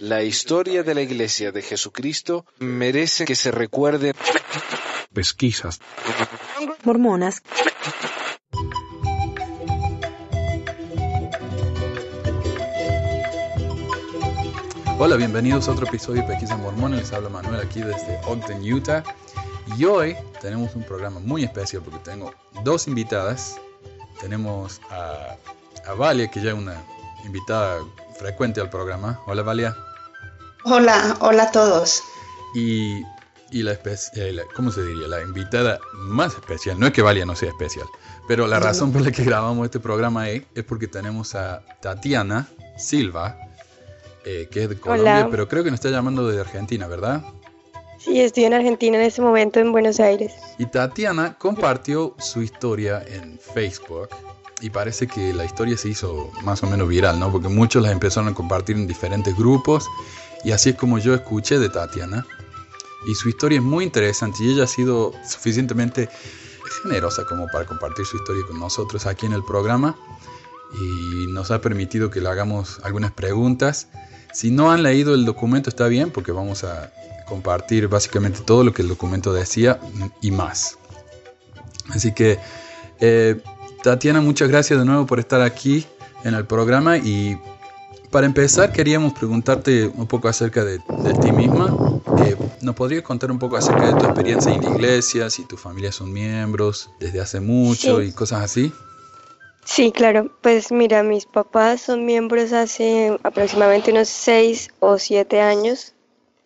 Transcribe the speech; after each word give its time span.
La 0.00 0.22
historia 0.22 0.82
de 0.82 0.94
la 0.94 1.02
Iglesia 1.02 1.52
de 1.52 1.62
Jesucristo 1.62 2.44
merece 2.58 3.24
que 3.24 3.34
se 3.34 3.50
recuerde. 3.50 4.14
Pesquisas. 5.12 5.80
Mormonas. 6.84 7.42
Hola, 14.98 15.16
bienvenidos 15.16 15.68
a 15.68 15.72
otro 15.72 15.86
episodio 15.86 16.22
de 16.22 16.28
Pesquisas 16.28 16.58
Mormonas. 16.58 17.00
Les 17.00 17.12
habla 17.12 17.28
Manuel 17.28 17.60
aquí 17.60 17.80
desde 17.80 18.18
Ogden, 18.26 18.62
Utah. 18.72 19.02
Y 19.76 19.84
hoy 19.84 20.16
tenemos 20.40 20.74
un 20.74 20.84
programa 20.84 21.20
muy 21.20 21.44
especial 21.44 21.82
porque 21.82 21.98
tengo 21.98 22.32
dos 22.62 22.86
invitadas. 22.86 23.56
Tenemos 24.20 24.80
a, 24.90 25.36
a 25.86 25.94
Valia, 25.94 26.28
que 26.30 26.40
ya 26.40 26.50
es 26.50 26.56
una 26.56 26.82
invitada 27.24 27.80
frecuente 28.16 28.60
al 28.60 28.70
programa. 28.70 29.20
Hola, 29.26 29.42
Valia. 29.42 29.76
Hola, 30.64 31.16
hola 31.20 31.44
a 31.44 31.50
todos. 31.52 32.02
Y, 32.54 33.02
y 33.50 33.62
la, 33.62 33.72
eh, 33.72 34.32
la, 34.32 34.42
¿cómo 34.54 34.72
se 34.72 34.82
diría? 34.82 35.06
La 35.06 35.22
invitada 35.22 35.78
más 35.92 36.34
especial. 36.34 36.78
No 36.78 36.86
es 36.86 36.92
que 36.92 37.02
Valia 37.02 37.26
no 37.26 37.36
sea 37.36 37.50
especial, 37.50 37.86
pero 38.26 38.46
la 38.46 38.58
razón 38.58 38.92
por 38.92 39.02
la 39.02 39.12
que 39.12 39.24
grabamos 39.24 39.64
este 39.64 39.80
programa 39.80 40.28
es, 40.28 40.42
es 40.54 40.64
porque 40.64 40.88
tenemos 40.88 41.34
a 41.34 41.62
Tatiana 41.80 42.48
Silva, 42.76 43.36
eh, 44.24 44.48
que 44.50 44.64
es 44.64 44.68
de 44.68 44.80
Colombia, 44.80 45.20
Hola. 45.20 45.28
pero 45.30 45.48
creo 45.48 45.62
que 45.62 45.70
nos 45.70 45.78
está 45.78 45.90
llamando 45.90 46.26
de 46.28 46.40
Argentina, 46.40 46.86
¿verdad? 46.86 47.22
Sí, 47.98 48.20
estoy 48.20 48.44
en 48.44 48.54
Argentina 48.54 48.96
en 48.98 49.04
este 49.04 49.22
momento, 49.22 49.60
en 49.60 49.72
Buenos 49.72 50.00
Aires. 50.00 50.32
Y 50.58 50.66
Tatiana 50.66 51.36
compartió 51.38 52.14
su 52.18 52.42
historia 52.42 53.02
en 53.06 53.38
Facebook 53.38 54.08
y 54.60 54.70
parece 54.70 55.06
que 55.06 55.32
la 55.34 55.44
historia 55.44 55.76
se 55.76 55.90
hizo 55.90 56.30
más 56.42 56.62
o 56.62 56.66
menos 56.66 56.88
viral, 56.88 57.20
¿no? 57.20 57.30
Porque 57.30 57.48
muchos 57.48 57.82
la 57.82 57.90
empezaron 57.90 58.30
a 58.30 58.34
compartir 58.34 58.76
en 58.76 58.86
diferentes 58.86 59.36
grupos 59.36 59.86
y 60.44 60.52
así 60.52 60.70
es 60.70 60.76
como 60.76 60.98
yo 60.98 61.14
escuché 61.14 61.58
de 61.58 61.68
Tatiana. 61.68 62.26
Y 63.06 63.14
su 63.14 63.28
historia 63.28 63.58
es 63.58 63.64
muy 63.64 63.84
interesante 63.84 64.38
y 64.42 64.52
ella 64.52 64.64
ha 64.64 64.66
sido 64.66 65.12
suficientemente 65.28 66.08
generosa 66.82 67.24
como 67.26 67.46
para 67.48 67.66
compartir 67.66 68.04
su 68.06 68.16
historia 68.16 68.42
con 68.48 68.58
nosotros 68.58 69.06
aquí 69.06 69.26
en 69.26 69.32
el 69.32 69.44
programa 69.44 69.96
y 70.80 71.26
nos 71.28 71.50
ha 71.50 71.60
permitido 71.60 72.10
que 72.10 72.20
le 72.20 72.28
hagamos 72.28 72.80
algunas 72.82 73.12
preguntas. 73.12 73.88
Si 74.32 74.50
no 74.50 74.72
han 74.72 74.82
leído 74.82 75.14
el 75.14 75.24
documento 75.24 75.70
está 75.70 75.86
bien 75.86 76.10
porque 76.10 76.32
vamos 76.32 76.64
a 76.64 76.92
compartir 77.26 77.88
básicamente 77.88 78.40
todo 78.40 78.64
lo 78.64 78.72
que 78.72 78.82
el 78.82 78.88
documento 78.88 79.32
decía 79.32 79.78
y 80.20 80.30
más. 80.30 80.78
Así 81.90 82.12
que, 82.12 82.38
eh, 83.00 83.40
Tatiana, 83.86 84.20
muchas 84.20 84.48
gracias 84.48 84.80
de 84.80 84.84
nuevo 84.84 85.06
por 85.06 85.20
estar 85.20 85.40
aquí 85.42 85.86
en 86.24 86.34
el 86.34 86.44
programa 86.44 86.98
y 86.98 87.38
para 88.10 88.26
empezar 88.26 88.72
queríamos 88.72 89.12
preguntarte 89.12 89.86
un 89.86 90.08
poco 90.08 90.26
acerca 90.26 90.64
de, 90.64 90.78
de 90.78 91.14
ti 91.22 91.30
misma. 91.30 91.72
Eh, 92.24 92.36
¿Nos 92.62 92.74
podrías 92.74 93.04
contar 93.04 93.30
un 93.30 93.38
poco 93.38 93.56
acerca 93.56 93.86
de 93.86 93.92
tu 93.92 94.04
experiencia 94.06 94.52
en 94.52 94.60
la 94.60 94.70
iglesia, 94.70 95.30
si 95.30 95.44
tu 95.44 95.56
familia 95.56 95.92
son 95.92 96.12
miembros 96.12 96.90
desde 96.98 97.20
hace 97.20 97.38
mucho 97.38 98.00
Sí. 98.00 98.08
y 98.08 98.12
cosas 98.12 98.42
así? 98.42 98.72
Sí, 99.64 99.92
claro. 99.92 100.32
Pues 100.42 100.72
mira, 100.72 101.04
mis 101.04 101.24
papás 101.24 101.82
son 101.82 102.04
miembros 102.04 102.52
hace 102.52 103.16
aproximadamente 103.22 103.92
unos 103.92 104.08
6 104.08 104.70
o 104.80 104.98
7 104.98 105.40
años. 105.40 105.92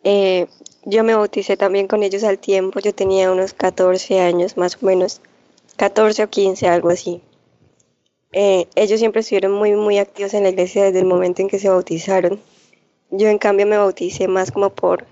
Eh, 0.04 0.46
yo 0.84 1.04
me 1.04 1.14
bauticé 1.14 1.56
también 1.56 1.88
con 1.88 2.02
ellos 2.02 2.22
al 2.22 2.38
tiempo. 2.38 2.80
Yo 2.80 2.94
tenía 2.94 3.32
unos 3.32 3.54
14 3.54 4.20
años 4.20 4.58
más 4.58 4.76
o 4.82 4.84
menos. 4.84 5.22
14 5.78 6.24
o 6.24 6.28
15, 6.28 6.68
algo 6.68 6.90
así. 6.90 7.22
Eh, 8.32 8.68
ellos 8.76 9.00
siempre 9.00 9.20
estuvieron 9.20 9.52
muy, 9.52 9.72
muy 9.72 9.98
activos 9.98 10.34
en 10.34 10.44
la 10.44 10.50
iglesia 10.50 10.84
desde 10.84 11.00
el 11.00 11.06
momento 11.06 11.42
en 11.42 11.48
que 11.48 11.58
se 11.58 11.68
bautizaron. 11.68 12.40
Yo 13.10 13.28
en 13.28 13.38
cambio 13.38 13.66
me 13.66 13.76
bauticé 13.76 14.28
más 14.28 14.52
como 14.52 14.70
por 14.70 15.04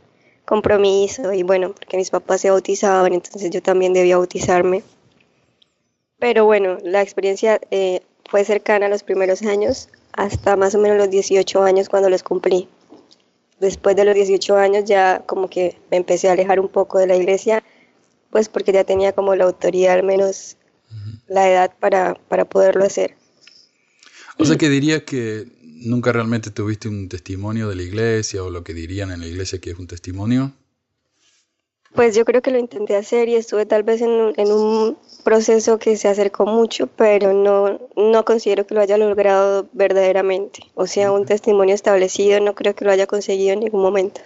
compromiso 0.44 1.32
y 1.32 1.42
bueno, 1.42 1.72
porque 1.72 1.96
mis 1.96 2.10
papás 2.10 2.40
se 2.40 2.50
bautizaban, 2.50 3.12
entonces 3.12 3.50
yo 3.50 3.60
también 3.60 3.92
debía 3.92 4.16
bautizarme. 4.16 4.82
Pero 6.18 6.44
bueno, 6.44 6.78
la 6.82 7.02
experiencia 7.02 7.60
eh, 7.70 8.02
fue 8.28 8.44
cercana 8.44 8.86
a 8.86 8.88
los 8.88 9.02
primeros 9.02 9.42
años, 9.42 9.88
hasta 10.12 10.56
más 10.56 10.74
o 10.74 10.78
menos 10.78 10.96
los 10.96 11.10
18 11.10 11.62
años 11.62 11.88
cuando 11.88 12.08
los 12.08 12.22
cumplí. 12.22 12.68
Después 13.60 13.96
de 13.96 14.04
los 14.04 14.14
18 14.14 14.56
años 14.56 14.84
ya 14.84 15.22
como 15.26 15.48
que 15.48 15.76
me 15.90 15.96
empecé 15.96 16.28
a 16.28 16.32
alejar 16.32 16.60
un 16.60 16.68
poco 16.68 16.98
de 16.98 17.08
la 17.08 17.16
iglesia, 17.16 17.64
pues 18.30 18.48
porque 18.48 18.72
ya 18.72 18.84
tenía 18.84 19.12
como 19.12 19.34
la 19.34 19.44
autoridad, 19.44 19.94
al 19.94 20.04
menos 20.04 20.56
la 21.28 21.50
edad 21.50 21.72
para, 21.78 22.14
para 22.14 22.44
poderlo 22.44 22.84
hacer. 22.84 23.14
O 24.38 24.44
sea 24.44 24.56
que 24.56 24.68
dirías 24.68 25.02
que 25.02 25.46
nunca 25.62 26.12
realmente 26.12 26.50
tuviste 26.50 26.88
un 26.88 27.08
testimonio 27.08 27.68
de 27.68 27.76
la 27.76 27.82
iglesia 27.82 28.42
o 28.42 28.50
lo 28.50 28.62
que 28.64 28.74
dirían 28.74 29.10
en 29.10 29.20
la 29.20 29.26
iglesia 29.26 29.60
que 29.60 29.70
es 29.70 29.78
un 29.78 29.86
testimonio. 29.86 30.52
Pues 31.94 32.14
yo 32.14 32.24
creo 32.24 32.42
que 32.42 32.50
lo 32.50 32.58
intenté 32.58 32.96
hacer 32.96 33.28
y 33.30 33.34
estuve 33.34 33.64
tal 33.64 33.82
vez 33.82 34.02
en, 34.02 34.10
un- 34.10 34.34
en 34.36 34.52
un 34.52 34.98
proceso 35.24 35.78
que 35.78 35.96
se 35.96 36.06
acercó 36.08 36.44
mucho, 36.46 36.86
pero 36.86 37.32
no, 37.32 37.80
no 37.96 38.24
considero 38.24 38.66
que 38.66 38.74
lo 38.74 38.80
haya 38.82 38.98
logrado 38.98 39.68
verdaderamente. 39.72 40.60
O 40.74 40.86
sea, 40.86 41.10
un 41.12 41.24
testimonio 41.24 41.74
establecido 41.74 42.40
no 42.40 42.54
creo 42.54 42.74
que 42.74 42.84
lo 42.84 42.90
haya 42.92 43.06
conseguido 43.06 43.54
en 43.54 43.60
ningún 43.60 43.80
momento. 43.82 44.20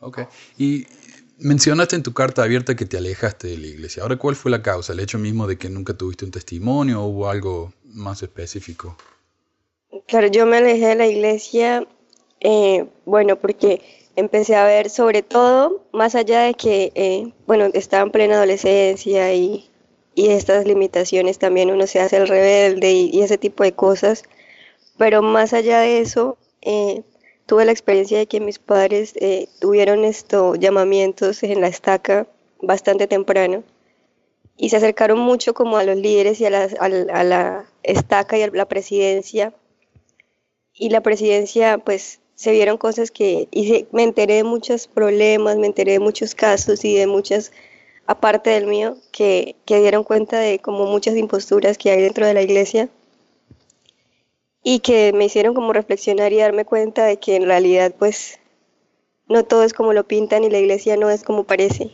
Ok. 0.00 0.20
Y 0.56 0.86
mencionaste 1.40 1.96
en 1.96 2.02
tu 2.02 2.12
carta 2.12 2.42
abierta 2.42 2.76
que 2.76 2.86
te 2.86 2.96
alejaste 2.96 3.48
de 3.48 3.58
la 3.58 3.66
iglesia. 3.66 4.02
Ahora, 4.02 4.16
¿cuál 4.16 4.36
fue 4.36 4.50
la 4.50 4.62
causa? 4.62 4.92
¿El 4.92 5.00
hecho 5.00 5.18
mismo 5.18 5.46
de 5.46 5.58
que 5.58 5.68
nunca 5.68 5.94
tuviste 5.94 6.24
un 6.24 6.30
testimonio 6.30 7.02
o 7.02 7.06
hubo 7.06 7.28
algo 7.28 7.72
más 7.84 8.22
específico? 8.22 8.96
Claro, 10.06 10.28
yo 10.28 10.46
me 10.46 10.58
alejé 10.58 10.86
de 10.86 10.94
la 10.94 11.06
iglesia, 11.06 11.86
eh, 12.40 12.86
bueno, 13.04 13.36
porque 13.36 13.82
empecé 14.16 14.54
a 14.54 14.64
ver 14.64 14.90
sobre 14.90 15.22
todo, 15.22 15.84
más 15.92 16.14
allá 16.14 16.42
de 16.42 16.54
que, 16.54 16.92
eh, 16.94 17.32
bueno, 17.46 17.70
estaba 17.74 18.04
en 18.04 18.10
plena 18.10 18.36
adolescencia 18.36 19.32
y, 19.34 19.68
y 20.14 20.28
estas 20.28 20.66
limitaciones 20.66 21.38
también 21.38 21.70
uno 21.70 21.86
se 21.86 22.00
hace 22.00 22.16
el 22.18 22.28
rebelde 22.28 22.92
y, 22.92 23.22
ese 23.22 23.38
tipo 23.38 23.64
de 23.64 23.72
cosas, 23.72 24.24
pero 24.98 25.22
más 25.22 25.52
allá 25.52 25.80
de 25.80 26.00
eso, 26.00 26.36
eh, 26.62 27.02
tuve 27.50 27.64
la 27.64 27.72
experiencia 27.72 28.16
de 28.16 28.28
que 28.28 28.38
mis 28.38 28.60
padres 28.60 29.12
eh, 29.16 29.48
tuvieron 29.58 30.04
estos 30.04 30.60
llamamientos 30.60 31.42
en 31.42 31.60
la 31.60 31.66
estaca 31.66 32.28
bastante 32.62 33.08
temprano 33.08 33.64
y 34.56 34.68
se 34.68 34.76
acercaron 34.76 35.18
mucho 35.18 35.52
como 35.52 35.76
a 35.76 35.82
los 35.82 35.96
líderes 35.96 36.40
y 36.40 36.46
a 36.46 36.50
la, 36.50 37.64
estaca 37.82 38.38
y 38.38 38.42
a 38.42 38.50
la 38.52 38.66
presidencia. 38.66 39.52
Y 40.74 40.90
la 40.90 41.00
presidencia, 41.00 41.78
pues 41.78 42.20
se 42.36 42.52
vieron 42.52 42.78
cosas 42.78 43.10
que, 43.10 43.48
y 43.50 43.84
me 43.90 44.04
enteré 44.04 44.34
de 44.34 44.44
muchos 44.44 44.86
problemas, 44.86 45.56
me 45.56 45.66
enteré 45.66 45.94
de 45.94 45.98
muchos 45.98 46.36
casos 46.36 46.84
y 46.84 46.94
de 46.94 47.08
muchas, 47.08 47.50
aparte 48.06 48.50
del 48.50 48.68
mío, 48.68 48.96
que, 49.10 49.56
que 49.64 49.80
dieron 49.80 50.04
cuenta 50.04 50.38
de 50.38 50.60
como 50.60 50.86
muchas 50.86 51.16
imposturas 51.16 51.78
que 51.78 51.90
hay 51.90 52.00
dentro 52.00 52.24
de 52.26 52.34
la 52.34 52.42
iglesia 52.42 52.90
y 54.62 54.80
que 54.80 55.12
me 55.12 55.24
hicieron 55.24 55.54
como 55.54 55.72
reflexionar 55.72 56.32
y 56.32 56.38
darme 56.38 56.64
cuenta 56.64 57.04
de 57.04 57.18
que 57.18 57.36
en 57.36 57.44
realidad 57.46 57.94
pues 57.98 58.38
no 59.28 59.44
todo 59.44 59.64
es 59.64 59.72
como 59.72 59.92
lo 59.92 60.06
pintan 60.06 60.44
y 60.44 60.50
la 60.50 60.58
iglesia 60.58 60.96
no 60.96 61.08
es 61.10 61.22
como 61.22 61.44
parece. 61.44 61.90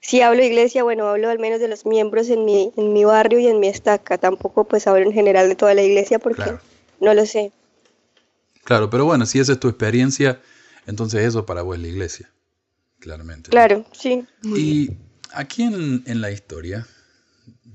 Si 0.00 0.20
hablo 0.20 0.40
de 0.40 0.46
iglesia, 0.46 0.84
bueno, 0.84 1.08
hablo 1.08 1.30
al 1.30 1.38
menos 1.38 1.58
de 1.60 1.68
los 1.68 1.84
miembros 1.86 2.28
en 2.30 2.44
mi, 2.44 2.72
en 2.76 2.92
mi 2.92 3.04
barrio 3.04 3.38
y 3.40 3.46
en 3.48 3.58
mi 3.58 3.68
estaca, 3.68 4.18
tampoco 4.18 4.64
pues 4.64 4.86
hablo 4.86 5.04
en 5.04 5.12
general 5.12 5.48
de 5.48 5.56
toda 5.56 5.74
la 5.74 5.82
iglesia 5.82 6.18
porque 6.18 6.42
Claro. 6.42 6.60
no 7.00 7.14
lo 7.14 7.26
sé. 7.26 7.52
Claro, 8.64 8.90
pero 8.90 9.04
bueno, 9.04 9.26
si 9.26 9.38
esa 9.38 9.52
es 9.52 9.60
tu 9.60 9.68
experiencia, 9.68 10.40
entonces 10.86 11.24
eso 11.24 11.46
para 11.46 11.62
vos 11.62 11.76
es 11.76 11.82
la 11.82 11.88
iglesia. 11.88 12.30
Claramente. 13.00 13.50
Claro, 13.50 13.84
sí. 13.92 14.24
Y 14.42 14.90
aquí 15.32 15.62
en, 15.62 16.02
en 16.06 16.20
la 16.20 16.30
historia, 16.30 16.86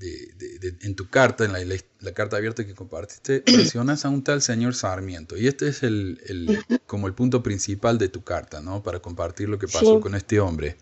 de, 0.02 0.32
de- 0.36 0.58
de- 0.72 0.86
en 0.86 0.94
tu 0.96 1.08
carta, 1.08 1.44
en 1.44 1.52
la, 1.52 1.64
la- 1.64 1.76
la 2.00 2.12
carta 2.12 2.36
abierta 2.36 2.66
que 2.66 2.74
compartiste, 2.74 3.42
mencionas 3.54 4.04
a 4.04 4.08
un 4.08 4.22
tal 4.24 4.42
señor 4.42 4.74
Sarmiento. 4.74 5.36
Y 5.36 5.46
este 5.46 5.68
es 5.68 5.82
el, 5.82 6.20
el- 6.26 6.58
como 6.86 7.06
el 7.06 7.14
punto 7.14 7.42
principal 7.42 7.98
de 7.98 8.08
tu 8.08 8.22
carta, 8.22 8.60
¿no? 8.60 8.82
Para 8.82 9.00
compartir 9.00 9.48
lo 9.48 9.58
que 9.58 9.66
pasó 9.68 9.96
Sí. 9.96 10.00
con 10.00 10.14
este 10.14 10.40
hombre. 10.40 10.76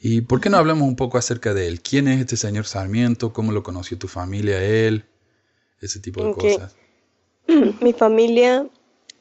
¿Y 0.00 0.22
por 0.22 0.40
qué 0.40 0.50
no 0.50 0.56
hablamos 0.58 0.86
un 0.88 0.96
poco 0.96 1.16
acerca 1.18 1.54
de 1.54 1.68
él? 1.68 1.80
¿Quién 1.80 2.08
es 2.08 2.20
este 2.20 2.36
señor 2.36 2.66
Sarmiento? 2.66 3.32
¿Cómo 3.32 3.52
lo 3.52 3.62
conoció 3.62 3.96
tu 3.98 4.08
familia, 4.08 4.62
él? 4.62 5.04
Ese 5.80 6.00
tipo 6.00 6.24
de 6.24 6.32
cosas. 6.34 6.74
Mi 7.80 7.92
familia, 7.92 8.66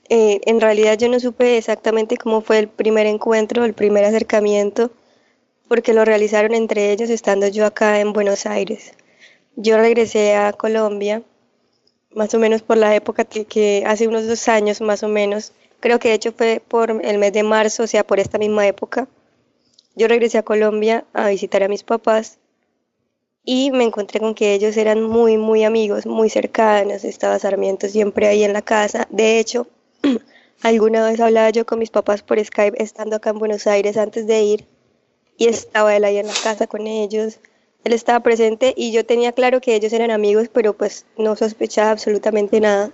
eh, 0.10 0.42
en 0.46 0.60
realidad 0.60 0.98
yo 0.98 1.08
no 1.10 1.20
supe 1.20 1.58
exactamente 1.58 2.18
cómo 2.18 2.42
fue 2.42 2.60
el 2.60 2.68
primer 2.68 3.06
encuentro, 3.08 3.64
el 3.66 3.74
primer 3.74 4.04
acercamiento, 4.06 4.92
porque 5.68 5.94
lo 5.94 6.04
realizaron 6.04 6.54
entre 6.54 6.92
ellos 6.92 7.10
estando 7.10 7.48
yo 7.48 7.66
acá 7.66 8.00
en 8.00 8.12
Buenos 8.14 8.46
Aires. 8.46 8.92
Yo 9.56 9.78
regresé 9.78 10.36
a 10.36 10.54
Colombia, 10.54 11.24
más 12.14 12.34
o 12.34 12.40
menos 12.40 12.62
por 12.62 12.78
la 12.78 12.96
época 12.96 13.26
que, 13.26 13.84
hace 13.86 14.08
unos 14.08 14.28
dos 14.28 14.48
años 14.48 14.82
más 14.82 15.04
o 15.04 15.08
menos, 15.08 15.54
creo 15.80 16.00
que 16.00 16.10
de 16.10 16.16
hecho 16.16 16.32
fue 16.32 16.62
por 16.66 16.92
el 17.04 17.18
mes 17.18 17.34
de 17.34 17.44
marzo, 17.44 17.84
o 17.84 17.88
sea, 17.88 18.06
por 18.06 18.20
esta 18.20 18.38
misma 18.38 18.68
época. 18.68 19.08
Yo 19.96 20.08
regresé 20.08 20.38
a 20.38 20.44
Colombia 20.44 21.06
a 21.14 21.30
visitar 21.30 21.64
a 21.64 21.68
mis 21.68 21.84
papás 21.84 22.38
y 23.44 23.72
me 23.72 23.84
encontré 23.84 24.20
con 24.20 24.36
que 24.36 24.54
ellos 24.54 24.78
eran 24.78 25.02
muy, 25.04 25.38
muy 25.38 25.64
amigos, 25.64 26.06
muy 26.06 26.30
cercanos. 26.30 27.04
Estaba 27.04 27.40
Sarmiento 27.40 27.88
siempre 27.90 28.28
ahí 28.28 28.44
en 28.44 28.54
la 28.54 28.62
casa. 28.62 29.08
De 29.10 29.40
hecho, 29.40 29.68
alguna 30.62 31.06
vez 31.06 31.20
hablaba 31.20 31.50
yo 31.50 31.66
con 31.66 31.80
mis 31.80 31.90
papás 31.90 32.22
por 32.22 32.44
Skype 32.44 32.82
estando 32.82 33.16
acá 33.16 33.32
en 33.32 33.40
Buenos 33.40 33.68
Aires 33.68 33.98
antes 33.98 34.28
de 34.28 34.44
ir 34.44 34.66
y 35.38 35.48
estaba 35.48 35.96
él 35.96 36.06
ahí 36.06 36.18
en 36.18 36.28
la 36.28 36.34
casa 36.44 36.68
con 36.68 36.88
ellos. 36.88 37.40
Él 37.84 37.94
estaba 37.94 38.22
presente 38.22 38.74
y 38.78 38.92
yo 38.92 39.06
tenía 39.06 39.32
claro 39.32 39.62
que 39.62 39.76
ellos 39.76 39.94
eran 39.94 40.12
amigos, 40.12 40.50
pero 40.52 40.74
pues 40.74 41.06
no 41.18 41.36
sospechaba 41.36 41.92
absolutamente 41.92 42.60
nada. 42.60 42.92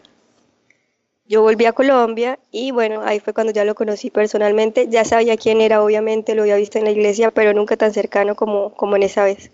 Yo 1.27 1.41
volví 1.41 1.65
a 1.65 1.73
Colombia 1.73 2.39
y 2.51 2.71
bueno, 2.71 3.01
ahí 3.03 3.19
fue 3.19 3.33
cuando 3.33 3.51
ya 3.53 3.65
lo 3.65 3.75
conocí 3.75 4.09
personalmente. 4.09 4.87
Ya 4.89 5.03
sabía 5.05 5.37
quién 5.37 5.61
era, 5.61 5.83
obviamente, 5.83 6.35
lo 6.35 6.43
había 6.43 6.55
visto 6.55 6.79
en 6.79 6.85
la 6.85 6.91
iglesia, 6.91 7.31
pero 7.31 7.53
nunca 7.53 7.75
tan 7.77 7.93
cercano 7.93 8.35
como, 8.35 8.73
como 8.73 8.95
en 8.95 9.03
esa 9.03 9.23
vez. 9.25 9.51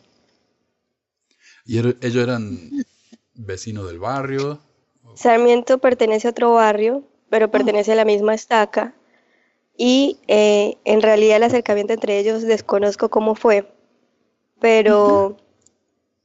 ¿Y 1.65 1.77
er- 1.79 1.97
ellos 2.01 2.23
eran 2.23 2.59
vecinos 3.33 3.87
del 3.87 3.99
barrio? 3.99 4.59
Sarmiento 5.15 5.79
pertenece 5.79 6.27
a 6.27 6.31
otro 6.31 6.53
barrio, 6.53 7.03
pero 7.29 7.49
pertenece 7.49 7.91
a 7.93 7.95
la 7.95 8.05
misma 8.05 8.33
estaca. 8.35 8.93
Y 9.77 10.19
eh, 10.27 10.77
en 10.85 11.01
realidad 11.01 11.37
el 11.37 11.43
acercamiento 11.43 11.93
entre 11.93 12.19
ellos 12.19 12.43
desconozco 12.43 13.09
cómo 13.09 13.35
fue, 13.35 13.67
pero, 14.63 15.35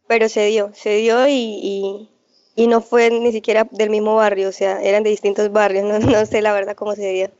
pero 0.07 0.29
se 0.29 0.47
dio, 0.47 0.71
se 0.73 0.95
dio 0.99 1.27
y, 1.27 1.33
y, 1.35 2.09
y 2.55 2.69
no 2.69 2.81
fue 2.81 3.11
ni 3.11 3.33
siquiera 3.33 3.67
del 3.69 3.91
mismo 3.91 4.15
barrio, 4.15 4.51
o 4.51 4.53
sea, 4.53 4.81
eran 4.81 5.03
de 5.03 5.11
distintos 5.11 5.51
barrios, 5.51 5.85
no, 5.91 5.99
no 5.99 6.25
sé 6.25 6.41
la 6.41 6.53
verdad 6.53 6.77
cómo 6.77 6.95
se 6.95 7.11
dio. 7.11 7.31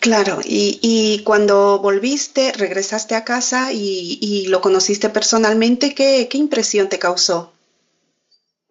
Claro, 0.00 0.40
y, 0.44 0.78
y 0.82 1.22
cuando 1.24 1.78
volviste, 1.78 2.52
regresaste 2.52 3.14
a 3.14 3.24
casa 3.24 3.72
y, 3.72 4.18
y 4.20 4.46
lo 4.48 4.60
conociste 4.60 5.08
personalmente, 5.08 5.94
¿qué, 5.94 6.28
qué 6.28 6.36
impresión 6.36 6.90
te 6.90 6.98
causó? 6.98 7.52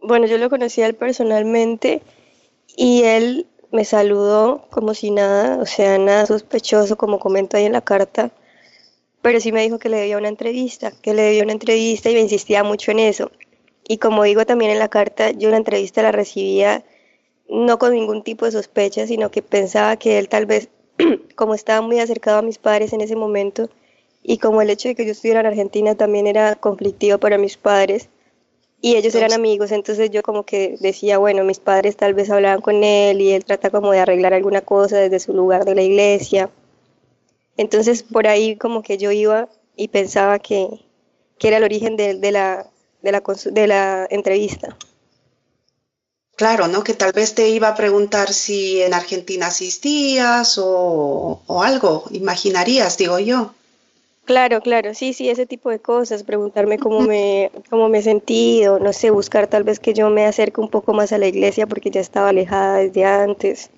Bueno, 0.04 0.28
yo 0.28 0.38
lo 0.38 0.52
conocí 0.52 0.84
a 0.84 0.86
él 0.86 0.94
personalmente 0.94 2.04
y 2.78 3.02
él 3.06 3.48
me 3.72 3.86
saludó 3.86 4.68
como 4.70 4.94
si 4.94 5.10
nada, 5.10 5.58
o 5.58 5.66
sea, 5.66 5.98
nada 5.98 6.28
sospechoso, 6.28 6.96
como 6.96 7.18
comento 7.18 7.58
ahí 7.58 7.66
en 7.66 7.74
la 7.74 7.82
carta, 7.82 8.30
pero 9.24 9.40
sí 9.40 9.54
me 9.54 9.64
dijo 9.64 9.80
que 9.80 9.88
le 9.88 9.98
debía 9.98 10.18
una 10.18 10.28
entrevista, 10.28 10.92
que 11.02 11.14
le 11.14 11.24
debía 11.24 11.44
una 11.44 11.54
entrevista 11.54 12.10
y 12.10 12.14
me 12.14 12.20
insistía 12.20 12.64
mucho 12.64 12.92
en 12.92 13.00
eso. 13.00 13.32
Y 13.88 13.98
como 13.98 14.24
digo 14.24 14.46
también 14.46 14.70
en 14.70 14.80
la 14.80 14.90
carta, 14.90 15.32
yo 15.32 15.50
la 15.50 15.56
entrevista 15.58 16.04
la 16.04 16.12
recibía 16.12 16.84
no 17.48 17.80
con 17.80 17.94
ningún 17.94 18.24
tipo 18.24 18.46
de 18.46 18.52
sospecha, 18.52 19.08
sino 19.08 19.32
que 19.32 19.42
pensaba 19.42 19.96
que 19.96 20.20
él 20.20 20.28
tal 20.28 20.46
vez, 20.46 20.68
como 21.36 21.56
estaba 21.56 21.82
muy 21.82 22.00
acercado 22.00 22.40
a 22.40 22.42
mis 22.42 22.58
padres 22.58 22.92
en 22.92 23.00
ese 23.00 23.16
momento, 23.16 23.70
y 24.22 24.40
como 24.40 24.62
el 24.62 24.70
hecho 24.70 24.90
de 24.90 24.96
que 24.96 25.06
yo 25.06 25.14
estuviera 25.14 25.40
en 25.40 25.46
Argentina 25.46 25.96
también 25.96 26.28
era 26.28 26.56
conflictivo 26.56 27.18
para 27.18 27.38
mis 27.38 27.56
padres, 27.56 28.10
y 28.82 28.98
ellos 28.98 29.16
eran 29.16 29.32
amigos, 29.32 29.72
entonces 29.72 30.10
yo 30.12 30.22
como 30.22 30.44
que 30.44 30.76
decía, 30.82 31.18
bueno, 31.18 31.46
mis 31.46 31.60
padres 31.60 31.96
tal 31.96 32.14
vez 32.14 32.30
hablaban 32.30 32.60
con 32.60 32.84
él 32.84 33.22
y 33.22 33.32
él 33.32 33.46
trata 33.46 33.70
como 33.70 33.94
de 33.94 34.00
arreglar 34.00 34.34
alguna 34.34 34.60
cosa 34.60 34.98
desde 34.98 35.22
su 35.22 35.34
lugar 35.34 35.64
de 35.64 35.76
la 35.76 35.82
iglesia. 35.82 36.50
Entonces 37.58 38.04
por 38.04 38.28
ahí 38.28 38.56
como 38.56 38.82
que 38.82 38.98
yo 38.98 39.12
iba 39.12 39.50
y 39.76 39.88
pensaba 39.90 40.40
que, 40.40 40.68
que 41.38 41.48
era 41.48 41.58
el 41.58 41.64
origen 41.64 41.96
de, 41.96 42.16
de 42.16 42.32
la, 42.32 42.68
de, 43.02 43.12
la, 43.12 43.24
de 43.52 43.68
la 43.68 44.08
entrevista. 44.10 44.78
Claro, 46.36 46.68
¿no? 46.68 46.84
Que 46.84 46.94
tal 46.96 47.12
vez 47.12 47.36
te 47.36 47.50
iba 47.50 47.68
a 47.68 47.76
preguntar 47.76 48.34
si 48.34 48.82
en 48.82 48.94
Argentina 48.94 49.48
asistías 49.48 50.58
o, 50.58 51.42
o 51.46 51.64
algo, 51.64 52.06
imaginarías, 52.12 52.98
digo 52.98 53.20
yo. 53.20 53.54
Claro, 54.26 54.62
claro, 54.62 54.94
sí, 54.94 55.14
sí, 55.14 55.30
ese 55.30 55.46
tipo 55.46 55.70
de 55.70 55.80
cosas, 55.80 56.24
preguntarme 56.24 56.80
cómo 56.80 57.02
me, 57.02 57.52
cómo 57.70 57.90
me 57.90 58.00
he 58.00 58.02
sentido, 58.02 58.80
no 58.80 58.94
sé, 58.94 59.12
buscar 59.12 59.48
tal 59.48 59.64
vez 59.64 59.80
que 59.82 59.94
yo 59.94 60.10
me 60.10 60.26
acerque 60.26 60.62
un 60.62 60.70
poco 60.70 60.94
más 60.94 61.12
a 61.12 61.18
la 61.18 61.28
iglesia 61.28 61.68
porque 61.68 61.92
ya 61.92 62.00
estaba 62.00 62.30
alejada 62.30 62.78
desde 62.78 63.04
antes. 63.04 63.70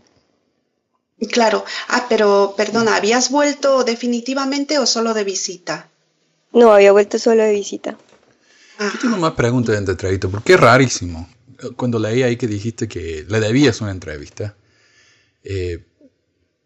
Claro. 1.32 1.64
Ah, 1.88 2.06
pero 2.10 2.54
perdona, 2.58 2.96
¿habías 2.96 3.30
vuelto 3.32 3.84
definitivamente 3.84 4.80
o 4.80 4.86
solo 4.86 5.14
de 5.14 5.24
visita? 5.24 5.90
No, 6.52 6.74
había 6.74 6.92
vuelto 6.92 7.20
solo 7.20 7.44
de 7.44 7.54
visita. 7.54 7.98
Yo 8.80 9.00
tengo 9.02 9.18
más 9.18 9.34
preguntas 9.34 9.76
de 9.76 9.92
entrevista, 9.92 10.28
porque 10.28 10.54
es 10.54 10.60
rarísimo. 10.60 11.30
Cuando 11.78 12.00
leí 12.00 12.24
ahí 12.24 12.36
que 12.38 12.48
dijiste 12.48 12.88
que 12.88 13.26
le 13.28 13.40
debías 13.40 13.80
una 13.82 13.92
entrevista, 13.92 14.56
eh, 15.44 15.86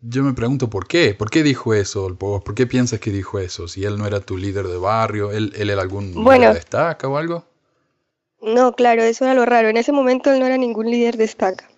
yo 0.01 0.23
me 0.23 0.33
pregunto 0.33 0.69
por 0.69 0.87
qué. 0.87 1.13
¿Por 1.13 1.29
qué 1.29 1.43
dijo 1.43 1.73
eso? 1.73 2.15
¿Por 2.17 2.43
por 2.43 2.55
qué 2.55 2.65
piensas 2.67 2.99
que 2.99 3.11
dijo 3.11 3.39
eso? 3.39 3.67
Si 3.67 3.85
él 3.85 3.97
no 3.97 4.07
era 4.07 4.19
tu 4.21 4.37
líder 4.37 4.67
de 4.67 4.77
barrio, 4.77 5.31
¿él, 5.31 5.53
él 5.55 5.69
era 5.69 5.81
algún 5.81 6.23
líder 6.23 6.23
Bueno. 6.23 6.47
de 6.49 6.55
destaca 6.55 7.07
o 7.07 7.17
algo? 7.17 7.45
No, 8.41 8.73
claro, 8.73 9.03
eso 9.03 9.25
era 9.25 9.33
lo 9.33 9.45
raro. 9.45 9.69
En 9.69 9.77
ese 9.77 9.91
momento 9.91 10.31
él 10.31 10.39
no 10.39 10.45
era 10.45 10.57
ningún 10.57 10.89
líder 10.89 11.15
de 11.17 11.25
estaca. 11.25 11.69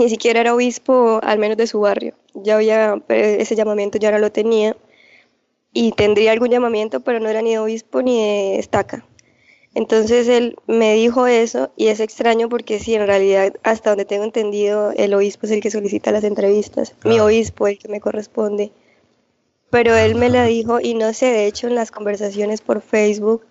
Ni 0.00 0.08
siquiera 0.08 0.40
era 0.40 0.54
obispo, 0.54 1.20
al 1.22 1.38
menos 1.38 1.58
de 1.58 1.66
su 1.66 1.78
barrio. 1.80 2.14
Ya 2.32 2.56
había, 2.56 3.02
ese 3.10 3.54
llamamiento 3.54 3.98
ya 3.98 4.10
no 4.10 4.18
lo 4.18 4.32
tenía. 4.32 4.74
Y 5.74 5.92
tendría 5.92 6.32
algún 6.32 6.48
llamamiento, 6.48 7.00
pero 7.00 7.20
no 7.20 7.28
era 7.28 7.42
ni 7.42 7.50
de 7.50 7.58
obispo 7.58 8.00
ni 8.00 8.18
de 8.18 8.58
estaca. 8.58 9.04
Entonces 9.74 10.26
él 10.26 10.56
me 10.66 10.94
dijo 10.94 11.26
eso 11.26 11.70
y 11.76 11.88
es 11.88 12.00
extraño 12.00 12.48
porque 12.48 12.78
sí, 12.78 12.94
en 12.94 13.06
realidad, 13.06 13.52
hasta 13.62 13.90
donde 13.90 14.06
tengo 14.06 14.24
entendido, 14.24 14.90
el 14.96 15.12
obispo 15.12 15.44
es 15.44 15.52
el 15.52 15.60
que 15.60 15.70
solicita 15.70 16.12
las 16.12 16.24
entrevistas. 16.24 16.94
Mi 17.04 17.16
Claro. 17.16 17.26
obispo, 17.26 17.66
el 17.66 17.78
que 17.78 17.88
me 17.88 18.00
corresponde. 18.00 18.72
Pero 19.68 19.94
él 19.94 20.14
me 20.14 20.30
la 20.30 20.46
dijo 20.46 20.80
y 20.80 20.94
no 20.94 21.12
sé, 21.12 21.26
de 21.26 21.46
hecho 21.46 21.66
en 21.66 21.74
las 21.74 21.90
conversaciones 21.90 22.62
por 22.62 22.80
Facebook, 22.80 23.44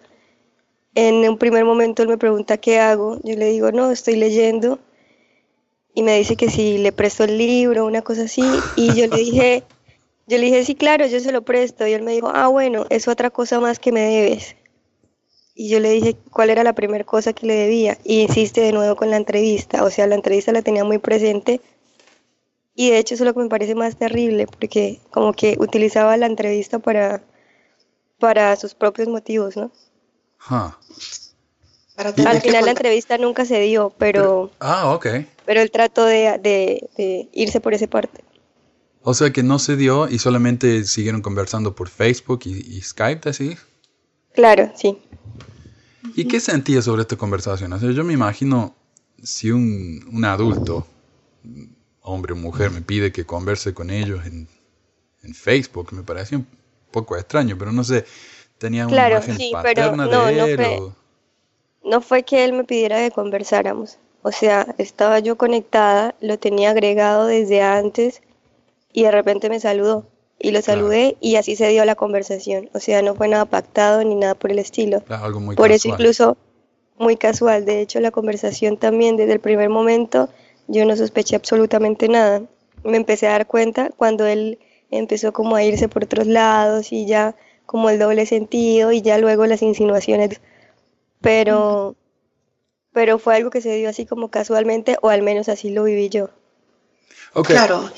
en 0.95 1.29
un 1.29 1.37
primer 1.37 1.63
momento 1.63 2.01
él 2.01 2.09
me 2.09 2.17
pregunta 2.17 2.57
qué 2.57 2.79
hago, 2.79 3.19
yo 3.23 3.35
le 3.35 3.51
digo, 3.51 3.71
no, 3.71 3.91
estoy 3.91 4.15
leyendo, 4.15 4.79
y 5.99 6.01
me 6.01 6.17
dice 6.17 6.37
que 6.37 6.49
si 6.49 6.77
le 6.77 6.93
presto 6.93 7.25
el 7.25 7.37
libro, 7.37 7.85
una 7.85 8.01
cosa 8.01 8.21
así, 8.21 8.41
y 8.77 8.93
yo 8.93 9.07
le 9.07 9.17
dije, 9.17 9.63
yo 10.27 10.37
le 10.37 10.45
dije, 10.45 10.63
sí, 10.63 10.73
claro, 10.73 11.05
yo 11.05 11.19
se 11.19 11.33
lo 11.33 11.41
presto, 11.41 11.85
y 11.85 11.91
él 11.91 12.03
me 12.03 12.13
dijo, 12.13 12.31
ah, 12.33 12.47
bueno, 12.47 12.85
es 12.89 13.09
otra 13.09 13.29
cosa 13.31 13.59
más 13.59 13.79
que 13.79 13.91
me 13.91 13.99
debes. 13.99 14.55
Y 15.55 15.67
yo 15.67 15.81
le 15.81 15.89
dije 15.89 16.15
cuál 16.31 16.51
era 16.51 16.63
la 16.63 16.71
primera 16.71 17.03
cosa 17.03 17.33
que 17.33 17.45
le 17.45 17.53
debía, 17.53 17.97
y 18.05 18.21
insiste 18.21 18.61
de 18.61 18.71
nuevo 18.71 18.95
con 18.95 19.09
la 19.09 19.17
entrevista, 19.17 19.83
o 19.83 19.89
sea, 19.89 20.07
la 20.07 20.15
entrevista 20.15 20.53
la 20.53 20.61
tenía 20.61 20.85
muy 20.85 20.99
presente, 20.99 21.59
y 22.75 22.91
de 22.91 22.97
hecho 22.99 23.15
eso 23.15 23.25
es 23.25 23.27
lo 23.27 23.33
que 23.33 23.41
me 23.41 23.49
parece 23.49 23.75
más 23.75 23.97
terrible, 23.97 24.47
porque 24.47 25.01
como 25.11 25.33
que 25.33 25.57
utilizaba 25.59 26.15
la 26.15 26.27
entrevista 26.27 26.79
para, 26.79 27.23
para 28.19 28.55
sus 28.55 28.73
propios 28.73 29.09
motivos, 29.09 29.57
¿no? 29.57 29.69
Huh. 30.49 30.71
Al 31.97 32.41
final 32.41 32.63
la 32.63 32.71
entrevista 32.71 33.17
nunca 33.17 33.43
se 33.43 33.59
dio, 33.59 33.89
pero, 33.97 34.49
Ah, 34.61 34.93
ok. 34.93 35.07
Pero 35.49 35.61
él 35.63 35.71
trató 35.71 36.05
de, 36.05 36.37
de- 36.37 36.89
de 36.95 37.27
irse 37.33 37.59
por 37.59 37.73
esa 37.73 37.87
parte. 37.87 38.23
O 39.01 39.15
sea 39.15 39.31
que 39.33 39.41
no 39.41 39.57
se 39.57 39.75
dio 39.77 40.07
y 40.07 40.19
solamente 40.19 40.83
siguieron 40.83 41.23
conversando 41.23 41.73
por 41.73 41.89
Facebook 41.89 42.41
y, 42.45 42.51
y 42.77 42.81
Skype, 42.83 43.27
así. 43.27 43.57
Claro, 44.33 44.71
sí. 44.75 44.97
¿Y 46.15 46.25
qué 46.25 46.39
sentías 46.39 46.85
sobre 46.85 47.01
esta 47.01 47.15
conversación? 47.17 47.73
O 47.73 47.79
sea, 47.79 47.91
yo 47.91 48.03
me 48.03 48.13
imagino 48.13 48.75
si 49.23 49.51
un, 49.51 50.07
un 50.11 50.25
adulto, 50.25 50.85
hombre 52.01 52.33
o 52.33 52.35
mujer, 52.35 52.71
me 52.71 52.81
pide 52.81 53.11
que 53.11 53.25
converse 53.25 53.73
con 53.73 53.89
ellos 53.89 54.25
en, 54.25 54.47
en 55.23 55.33
Facebook, 55.35 55.93
me 55.93 56.03
parecía 56.03 56.37
un 56.37 56.47
poco 56.91 57.17
extraño, 57.17 57.57
pero 57.57 57.71
no 57.71 57.83
sé, 57.83 58.05
tenía 58.57 58.87
una 58.87 58.95
Claro, 58.95 59.15
imagen 59.17 59.37
sí, 59.37 59.51
pero 59.61 59.83
paterna 59.83 60.07
no, 60.07 60.25
de 60.25 60.37
no 60.37 60.47
él 60.47 60.55
fue- 60.55 60.77
o- 60.79 60.95
No 61.83 62.01
fue 62.01 62.23
que 62.23 62.45
él 62.45 62.53
me 62.53 62.63
pidiera 62.63 62.99
que 62.99 63.11
conversáramos. 63.11 63.97
O 64.21 64.31
sea, 64.31 64.75
estaba 64.77 65.19
yo 65.19 65.37
conectada, 65.37 66.15
lo 66.19 66.37
tenía 66.37 66.71
agregado 66.71 67.25
desde 67.27 67.61
antes 67.61 68.21
y 68.91 69.03
de 69.03 69.11
repente 69.11 69.49
me 69.49 69.59
saludó. 69.59 70.05
Y 70.41 70.51
lo 70.51 70.61
Claro. 70.61 70.81
saludé 70.81 71.17
y 71.19 71.35
así 71.35 71.55
se 71.55 71.67
dio 71.67 71.83
la 71.85 71.95
conversación. 71.95 72.69
O 72.73 72.79
sea, 72.79 73.01
no 73.01 73.13
fue 73.15 73.27
nada 73.27 73.45
pactado 73.45 74.03
ni 74.03 74.15
nada 74.15 74.35
por 74.35 74.51
el 74.51 74.59
estilo. 74.59 75.01
Claro, 75.01 75.25
algo 75.25 75.39
muy 75.41 75.55
Por 75.55 75.71
eso 75.71 75.89
incluso 75.89 76.37
muy 76.97 77.17
casual. 77.17 77.65
De 77.65 77.81
hecho, 77.81 77.99
la 77.99 78.11
conversación 78.11 78.77
también 78.77 79.17
desde 79.17 79.33
el 79.33 79.39
primer 79.39 79.69
momento 79.69 80.29
yo 80.67 80.85
no 80.85 80.95
sospeché 80.95 81.35
absolutamente 81.35 82.07
nada. 82.07 82.41
Me 82.83 82.95
empecé 82.97 83.27
a 83.27 83.31
dar 83.31 83.47
cuenta 83.47 83.89
cuando 83.97 84.25
él 84.27 84.59
empezó 84.91 85.33
como 85.33 85.55
a 85.55 85.63
irse 85.63 85.89
por 85.89 86.05
otros 86.05 86.27
lados 86.27 86.91
y 86.93 87.05
ya 87.05 87.35
como 87.65 87.89
el 87.89 87.99
doble 87.99 88.25
sentido 88.25 88.91
y 88.91 89.01
ya 89.01 89.17
luego 89.17 89.45
las 89.45 89.61
insinuaciones. 89.61 90.39
Pero, 91.21 91.95
pero 92.93 93.19
fue 93.19 93.35
algo 93.35 93.49
que 93.49 93.61
se 93.61 93.75
dio 93.75 93.89
así 93.89 94.05
como 94.05 94.29
casualmente 94.29 94.97
o 95.01 95.09
al 95.09 95.21
menos 95.21 95.49
así 95.49 95.69
lo 95.71 95.83
viví 95.83 96.09
yo. 96.09 96.29
Ok, 97.33 97.47
Claro, 97.47 97.89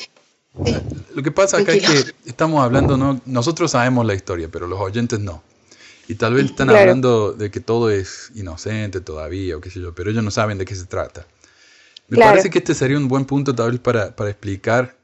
Lo 1.15 1.23
que 1.23 1.31
pasa 1.31 1.57
acá 1.57 1.71
es 1.71 1.81
Tranquilo. 1.83 2.13
que 2.23 2.29
estamos 2.29 2.63
hablando, 2.63 2.97
¿no? 2.97 3.21
nosotros 3.25 3.71
sabemos 3.71 4.05
la 4.05 4.13
historia, 4.13 4.49
pero 4.51 4.67
los 4.67 4.79
oyentes 4.79 5.19
no. 5.19 5.43
Y 6.07 6.15
tal 6.15 6.33
vez 6.33 6.45
están 6.45 6.67
Claro. 6.67 6.81
hablando 6.81 7.31
de 7.31 7.49
que 7.49 7.61
todo 7.61 7.89
es 7.89 8.31
inocente 8.35 8.99
todavía 8.99 9.55
o 9.55 9.61
qué 9.61 9.69
sé 9.69 9.79
yo, 9.79 9.95
pero 9.95 10.09
ellos 10.11 10.23
no 10.23 10.31
saben 10.31 10.57
de 10.57 10.65
qué 10.65 10.75
se 10.75 10.85
trata. 10.85 11.25
Me 12.09 12.17
Claro. 12.17 12.31
parece 12.31 12.49
que 12.49 12.57
este 12.59 12.73
sería 12.75 12.97
un 12.97 13.07
buen 13.07 13.23
punto 13.25 13.55
tal 13.55 13.71
vez 13.71 13.79
para, 13.79 14.13
para 14.15 14.29
explicar 14.29 14.97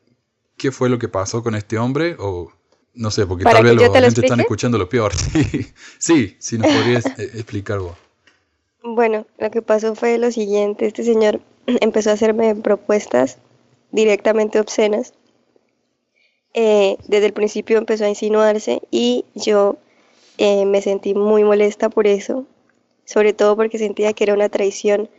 qué 0.58 0.72
fue 0.72 0.89
lo 0.89 1.00
que 1.00 1.08
pasó 1.08 1.41
con 1.41 1.56
este 1.56 1.77
hombre 1.77 2.15
o 2.20 2.51
no 2.96 3.12
sé, 3.12 3.25
porque 3.25 3.44
¿Para 3.46 3.58
tal 3.58 3.63
vez 3.65 3.75
los 3.75 3.86
lo 3.86 3.91
oyentes 3.91 4.24
están 4.24 4.39
escuchando 4.41 4.77
lo 4.77 4.89
peor. 4.89 5.13
Sí, 5.32 5.72
sí, 6.00 6.36
si 6.39 6.58
nos 6.58 6.67
podrías 6.67 7.06
eh, 7.06 7.32
explicar 7.36 7.79
vos. 7.79 7.96
Bueno, 8.89 9.25
lo 9.38 9.51
que 9.51 9.62
pasó 9.62 9.96
fue 9.96 10.17
lo 10.17 10.32
siguiente, 10.32 10.86
este 10.86 11.03
señor 11.03 11.41
empezó 11.65 12.10
a 12.10 12.13
hacerme 12.13 12.56
propuestas 12.56 13.38
directamente 13.91 14.62
obscenas. 14.62 15.13
Eh, 16.53 16.96
desde 17.06 17.25
el 17.25 17.34
principio 17.34 17.77
empezó 17.79 18.06
a 18.06 18.10
insinuarse 18.10 18.82
y 18.89 19.25
yo 19.36 19.75
eh, 20.38 20.65
me 20.65 20.82
sentí 20.82 21.13
muy 21.15 21.44
molesta 21.44 21.89
por 21.89 22.08
eso, 22.08 22.46
sobre 23.03 23.34
todo 23.34 23.58
porque 23.58 23.77
sentía 23.77 24.13
que 24.13 24.24
era 24.24 24.34
una 24.34 24.48
traición 24.48 25.10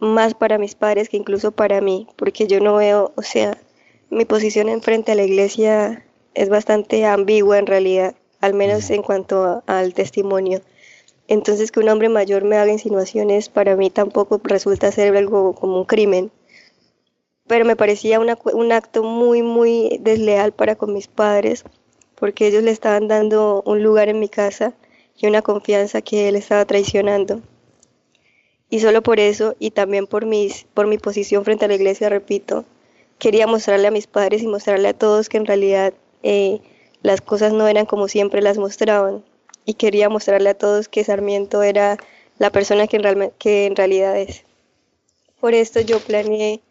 más 0.00 0.34
para 0.34 0.58
mis 0.58 0.74
padres 0.74 1.08
que 1.08 1.18
incluso 1.18 1.52
para 1.52 1.80
mí, 1.80 2.08
porque 2.16 2.48
yo 2.48 2.58
no 2.58 2.74
veo, 2.74 3.12
o 3.14 3.22
sea, 3.22 3.58
mi 4.10 4.24
posición 4.24 4.68
en 4.68 4.82
frente 4.82 5.12
a 5.12 5.14
la 5.14 5.22
iglesia 5.22 6.04
es 6.34 6.48
bastante 6.48 7.06
ambigua 7.06 7.58
en 7.58 7.68
realidad, 7.68 8.16
al 8.40 8.54
menos 8.54 8.90
en 8.90 9.02
cuanto 9.02 9.62
al 9.66 9.94
testimonio. 9.94 10.62
Entonces 11.28 11.70
que 11.70 11.80
un 11.80 11.88
hombre 11.88 12.08
mayor 12.08 12.42
me 12.44 12.56
haga 12.56 12.72
insinuaciones 12.72 13.48
para 13.48 13.76
mí 13.76 13.90
tampoco 13.90 14.40
resulta 14.42 14.90
ser 14.90 15.16
algo 15.16 15.54
como 15.54 15.78
un 15.78 15.84
crimen. 15.84 16.32
Pero 17.46 17.64
me 17.64 17.76
parecía 17.76 18.18
un 18.18 18.72
acto 18.72 19.02
muy, 19.02 19.42
muy 19.42 19.98
desleal 20.00 20.52
para 20.52 20.74
con 20.74 20.92
mis 20.92 21.06
padres, 21.06 21.64
porque 22.14 22.46
ellos 22.46 22.62
le 22.62 22.70
estaban 22.70 23.08
dando 23.08 23.62
un 23.64 23.82
lugar 23.82 24.08
en 24.08 24.18
mi 24.18 24.28
casa 24.28 24.74
y 25.16 25.26
una 25.26 25.42
confianza 25.42 26.02
que 26.02 26.28
él 26.28 26.36
estaba 26.36 26.64
traicionando. 26.64 27.40
Y 28.70 28.80
solo 28.80 29.02
por 29.02 29.18
eso, 29.20 29.54
y 29.58 29.70
también 29.70 30.06
por, 30.06 30.26
mis, 30.26 30.64
por 30.74 30.86
mi 30.86 30.98
posición 30.98 31.44
frente 31.44 31.64
a 31.64 31.68
la 31.68 31.74
iglesia, 31.74 32.08
repito, 32.08 32.64
quería 33.18 33.46
mostrarle 33.46 33.88
a 33.88 33.90
mis 33.90 34.06
padres 34.06 34.42
y 34.42 34.46
mostrarle 34.46 34.88
a 34.88 34.98
todos 34.98 35.28
que 35.28 35.38
en 35.38 35.46
realidad 35.46 35.94
eh, 36.22 36.60
las 37.02 37.20
cosas 37.20 37.52
no 37.52 37.66
eran 37.66 37.86
como 37.86 38.08
siempre 38.08 38.42
las 38.42 38.58
mostraban. 38.58 39.24
Y 39.68 39.74
quería 39.74 40.08
mostrarle 40.08 40.48
a 40.48 40.54
todos 40.54 40.88
que 40.88 41.04
Sarmiento 41.04 41.62
era 41.62 41.98
la 42.38 42.48
persona 42.48 42.86
que 42.86 42.96
en, 42.96 43.32
que 43.38 43.66
en 43.66 43.76
realidad 43.76 44.16
es. 44.18 44.44
Por 45.40 45.52
esto 45.52 45.82
yo 45.82 46.00
planeé 46.00 46.62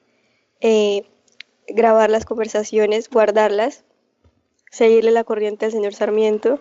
eh, 0.62 1.04
grabar 1.68 2.10
las 2.10 2.26
conversaciones, 2.26 3.08
guardarlas, 3.08 3.84
seguirle 4.72 5.12
la 5.12 5.24
corriente 5.24 5.66
al 5.66 5.72
señor 5.72 5.94
Sarmiento 5.94 6.60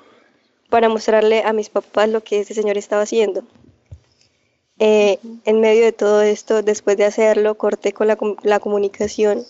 para 0.69 0.91
mostrarle 0.91 1.43
a 1.43 1.55
mis 1.55 1.71
papás 1.71 2.11
lo 2.11 2.23
que 2.23 2.41
ese 2.41 2.53
señor 2.53 2.77
estaba 2.77 3.01
haciendo. 3.01 3.43
Eh, 4.79 5.19
en 5.47 5.61
medio 5.61 5.85
de 5.85 5.93
todo 5.93 6.21
esto, 6.21 6.63
después 6.63 6.99
de 6.99 7.07
hacerlo, 7.07 7.57
corté 7.57 7.95
con 7.95 8.09
la, 8.09 8.19
la, 8.43 8.61
comunicación. 8.61 9.43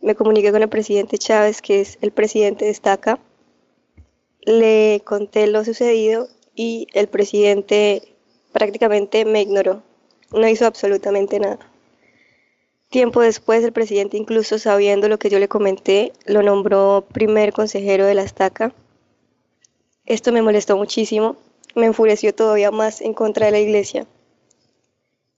Me 0.00 0.16
comuniqué 0.16 0.50
con 0.50 0.62
el 0.62 0.68
presidente 0.68 1.18
Chávez, 1.18 1.62
que 1.62 1.80
es 1.80 1.98
el 2.00 2.10
presidente 2.10 2.64
de 2.64 2.72
Estaca. 2.72 3.20
Le 4.42 5.02
conté 5.04 5.46
lo 5.46 5.64
sucedido 5.64 6.28
y 6.54 6.86
el 6.94 7.08
presidente 7.08 8.14
prácticamente 8.52 9.24
me 9.24 9.42
ignoró. 9.42 9.82
No 10.32 10.48
hizo 10.48 10.66
absolutamente 10.66 11.40
nada. 11.40 11.58
Tiempo 12.90 13.20
después, 13.20 13.62
el 13.62 13.72
presidente, 13.72 14.16
incluso 14.16 14.58
sabiendo 14.58 15.08
lo 15.08 15.18
que 15.18 15.30
yo 15.30 15.38
le 15.38 15.48
comenté, 15.48 16.12
lo 16.26 16.42
nombró 16.42 17.06
primer 17.12 17.52
consejero 17.52 18.04
de 18.04 18.14
la 18.14 18.22
Estaca. 18.22 18.72
Esto 20.06 20.32
me 20.32 20.42
molestó 20.42 20.76
muchísimo, 20.76 21.36
me 21.76 21.86
enfureció 21.86 22.34
todavía 22.34 22.72
más 22.72 23.00
en 23.00 23.14
contra 23.14 23.46
de 23.46 23.52
la 23.52 23.60
iglesia. 23.60 24.06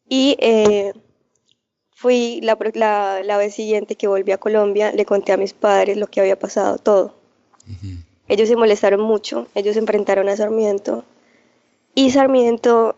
Y 0.08 0.36
eh, 0.40 0.94
fui 1.90 2.40
la, 2.42 2.56
vez 3.36 3.54
siguiente 3.54 3.96
que 3.96 4.08
volví 4.08 4.32
a 4.32 4.38
Colombia, 4.38 4.92
le 4.92 5.04
conté 5.04 5.32
a 5.32 5.36
mis 5.36 5.52
padres 5.52 5.98
lo 5.98 6.06
que 6.06 6.20
había 6.20 6.38
pasado, 6.38 6.78
todo. 6.78 7.14
Ellos 8.32 8.48
se 8.48 8.56
molestaron 8.56 9.02
mucho, 9.02 9.46
ellos 9.54 9.76
enfrentaron 9.76 10.26
a 10.30 10.36
Sarmiento 10.38 11.04
y 11.94 12.12
Sarmiento 12.12 12.96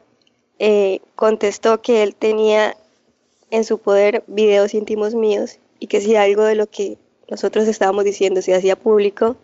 eh, 0.60 1.00
contestó 1.16 1.82
que 1.82 2.04
él 2.04 2.14
tenía 2.14 2.76
en 3.50 3.64
su 3.64 3.78
poder 3.78 4.22
videos 4.28 4.74
íntimos 4.74 5.16
míos 5.16 5.58
y 5.80 5.88
que 5.88 6.00
si 6.00 6.14
algo 6.14 6.44
de 6.44 6.54
lo 6.54 6.68
que 6.68 6.98
nosotros 7.28 7.66
estábamos 7.66 8.04
diciendo 8.04 8.42
se 8.42 8.54
hacía 8.54 8.76
público, 8.76 9.34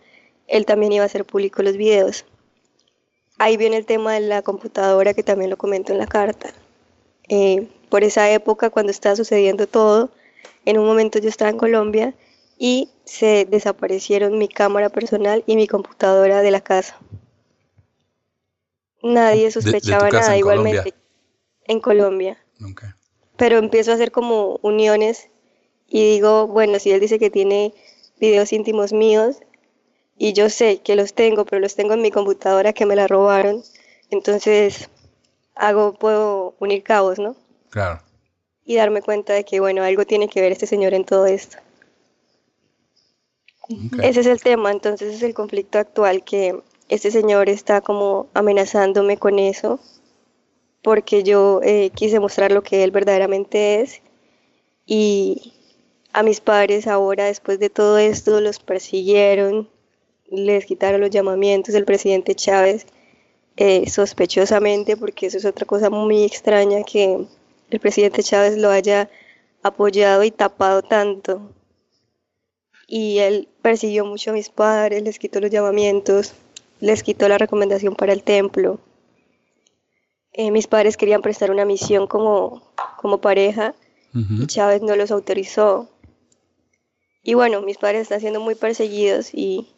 él 0.47 0.65
también 0.65 0.93
iba 0.93 1.03
a 1.03 1.07
hacer 1.07 1.25
público 1.25 1.61
los 1.65 1.77
videos. 1.77 2.25
Ahí 3.39 3.57
viene 3.57 3.77
el 3.77 3.85
tema 3.85 4.15
de 4.15 4.21
la 4.21 4.43
computadora 4.43 5.13
que 5.13 5.25
también 5.25 5.51
lo 5.51 5.59
comento 5.59 5.91
en 5.91 5.99
la 5.99 6.07
carta. 6.07 6.53
Eh, 7.29 7.67
por 7.89 8.05
esa 8.05 8.31
época, 8.31 8.71
cuando 8.71 8.93
estaba 8.93 9.17
sucediendo 9.17 9.67
todo, 9.67 10.11
en 10.65 10.79
un 10.79 10.87
momento 10.87 11.19
yo 11.19 11.29
estaba 11.29 11.51
en 11.51 11.59
Colombia 11.59 12.15
y 12.61 12.91
se 13.11 13.45
desaparecieron 13.45 14.39
mi 14.39 14.47
cámara 14.47 14.89
personal 14.89 15.43
y 15.45 15.57
mi 15.57 15.67
computadora 15.67 16.43
de 16.43 16.53
la 16.53 16.61
casa. 16.61 16.97
Nadie 19.03 19.51
sospechaba 19.51 20.11
nada, 20.11 20.37
igualmente. 20.37 20.95
En 21.65 21.81
Colombia. 21.81 22.39
Pero 23.37 23.59
empiezo 23.59 23.91
a 23.91 23.95
hacer 23.95 24.13
como 24.13 24.61
uniones 24.63 25.29
y 25.89 26.09
digo, 26.09 26.47
bueno, 26.47 26.79
si 26.79 26.93
él 26.93 27.01
dice 27.01 27.19
que 27.19 27.31
tiene 27.31 27.75
videos 28.21 28.53
íntimos 28.53 28.93
míos 28.93 29.39
y 30.17 30.33
yo 30.33 30.49
sé 30.49 30.79
que 30.79 30.95
los 30.95 31.13
tengo, 31.13 31.45
pero 31.45 31.59
los 31.59 31.75
tengo 31.75 31.95
en 31.95 32.03
mi 32.03 32.13
computadora 32.13 32.73
que 32.73 32.87
me 32.87 32.95
la 32.95 33.09
robaron, 33.09 33.65
entonces 34.11 34.89
hago, 35.57 35.95
puedo 35.95 36.55
unir 36.61 36.85
cabos, 36.85 37.19
¿no? 37.19 37.35
Claro. 37.71 38.03
Y 38.65 38.77
darme 38.77 39.03
cuenta 39.03 39.33
de 39.33 39.45
que, 39.45 39.59
bueno, 39.59 39.83
algo 39.83 40.05
tiene 40.05 40.29
que 40.29 40.41
ver 40.41 40.53
este 40.53 40.69
señor 40.69 40.95
en 40.95 41.05
todo 41.05 41.27
esto. 41.27 41.59
Ese 44.03 44.21
es 44.21 44.27
el 44.27 44.41
tema, 44.41 44.73
entonces 44.73 45.15
es 45.15 45.23
el 45.23 45.33
conflicto 45.33 45.79
actual, 45.79 46.25
que 46.25 46.61
este 46.89 47.13
señor 47.13 47.49
está 47.49 47.81
como 47.81 48.27
amenazándome 48.35 49.17
con 49.17 49.39
eso, 49.39 49.79
porque 50.83 51.23
yo 51.23 51.61
eh, 51.63 51.91
quise 51.95 52.19
mostrar 52.19 52.51
lo 52.51 52.63
que 52.63 52.83
él 52.83 52.91
verdaderamente 52.91 53.81
es. 53.81 54.03
Y 54.87 55.55
a 56.13 56.25
mis 56.25 56.41
padres 56.41 56.89
ahora, 56.89 57.27
después 57.27 57.61
de 57.61 57.71
todo 57.71 57.99
esto, 57.99 58.41
los 58.41 58.59
persiguieron, 58.59 59.69
les 60.29 60.67
quitaron 60.67 61.01
los 61.01 61.11
llamamientos 61.11 61.73
del 61.73 61.85
presidente 61.85 62.35
Chávez 62.35 62.87
eh, 63.57 63.89
sospechosamente, 63.89 64.97
porque 64.97 65.27
eso 65.27 65.39
es 65.39 65.45
otra 65.45 65.67
cosa 65.67 65.91
muy 65.91 66.25
extraña 66.25 66.83
que 66.83 67.25
el 67.71 67.81
presidente 67.81 68.25
Chávez 68.25 68.57
lo 68.57 68.71
haya 68.71 69.09
apoyado 69.63 70.25
y 70.25 70.33
tapado 70.33 70.83
tanto. 70.83 71.53
Y 72.93 73.19
él 73.19 73.49
persiguió 73.63 74.05
mucho 74.05 74.31
a 74.31 74.35
mis 74.35 74.49
padres, 74.49 75.05
les 75.05 75.21
quitó 75.21 75.41
los 75.41 75.51
llamamientos, 75.51 76.35
les 76.81 77.05
quitó 77.05 77.29
la 77.29 77.39
recomendación 77.39 77.95
para 77.95 78.13
el 78.13 78.25
templo. 78.25 78.81
Eh, 80.33 80.51
mis 80.51 80.67
padres 80.67 80.97
querían 80.97 81.23
prestar 81.23 81.53
una 81.53 81.65
misión 81.65 82.09
como, 82.09 82.63
como 82.97 83.21
pareja 83.21 83.75
y 84.13 84.47
Chávez 84.47 84.83
no 84.83 84.97
los 84.97 85.13
autorizó. 85.13 85.89
Y 87.23 87.35
bueno, 87.35 87.63
mis 87.63 87.79
padres 87.79 88.03
están 88.03 88.21
siendo 88.21 88.41
muy 88.41 88.57
perseguidos 88.57 89.33
y 89.35 89.69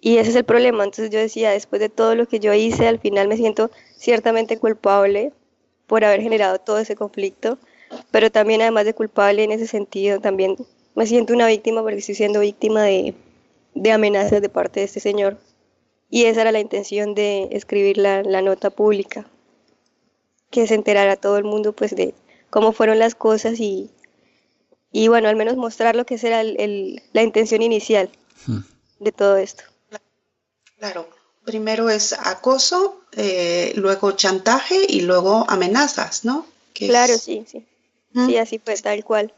y 0.00 0.16
ese 0.16 0.30
es 0.30 0.36
el 0.36 0.44
problema. 0.44 0.84
Entonces 0.84 1.10
yo 1.10 1.18
decía, 1.18 1.50
después 1.50 1.80
de 1.80 1.88
todo 1.88 2.14
lo 2.14 2.26
que 2.26 2.40
yo 2.40 2.54
hice, 2.54 2.88
al 2.88 2.98
final 2.98 3.28
me 3.28 3.36
siento 3.36 3.70
ciertamente 3.96 4.58
culpable 4.58 5.32
por 5.86 6.04
haber 6.04 6.22
generado 6.22 6.58
todo 6.58 6.78
ese 6.78 6.96
conflicto, 6.96 7.58
pero 8.10 8.30
también 8.30 8.62
además 8.62 8.84
de 8.84 8.94
culpable 8.94 9.42
en 9.44 9.52
ese 9.52 9.66
sentido, 9.66 10.20
también 10.20 10.56
me 10.94 11.06
siento 11.06 11.32
una 11.32 11.46
víctima 11.46 11.82
porque 11.82 11.98
estoy 11.98 12.14
siendo 12.14 12.40
víctima 12.40 12.82
de, 12.82 13.14
de 13.74 13.92
amenazas 13.92 14.42
de 14.42 14.48
parte 14.48 14.80
de 14.80 14.86
este 14.86 15.00
señor. 15.00 15.38
Y 16.10 16.24
esa 16.24 16.40
era 16.42 16.52
la 16.52 16.60
intención 16.60 17.14
de 17.14 17.48
escribir 17.52 17.96
la, 17.96 18.22
la 18.22 18.42
nota 18.42 18.70
pública, 18.70 19.26
que 20.50 20.66
se 20.66 20.74
enterara 20.74 21.16
todo 21.16 21.36
el 21.38 21.44
mundo 21.44 21.72
pues 21.72 21.94
de 21.94 22.14
cómo 22.50 22.72
fueron 22.72 22.98
las 22.98 23.14
cosas 23.14 23.60
y, 23.60 23.90
y 24.90 25.08
bueno, 25.08 25.28
al 25.28 25.36
menos 25.36 25.56
mostrar 25.56 25.94
lo 25.94 26.04
que 26.04 26.18
era 26.20 26.40
el, 26.40 27.02
la 27.12 27.22
intención 27.22 27.62
inicial 27.62 28.10
hmm. 28.46 28.58
de 28.98 29.12
todo 29.12 29.36
esto. 29.36 29.62
Claro, 30.78 31.08
primero 31.44 31.90
es 31.90 32.12
acoso, 32.12 33.02
eh, 33.12 33.72
luego 33.76 34.12
chantaje 34.12 34.86
y 34.88 35.02
luego 35.02 35.44
amenazas, 35.48 36.24
¿no? 36.24 36.46
claro, 36.74 37.18
sí, 37.18 37.44
sí. 37.46 37.66
Sí, 38.26 38.36
así 38.38 38.58
fue, 38.58 38.74
tal 38.76 39.04
cual. 39.04 39.32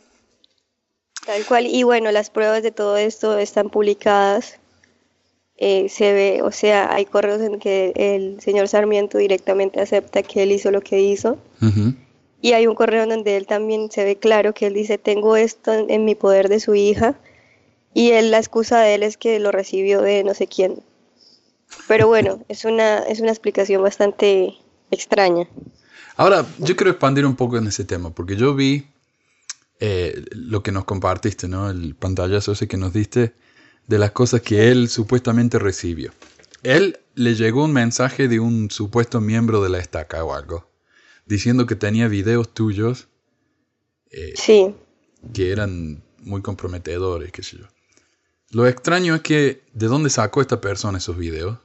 Tal 1.26 1.44
cual. 1.46 1.66
Y 1.66 1.82
bueno, 1.82 2.10
las 2.10 2.30
pruebas 2.30 2.62
de 2.62 2.72
todo 2.72 2.96
esto 2.96 3.38
están 3.38 3.70
publicadas. 3.70 4.58
Eh, 5.56 5.88
se 5.88 6.12
ve, 6.12 6.42
o 6.42 6.50
sea, 6.50 6.92
hay 6.92 7.04
correos 7.04 7.40
en 7.40 7.60
que 7.60 7.92
el 7.94 8.40
señor 8.40 8.66
Sarmiento 8.66 9.18
directamente 9.18 9.80
acepta 9.80 10.22
que 10.22 10.42
él 10.42 10.52
hizo 10.52 10.70
lo 10.70 10.80
que 10.80 11.00
hizo. 11.00 11.38
Y 12.40 12.54
hay 12.54 12.66
un 12.66 12.74
correo 12.74 13.06
donde 13.06 13.36
él 13.36 13.46
también 13.46 13.88
se 13.92 14.02
ve 14.02 14.16
claro 14.16 14.52
que 14.52 14.66
él 14.66 14.74
dice, 14.74 14.98
tengo 14.98 15.36
esto 15.36 15.72
en 15.72 16.04
mi 16.04 16.16
poder 16.16 16.48
de 16.48 16.58
su 16.58 16.74
hija. 16.74 17.14
Y 17.94 18.10
él, 18.10 18.32
la 18.32 18.38
excusa 18.38 18.80
de 18.80 18.94
él 18.94 19.02
es 19.04 19.16
que 19.16 19.38
lo 19.38 19.52
recibió 19.52 20.02
de 20.02 20.24
no 20.24 20.34
sé 20.34 20.48
quién. 20.48 20.82
Pero 21.86 22.08
bueno, 22.08 22.40
es 22.48 22.64
una, 22.64 22.98
es 22.98 23.20
una 23.20 23.30
explicación 23.30 23.82
bastante 23.82 24.54
extraña. 24.90 25.46
Ahora, 26.16 26.44
yo 26.58 26.74
quiero 26.74 26.90
expandir 26.90 27.24
un 27.24 27.36
poco 27.36 27.56
en 27.56 27.68
ese 27.68 27.84
tema, 27.84 28.10
porque 28.10 28.36
yo 28.36 28.54
vi 28.54 28.86
eh, 29.84 30.24
lo 30.30 30.62
que 30.62 30.70
nos 30.70 30.84
compartiste, 30.84 31.48
¿no? 31.48 31.68
El 31.68 31.96
pantallazo 31.96 32.52
ese 32.52 32.68
que 32.68 32.76
nos 32.76 32.92
diste 32.92 33.34
de 33.88 33.98
las 33.98 34.12
cosas 34.12 34.40
que 34.40 34.70
él 34.70 34.88
supuestamente 34.88 35.58
recibió. 35.58 36.12
Él 36.62 37.00
le 37.16 37.34
llegó 37.34 37.64
un 37.64 37.72
mensaje 37.72 38.28
de 38.28 38.38
un 38.38 38.70
supuesto 38.70 39.20
miembro 39.20 39.60
de 39.60 39.70
la 39.70 39.78
estaca 39.80 40.22
o 40.22 40.34
algo, 40.34 40.70
diciendo 41.26 41.66
que 41.66 41.74
tenía 41.74 42.06
videos 42.06 42.54
tuyos. 42.54 43.08
Eh, 44.12 44.34
sí. 44.36 44.72
Que 45.34 45.50
eran 45.50 46.02
muy 46.18 46.42
comprometedores, 46.42 47.32
qué 47.32 47.42
sé 47.42 47.56
yo. 47.58 47.66
Lo 48.50 48.68
extraño 48.68 49.16
es 49.16 49.22
que, 49.22 49.62
¿de 49.72 49.86
dónde 49.88 50.10
sacó 50.10 50.40
esta 50.42 50.60
persona 50.60 50.98
esos 50.98 51.16
videos? 51.16 51.58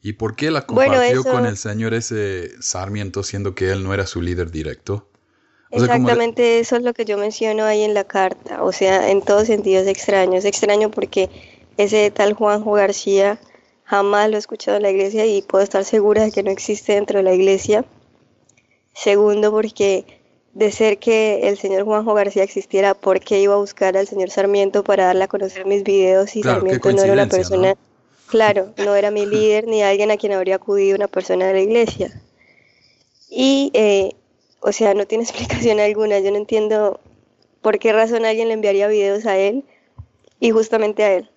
¿Y 0.00 0.14
por 0.14 0.34
qué 0.34 0.50
las 0.50 0.66
Bueno, 0.66 0.92
compartió 0.92 1.20
eso- 1.20 1.30
con 1.30 1.44
el 1.44 1.56
señor 1.58 1.92
ese 1.92 2.52
Sarmiento, 2.62 3.22
siendo 3.22 3.54
que 3.54 3.70
él 3.70 3.82
no 3.82 3.92
era 3.92 4.06
su 4.06 4.22
líder 4.22 4.50
directo? 4.50 5.10
O 5.70 5.78
sea, 5.78 5.88
como 5.88 5.94
Exactamente 5.94 6.60
eso 6.60 6.76
es 6.76 6.82
lo 6.82 6.94
que 6.94 7.04
yo 7.04 7.18
menciono 7.18 7.64
ahí 7.64 7.82
en 7.82 7.94
la 7.94 8.04
carta, 8.04 8.62
o 8.62 8.72
sea, 8.72 9.10
en 9.10 9.22
todos 9.22 9.46
sentidos 9.46 9.86
extraño. 9.86 10.38
Es 10.38 10.44
extraño 10.44 10.90
porque 10.90 11.30
ese 11.76 12.10
tal 12.10 12.34
Juanjo 12.34 12.72
García 12.72 13.38
jamás 13.84 14.30
lo 14.30 14.36
he 14.36 14.38
escuchado 14.38 14.76
en 14.76 14.84
la 14.84 14.90
iglesia 14.90 15.26
y 15.26 15.42
puedo 15.42 15.64
estar 15.64 15.84
segura 15.84 16.24
de 16.24 16.32
que 16.32 16.42
no 16.42 16.50
existe 16.50 16.94
dentro 16.94 17.18
de 17.18 17.24
la 17.24 17.34
iglesia. 17.34 17.84
Segundo, 18.94 19.50
porque 19.50 20.04
de 20.54 20.70
ser 20.70 20.98
que 20.98 21.48
el 21.48 21.58
señor 21.58 21.84
Juanjo 21.84 22.14
García 22.14 22.44
existiera, 22.44 22.94
¿por 22.94 23.20
qué 23.20 23.40
iba 23.40 23.54
a 23.54 23.58
buscar 23.58 23.96
al 23.96 24.06
señor 24.06 24.30
Sarmiento 24.30 24.84
para 24.84 25.06
darle 25.06 25.24
a 25.24 25.28
conocer 25.28 25.66
mis 25.66 25.82
videos 25.82 26.30
si 26.30 26.42
Claro, 26.42 26.60
Sarmiento 26.60 26.92
no 26.92 27.02
era 27.02 27.12
una 27.12 27.26
persona, 27.26 27.70
¿no? 27.70 27.78
claro, 28.28 28.72
no 28.78 28.94
era 28.94 29.10
mi 29.10 29.26
líder 29.26 29.66
ni 29.66 29.82
alguien 29.82 30.10
a 30.10 30.16
quien 30.16 30.32
habría 30.32 30.56
acudido 30.56 30.96
una 30.96 31.08
persona 31.08 31.46
de 31.48 31.54
la 31.54 31.60
iglesia? 31.60 32.22
Y, 33.28 33.70
eh, 33.74 34.14
o 34.64 34.72
sea, 34.72 34.94
no 34.94 35.06
tiene 35.06 35.24
explicación 35.28 35.78
alguna. 35.78 36.18
Yo 36.18 36.30
no 36.30 36.38
entiendo 36.38 37.00
por 37.60 37.78
qué 37.78 37.92
razón 37.92 38.24
alguien 38.24 38.48
le 38.48 38.54
enviaría 38.54 38.88
videos 38.88 39.26
a 39.26 39.36
él 39.36 39.64
y 40.40 40.50
justamente 40.50 41.04
a 41.04 41.12
él. 41.14 41.30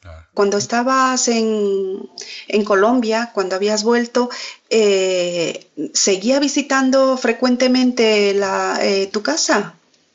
Claro. 0.00 0.26
Cuando 0.34 0.58
estabas 0.58 1.28
en, 1.28 2.08
en 2.48 2.64
Colombia, 2.64 3.30
cuando 3.34 3.56
habías 3.56 3.84
vuelto, 3.84 4.28
eh, 4.70 5.66
¿seguía 5.94 6.40
visitando 6.40 7.16
frecuentemente 7.16 8.34
la, 8.34 8.78
eh, 8.82 9.06
tu 9.06 9.22
casa? 9.22 9.74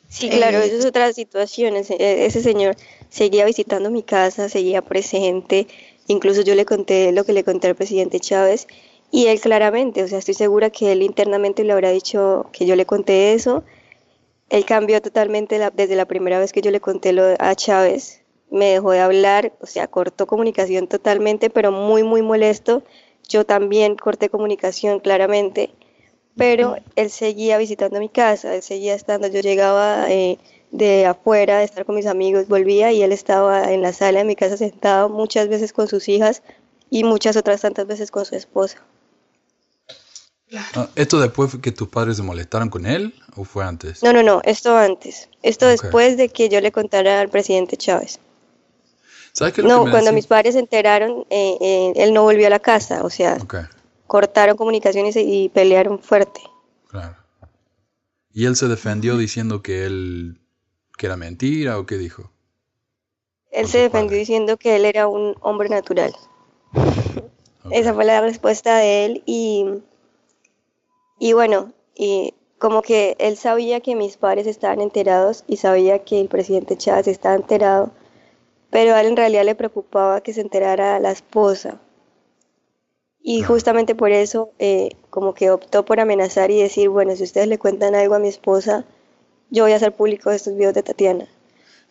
Sí, 0.09 0.29
claro, 0.29 0.59
Eh, 0.59 0.67
esa 0.67 0.75
es 0.77 0.85
otra 0.85 1.11
situación. 1.13 1.75
Ese, 1.75 1.95
eh, 1.95 2.25
ese 2.25 2.41
señor 2.41 2.75
seguía 3.09 3.45
visitando 3.45 3.89
mi 3.91 4.03
casa, 4.03 4.49
seguía 4.49 4.81
presente. 4.81 5.67
Incluso 6.07 6.41
yo 6.41 6.55
le 6.55 6.65
conté 6.65 7.11
lo 7.11 7.23
que 7.25 7.33
le 7.33 7.43
conté 7.43 7.67
al 7.67 7.75
presidente 7.75 8.19
Chávez 8.19 8.67
y 9.11 9.27
él 9.27 9.39
claramente, 9.41 10.03
o 10.03 10.07
sea, 10.07 10.19
estoy 10.19 10.33
segura 10.35 10.69
que 10.69 10.91
él 10.91 11.01
internamente 11.03 11.63
le 11.63 11.73
habrá 11.73 11.89
dicho 11.91 12.47
que 12.51 12.65
yo 12.65 12.75
le 12.75 12.85
conté 12.85 13.33
eso. 13.33 13.63
Él 14.49 14.65
cambió 14.65 15.01
totalmente 15.01 15.59
la- 15.59 15.71
desde 15.71 15.95
la 15.95 16.05
primera 16.05 16.39
vez 16.39 16.51
que 16.53 16.61
yo 16.61 16.71
le 16.71 16.81
conté 16.81 17.13
lo 17.13 17.23
a 17.39 17.55
Chávez. 17.55 18.23
Me 18.51 18.67
dejó 18.71 18.91
de 18.91 18.99
hablar, 18.99 19.53
o 19.61 19.65
sea, 19.67 19.87
cortó 19.87 20.27
comunicación 20.27 20.87
totalmente, 20.87 21.49
pero 21.49 21.71
muy, 21.71 22.03
muy 22.03 22.21
molesto. 22.21 22.83
Yo 23.29 23.45
también 23.45 23.95
corté 23.95 24.29
comunicación 24.29 24.99
claramente 24.99 25.71
pero 26.37 26.77
él 26.95 27.09
seguía 27.09 27.57
visitando 27.57 27.99
mi 27.99 28.09
casa, 28.09 28.55
él 28.55 28.61
seguía 28.63 28.95
estando, 28.95 29.27
yo 29.27 29.41
llegaba 29.41 30.09
eh, 30.09 30.37
de 30.71 31.05
afuera 31.05 31.59
de 31.59 31.65
estar 31.65 31.85
con 31.85 31.95
mis 31.95 32.05
amigos, 32.05 32.47
volvía 32.47 32.91
y 32.91 33.01
él 33.03 33.11
estaba 33.11 33.73
en 33.73 33.81
la 33.81 33.93
sala 33.93 34.19
de 34.19 34.25
mi 34.25 34.35
casa 34.35 34.55
sentado 34.57 35.09
muchas 35.09 35.49
veces 35.49 35.73
con 35.73 35.87
sus 35.87 36.07
hijas 36.09 36.41
y 36.89 37.03
muchas 37.03 37.35
otras 37.37 37.61
tantas 37.61 37.87
veces 37.87 38.09
con 38.11 38.25
su 38.25 38.35
esposa. 38.35 38.77
Ah, 40.75 40.89
¿Esto 40.95 41.19
después 41.19 41.51
fue 41.51 41.61
que 41.61 41.71
tus 41.71 41.87
padres 41.89 42.17
se 42.17 42.23
molestaron 42.23 42.69
con 42.69 42.85
él 42.85 43.13
o 43.35 43.43
fue 43.45 43.63
antes? 43.65 44.03
No, 44.03 44.11
no, 44.13 44.23
no, 44.23 44.41
esto 44.43 44.75
antes, 44.77 45.29
esto 45.43 45.67
después 45.67 46.17
de 46.17 46.29
que 46.29 46.49
yo 46.49 46.59
le 46.59 46.71
contara 46.71 47.21
al 47.21 47.29
presidente 47.29 47.77
Chávez. 47.77 48.19
¿Sabes 49.31 49.53
qué 49.53 49.61
es 49.61 49.65
lo 49.65 49.69
No, 49.69 49.79
que 49.79 49.85
me 49.85 49.91
cuando 49.91 50.09
decís? 50.09 50.15
mis 50.15 50.27
padres 50.27 50.53
se 50.55 50.59
enteraron, 50.59 51.25
eh, 51.29 51.57
eh, 51.61 51.93
él 51.95 52.13
no 52.13 52.23
volvió 52.23 52.47
a 52.47 52.49
la 52.49 52.59
casa, 52.59 53.03
o 53.03 53.09
sea, 53.09 53.37
cortaron 54.07 54.57
comunicaciones 54.57 55.15
y, 55.15 55.21
y 55.45 55.49
pelearon 55.49 55.99
fuerte. 55.99 56.41
claro. 56.87 57.15
¿Y 58.33 58.45
él 58.45 58.55
se 58.55 58.67
defendió 58.67 59.17
diciendo 59.17 59.61
que 59.61 59.85
él 59.85 60.41
que 60.97 61.05
era 61.05 61.15
mentira 61.15 61.77
o 61.77 61.85
qué 61.85 61.97
dijo? 61.97 62.31
Él 63.51 63.67
se 63.67 63.77
defendió 63.77 64.17
diciendo 64.17 64.57
que 64.57 64.75
él 64.75 64.85
era 64.85 65.07
un 65.07 65.35
hombre 65.41 65.69
natural. 65.69 66.15
Esa 67.71 67.93
fue 67.93 68.03
la 68.05 68.21
respuesta 68.21 68.77
de 68.77 69.05
él 69.05 69.23
y, 69.25 69.65
y 71.19 71.33
bueno, 71.33 71.71
y 71.95 72.33
como 72.57 72.81
que 72.81 73.15
él 73.19 73.37
sabía 73.37 73.79
que 73.79 73.95
mis 73.95 74.17
padres 74.17 74.47
estaban 74.47 74.81
enterados 74.81 75.43
y 75.47 75.57
sabía 75.57 75.99
que 75.99 76.19
el 76.19 76.27
presidente 76.27 76.77
Chávez 76.77 77.07
estaba 77.07 77.35
enterado, 77.35 77.91
pero 78.69 78.93
a 78.93 79.01
él 79.01 79.07
en 79.07 79.17
realidad 79.17 79.45
le 79.45 79.55
preocupaba 79.55 80.21
que 80.21 80.33
se 80.33 80.41
enterara 80.41 80.99
la 80.99 81.11
esposa. 81.11 81.79
Y 83.21 83.43
justamente 83.43 83.95
por 83.95 84.11
eso 84.11 84.49
eh, 84.59 84.91
como 85.09 85.33
que 85.33 85.51
optó 85.51 85.83
por 85.85 85.99
amenazar 85.99 86.51
y 86.51 86.61
decir, 86.61 86.89
bueno, 86.89 87.15
si 87.15 87.23
ustedes 87.23 87.47
le 87.47 87.57
cuentan 87.57 87.95
algo 87.95 88.15
a 88.15 88.19
mi 88.19 88.27
esposa, 88.29 88.85
yo 89.49 89.63
voy 89.63 89.73
a 89.73 89.75
hacer 89.75 89.93
público 89.93 90.31
estos 90.31 90.55
videos 90.55 90.73
de 90.73 90.83
Tatiana. 90.83 91.27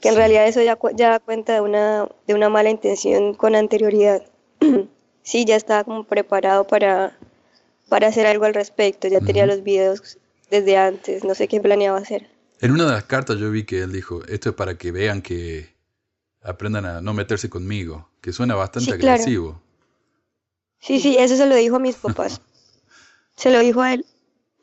Que 0.00 0.08
en 0.08 0.14
Sí. 0.14 0.18
realidad 0.18 0.46
eso 0.46 0.62
ya, 0.62 0.78
ya 0.94 1.10
da 1.10 1.18
cuenta 1.20 1.54
de 1.54 1.60
una, 1.60 2.08
de 2.26 2.34
una 2.34 2.48
mala 2.48 2.70
intención 2.70 3.34
con 3.34 3.54
anterioridad. 3.56 4.22
sí, 5.22 5.44
ya 5.44 5.56
estaba 5.56 5.84
como 5.84 6.04
preparado 6.04 6.64
para, 6.66 7.18
para 7.88 8.09
hacer 8.09 8.27
algo 8.27 8.44
al 8.44 8.55
respecto, 8.55 9.09
ya 9.09 9.20
tenía 9.20 9.46
los 9.46 9.62
videos 9.62 10.18
desde 10.51 10.77
antes, 10.77 11.24
no 11.24 11.35
sé 11.35 11.48
qué 11.48 11.61
planeaba 11.61 11.98
hacer. 11.98 12.29
En 12.61 12.72
una 12.72 12.87
de 12.87 12.92
las 12.92 13.05
cartas 13.05 13.38
yo 13.38 13.51
vi 13.51 13.64
que 13.64 13.81
él 13.83 13.92
dijo, 13.92 14.24
esto 14.27 14.51
es 14.51 14.55
para 14.55 14.77
que 14.77 14.90
vean 14.92 15.22
que 15.22 15.74
aprendan 16.42 16.87
a 16.87 17.01
no 17.01 17.14
meterse 17.14 17.48
conmigo, 17.48 18.09
que 18.20 18.33
suena 18.33 18.55
bastante 18.55 18.92
Sí, 18.92 18.98
claro. 18.98 19.14
agresivo. 19.14 19.62
Sí, 20.81 21.01
sí, 21.01 21.16
eso 21.18 21.37
se 21.37 21.46
lo 21.46 21.55
dijo 21.55 21.77
a 21.77 21.81
mis 21.81 21.96
papás. 22.07 22.40
Se 23.37 23.51
lo 23.51 23.61
dijo 23.61 23.81
a 23.83 23.94
él. 23.94 24.07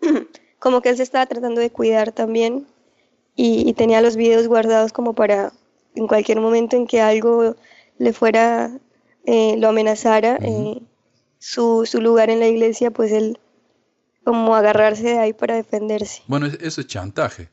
Como 0.60 0.82
que 0.82 0.90
él 0.90 0.98
se 0.98 1.04
estaba 1.04 1.26
tratando 1.26 1.62
de 1.62 1.70
cuidar 1.72 2.12
también 2.12 2.68
y, 3.36 3.68
y 3.70 3.74
tenía 3.74 4.02
los 4.02 4.16
videos 4.16 4.48
guardados 4.48 4.94
como 4.94 5.14
para 5.14 5.52
en 5.94 6.08
cualquier 6.08 6.40
momento 6.42 6.76
en 6.76 6.88
que 6.88 7.02
algo 7.02 7.56
le 8.00 8.14
fuera, 8.14 8.72
eh, 9.26 9.56
lo 9.58 9.68
amenazara, 9.70 10.40
eh, 10.42 10.82
su, 11.48 11.86
su 11.86 12.02
lugar 12.02 12.30
en 12.32 12.40
la 12.40 12.48
iglesia, 12.48 12.90
pues 12.90 13.12
él 13.12 13.38
como 14.24 14.56
agarrarse 14.56 15.04
de 15.04 15.20
ahí 15.20 15.34
para 15.34 15.56
defenderse. 15.56 16.24
Bueno, 16.28 16.48
es- 16.48 16.58
eso 16.60 16.82
es 16.82 16.88
chantaje. 16.88 17.50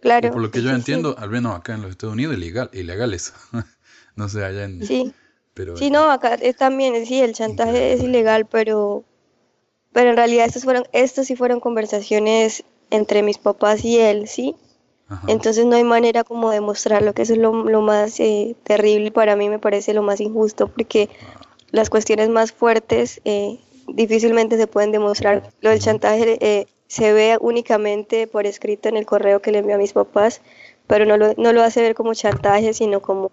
Claro. 0.00 0.28
Y 0.28 0.30
por 0.30 0.42
lo 0.42 0.50
que 0.52 0.62
yo 0.62 0.68
sí, 0.70 0.74
entiendo, 0.76 1.16
al 1.18 1.28
menos 1.30 1.56
acá 1.56 1.74
en 1.74 1.82
los 1.82 1.90
Estados 1.90 2.12
Unidos, 2.14 2.36
ilegal, 2.36 2.70
ilegal 2.72 3.12
eso. 3.12 3.32
no 4.16 4.28
sé, 4.28 4.44
allá 4.44 4.64
en... 4.64 4.86
Sí. 4.86 5.12
Pero, 5.54 5.76
Sí, 5.76 5.90
no, 5.90 6.10
acá 6.10 6.34
es 6.34 6.56
también, 6.56 7.04
sí, 7.06 7.20
el 7.20 7.32
chantaje 7.32 7.92
es 7.92 8.02
ilegal, 8.02 8.46
pero, 8.46 9.04
pero 9.92 10.10
en 10.10 10.16
realidad 10.16 10.46
estas 10.46 10.64
fueron, 10.64 10.84
estas 10.92 11.26
sí 11.28 11.36
fueron 11.36 11.60
conversaciones 11.60 12.64
entre 12.90 13.22
mis 13.22 13.38
papás 13.38 13.84
y 13.84 13.98
él, 13.98 14.26
¿sí? 14.28 14.56
Ajá. 15.08 15.26
Entonces 15.28 15.64
no 15.66 15.76
hay 15.76 15.84
manera 15.84 16.24
como 16.24 16.50
de 16.50 16.60
mostrarlo, 16.60 17.12
que 17.12 17.22
eso 17.22 17.34
es 17.34 17.38
lo, 17.38 17.52
lo 17.68 17.80
más 17.82 18.18
eh, 18.20 18.56
terrible 18.64 19.10
para 19.12 19.36
mí, 19.36 19.48
me 19.48 19.58
parece 19.60 19.94
lo 19.94 20.02
más 20.02 20.20
injusto, 20.20 20.68
porque 20.68 21.08
las 21.74 21.90
cuestiones 21.90 22.28
más 22.28 22.52
fuertes 22.52 23.20
eh, 23.24 23.58
difícilmente 23.88 24.56
se 24.56 24.68
pueden 24.68 24.92
demostrar. 24.92 25.50
Lo 25.60 25.70
del 25.70 25.80
chantaje 25.80 26.38
eh, 26.40 26.66
se 26.86 27.12
ve 27.12 27.36
únicamente 27.40 28.28
por 28.28 28.46
escrito 28.46 28.88
en 28.88 28.96
el 28.96 29.06
correo 29.06 29.42
que 29.42 29.50
le 29.50 29.58
envió 29.58 29.74
a 29.74 29.78
mis 29.78 29.92
papás, 29.92 30.40
pero 30.86 31.04
no 31.04 31.16
lo, 31.16 31.34
no 31.36 31.52
lo 31.52 31.62
hace 31.64 31.82
ver 31.82 31.96
como 31.96 32.14
chantaje, 32.14 32.74
sino 32.74 33.02
como 33.02 33.32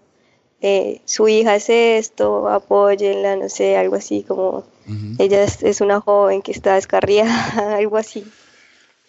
eh, 0.59 1.01
su 1.05 1.27
hija 1.27 1.55
es 1.55 1.69
esto, 1.69 2.49
apóyenla, 2.49 3.35
no 3.35 3.47
sé, 3.47 3.77
algo 3.77 3.95
así, 3.95 4.23
como 4.23 4.63
Ujú. 4.87 5.15
ella 5.19 5.43
es, 5.43 5.61
es 5.61 5.79
una 5.79 6.01
joven 6.01 6.41
que 6.41 6.51
está 6.51 6.73
descarriada, 6.73 7.75
algo 7.77 7.97
así. 7.97 8.25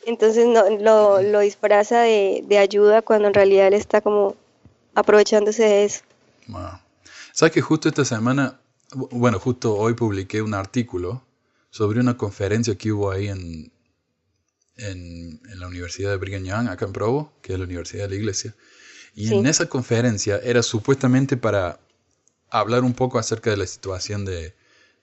Entonces 0.05 0.47
no, 0.47 0.69
lo, 0.69 1.23
lo 1.23 1.41
disfraza 1.41 2.01
de, 2.01 2.45
de 2.47 2.59
ayuda 2.59 3.01
cuando 3.01 3.29
en 3.29 3.35
realidad 3.35 3.69
él 3.69 3.75
está 3.75 4.03
como 4.03 4.35
aprovechándose 4.95 5.63
de 5.63 5.85
eso. 5.85 6.03
Wow. 6.49 6.81
¿Sabes 7.33 7.55
que 7.55 7.63
justo 7.63 7.89
esta 7.89 8.05
semana, 8.05 8.61
bueno, 8.95 9.39
justo 9.39 9.75
hoy 9.75 9.95
publiqué 9.95 10.43
un 10.43 10.55
artículo 10.55 11.25
sobre 11.71 12.01
una 12.01 12.17
conferencia 12.17 12.77
que 12.77 12.93
hubo 12.93 13.11
ahí 13.11 13.29
en, 13.29 13.73
en, 14.77 15.41
en 15.51 15.61
la 15.61 15.67
Universidad 15.69 16.11
de 16.11 16.17
Brigham 16.17 16.45
Young, 16.45 16.69
acá 16.69 16.85
en 16.87 16.93
Provo, 16.93 17.33
que 17.43 17.53
es 17.55 17.59
la 17.59 17.65
Universidad 17.65 18.05
de 18.05 18.11
la 18.11 18.15
Iglesia. 18.17 18.55
Y 19.15 19.29
Sí. 19.29 19.35
en 19.35 19.47
esa 19.47 19.67
conferencia 19.69 20.39
era 20.43 20.63
supuestamente 20.63 21.37
para 21.37 21.79
hablar 22.51 22.83
un 22.85 22.95
poco 22.95 23.19
acerca 23.19 23.51
de 23.51 23.57
la 23.57 23.67
situación 23.67 24.25
de, 24.25 24.55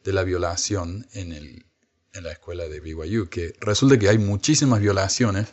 de 0.04 0.14
la 0.14 0.24
violación 0.24 1.08
en, 1.14 1.32
el, 1.32 1.66
en 2.14 2.24
la 2.24 2.32
escuela 2.32 2.68
de 2.68 2.80
BYU, 2.80 3.28
que 3.30 3.54
resulta 3.60 3.98
que 3.98 4.10
hay 4.10 4.18
muchísimas 4.18 4.80
violaciones 4.80 5.48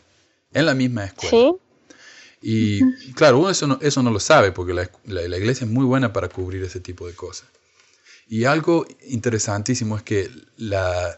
en 0.52 0.66
la 0.66 0.74
misma 0.74 1.04
escuela. 1.04 1.30
¿Sí? 1.30 1.56
Y 2.42 3.12
claro, 3.14 3.38
uno 3.38 3.50
eso 3.50 3.66
no, 3.66 3.78
eso 3.80 4.02
no 4.02 4.10
lo 4.10 4.20
sabe 4.20 4.52
porque 4.52 4.72
la, 4.74 4.90
la- 5.04 5.26
la 5.26 5.36
iglesia 5.38 5.64
es 5.64 5.70
muy 5.70 5.84
buena 5.84 6.12
para 6.12 6.28
cubrir 6.28 6.62
ese 6.62 6.80
tipo 6.80 7.06
de 7.06 7.14
cosas. 7.14 7.48
Y 8.28 8.44
algo 8.44 8.86
interesantísimo 9.08 9.96
es 9.96 10.02
que 10.02 10.30
la, 10.56 11.16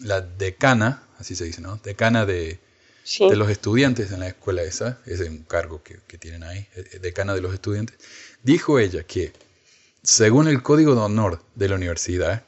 la 0.00 0.20
decana, 0.20 1.02
así 1.18 1.34
se 1.36 1.44
dice, 1.44 1.60
¿no? 1.60 1.76
Decana 1.82 2.26
de, 2.26 2.58
Sí. 3.04 3.28
de 3.28 3.36
los 3.36 3.48
estudiantes 3.50 4.10
en 4.10 4.18
la 4.20 4.28
escuela 4.28 4.62
esa, 4.64 4.98
ese 5.06 5.24
es 5.24 5.30
un 5.30 5.44
cargo 5.44 5.82
que, 5.84 6.00
que 6.08 6.18
tienen 6.18 6.42
ahí, 6.42 6.66
eh, 6.74 6.98
decana 7.00 7.34
de 7.34 7.40
los 7.40 7.54
estudiantes, 7.54 7.96
dijo 8.42 8.80
ella 8.80 9.04
que 9.04 9.32
según 10.02 10.48
el 10.48 10.62
código 10.62 10.94
de 10.96 11.00
honor 11.02 11.42
de 11.54 11.68
la 11.68 11.76
universidad, 11.76 12.42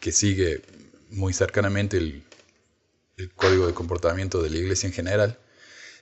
que 0.00 0.12
sigue 0.12 0.62
muy 1.10 1.32
cercanamente 1.32 1.96
el, 1.96 2.22
el 3.16 3.30
código 3.32 3.66
de 3.66 3.74
comportamiento 3.74 4.42
de 4.42 4.50
la 4.50 4.56
iglesia 4.58 4.86
en 4.86 4.92
general, 4.92 5.38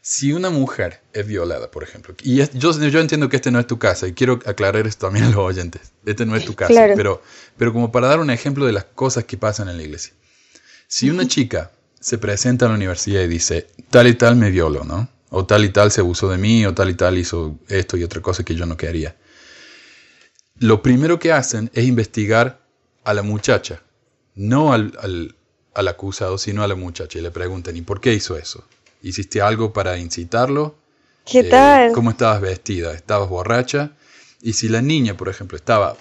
Si 0.04 0.32
una 0.32 0.50
mujer 0.50 1.00
es 1.12 1.24
violada, 1.28 1.70
por 1.70 1.84
ejemplo, 1.84 2.14
y 2.24 2.40
es- 2.40 2.50
yo, 2.54 2.72
yo 2.72 2.98
entiendo 3.00 3.28
que 3.28 3.36
este 3.36 3.52
no 3.52 3.60
es 3.60 3.68
tu 3.68 3.78
casa, 3.78 4.08
y 4.08 4.12
quiero 4.14 4.40
aclarar 4.46 4.84
esto 4.88 5.06
también 5.06 5.26
a 5.26 5.28
los 5.28 5.38
oyentes, 5.38 5.92
este 6.04 6.26
no 6.26 6.34
es 6.34 6.44
tu 6.44 6.54
casa, 6.56 6.72
Claro. 6.72 6.94
pero, 6.96 7.22
pero 7.56 7.72
como 7.72 7.92
para 7.92 8.08
dar 8.08 8.18
un 8.18 8.30
ejemplo 8.30 8.66
de 8.66 8.72
las 8.72 8.84
cosas 8.84 9.24
que 9.24 9.36
pasan 9.36 9.68
en 9.68 9.76
la 9.76 9.84
iglesia. 9.84 10.12
Si 10.88 11.08
una 11.08 11.26
chica 11.28 11.70
se 12.00 12.18
presenta 12.18 12.66
a 12.66 12.68
la 12.70 12.74
universidad 12.74 13.22
y 13.22 13.28
dice, 13.28 13.68
tal 13.90 14.08
y 14.08 14.14
tal 14.14 14.34
me 14.34 14.50
violó, 14.50 14.82
¿no? 14.84 15.08
O 15.30 15.46
tal 15.46 15.64
y 15.64 15.68
tal 15.70 15.92
se 15.92 16.00
abusó 16.00 16.28
de 16.28 16.36
mí, 16.36 16.66
o 16.66 16.74
tal 16.74 16.90
y 16.90 16.94
tal 16.94 17.16
hizo 17.16 17.58
esto 17.68 17.96
y 17.96 18.02
otra 18.02 18.20
cosa 18.20 18.42
que 18.44 18.56
yo 18.56 18.66
no 18.66 18.76
quería. 18.76 19.14
Lo 20.58 20.82
primero 20.82 21.18
que 21.20 21.32
hacen 21.32 21.70
es 21.74 21.86
investigar 21.86 22.60
a 23.04 23.14
la 23.14 23.22
muchacha, 23.22 23.82
no 24.34 24.72
al, 24.72 24.92
al- 25.00 25.36
al 25.74 25.88
acusado, 25.88 26.38
sino 26.38 26.62
a 26.64 26.68
la 26.68 26.74
muchacha, 26.74 27.18
y 27.18 27.22
le 27.22 27.30
preguntan, 27.30 27.76
¿y 27.76 27.82
por 27.82 28.00
qué 28.00 28.12
hizo 28.12 28.36
eso? 28.36 28.64
¿Hiciste 29.02 29.40
algo 29.42 29.72
para 29.72 29.98
incitarlo? 29.98 30.76
¿Qué 31.24 31.40
Eh, 31.40 31.44
tal? 31.44 31.92
¿Cómo 31.92 32.10
estabas 32.10 32.40
vestida? 32.40 32.94
¿Estabas 32.94 33.28
borracha? 33.28 33.92
Y 34.42 34.54
si 34.54 34.68
la 34.68 34.82
niña, 34.82 35.16
por 35.16 35.28
ejemplo, 35.28 35.56
estaba 35.56 35.96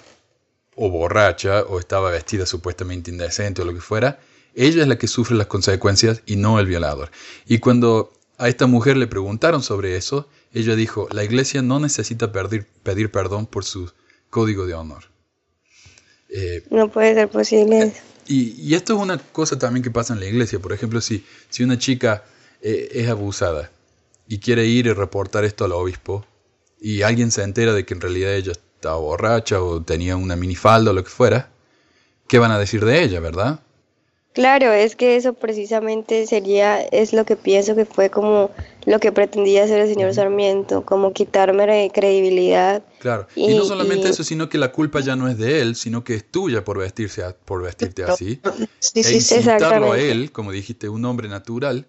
o 0.74 0.90
borracha 0.90 1.62
o 1.62 1.78
estaba 1.78 2.10
vestida 2.10 2.46
supuestamente 2.46 3.10
indecente 3.10 3.62
o 3.62 3.64
lo 3.64 3.74
que 3.74 3.80
fuera, 3.80 4.18
ella 4.54 4.82
es 4.82 4.88
la 4.88 4.98
que 4.98 5.06
sufre 5.08 5.36
las 5.36 5.46
consecuencias 5.46 6.22
y 6.26 6.36
no 6.36 6.58
el 6.58 6.66
violador. 6.66 7.10
Y 7.46 7.58
cuando 7.58 8.12
a 8.38 8.48
esta 8.48 8.66
mujer 8.66 8.96
le 8.96 9.06
preguntaron 9.06 9.62
sobre 9.62 9.96
eso, 9.96 10.28
ella 10.52 10.74
dijo, 10.76 11.08
la 11.12 11.24
iglesia 11.24 11.62
no 11.62 11.78
necesita 11.80 12.32
pedir, 12.32 12.66
pedir 12.82 13.10
perdón 13.10 13.46
por 13.46 13.64
su 13.64 13.90
código 14.30 14.66
de 14.66 14.74
honor. 14.74 15.04
Eh, 16.28 16.64
No 16.70 16.88
puede 16.88 17.14
ser 17.14 17.28
posible 17.28 17.82
eso. 17.82 18.00
y, 18.26 18.52
y 18.60 18.74
esto 18.74 18.94
es 18.94 19.00
una 19.00 19.18
cosa 19.18 19.58
también 19.58 19.82
que 19.84 19.90
pasa 19.90 20.14
en 20.14 20.20
la 20.20 20.26
iglesia. 20.26 20.58
Por 20.58 20.72
ejemplo, 20.72 21.00
si, 21.00 21.24
si 21.50 21.62
una 21.62 21.78
chica 21.78 22.24
eh, 22.62 22.88
es 22.92 23.08
abusada 23.08 23.70
y 24.28 24.38
quiere 24.38 24.66
ir 24.66 24.86
y 24.86 24.92
reportar 24.92 25.44
esto 25.44 25.64
al 25.64 25.72
obispo 25.72 26.24
y 26.80 27.02
alguien 27.02 27.30
se 27.30 27.42
entera 27.42 27.72
de 27.72 27.84
que 27.84 27.94
en 27.94 28.00
realidad 28.00 28.34
ella 28.34 28.52
estaba 28.52 28.96
borracha 28.96 29.62
o 29.62 29.82
tenía 29.82 30.16
una 30.16 30.36
minifalda 30.36 30.90
o 30.90 30.94
lo 30.94 31.04
que 31.04 31.10
fuera, 31.10 31.50
¿qué 32.28 32.38
van 32.38 32.50
a 32.50 32.58
decir 32.58 32.84
de 32.84 33.02
ella, 33.02 33.20
verdad? 33.20 33.60
Claro, 34.32 34.72
es 34.72 34.96
que 34.96 35.16
eso 35.16 35.34
precisamente 35.34 36.26
sería, 36.26 36.80
es 36.80 37.12
lo 37.12 37.26
que 37.26 37.36
pienso 37.36 37.74
que 37.74 37.84
fue 37.84 38.08
como 38.08 38.50
lo 38.86 38.98
que 38.98 39.12
pretendía 39.12 39.64
hacer 39.64 39.80
el 39.80 39.88
señor 39.88 40.14
Sarmiento, 40.14 40.86
como 40.86 41.12
quitarme 41.12 41.90
credibilidad. 41.92 42.82
Claro. 42.98 43.26
Y, 43.36 43.54
no 43.54 43.64
solamente 43.64 44.08
y- 44.08 44.10
eso, 44.10 44.24
sino 44.24 44.48
que 44.48 44.56
la 44.56 44.72
culpa 44.72 45.00
ya 45.00 45.16
no 45.16 45.28
es 45.28 45.36
de 45.36 45.60
él, 45.60 45.76
sino 45.76 46.02
que 46.02 46.14
es 46.14 46.24
tuya 46.24 46.64
por 46.64 46.78
vestirse 46.78 47.22
por 47.44 47.62
vestirte 47.62 48.04
así. 48.04 48.40
Sí, 48.80 49.00
e 49.00 49.04
sí, 49.04 49.20
sí. 49.20 49.34
incitarlo 49.36 49.92
a 49.92 49.98
él, 49.98 50.32
como 50.32 50.50
dijiste, 50.50 50.88
un 50.88 51.04
hombre 51.04 51.28
natural, 51.28 51.86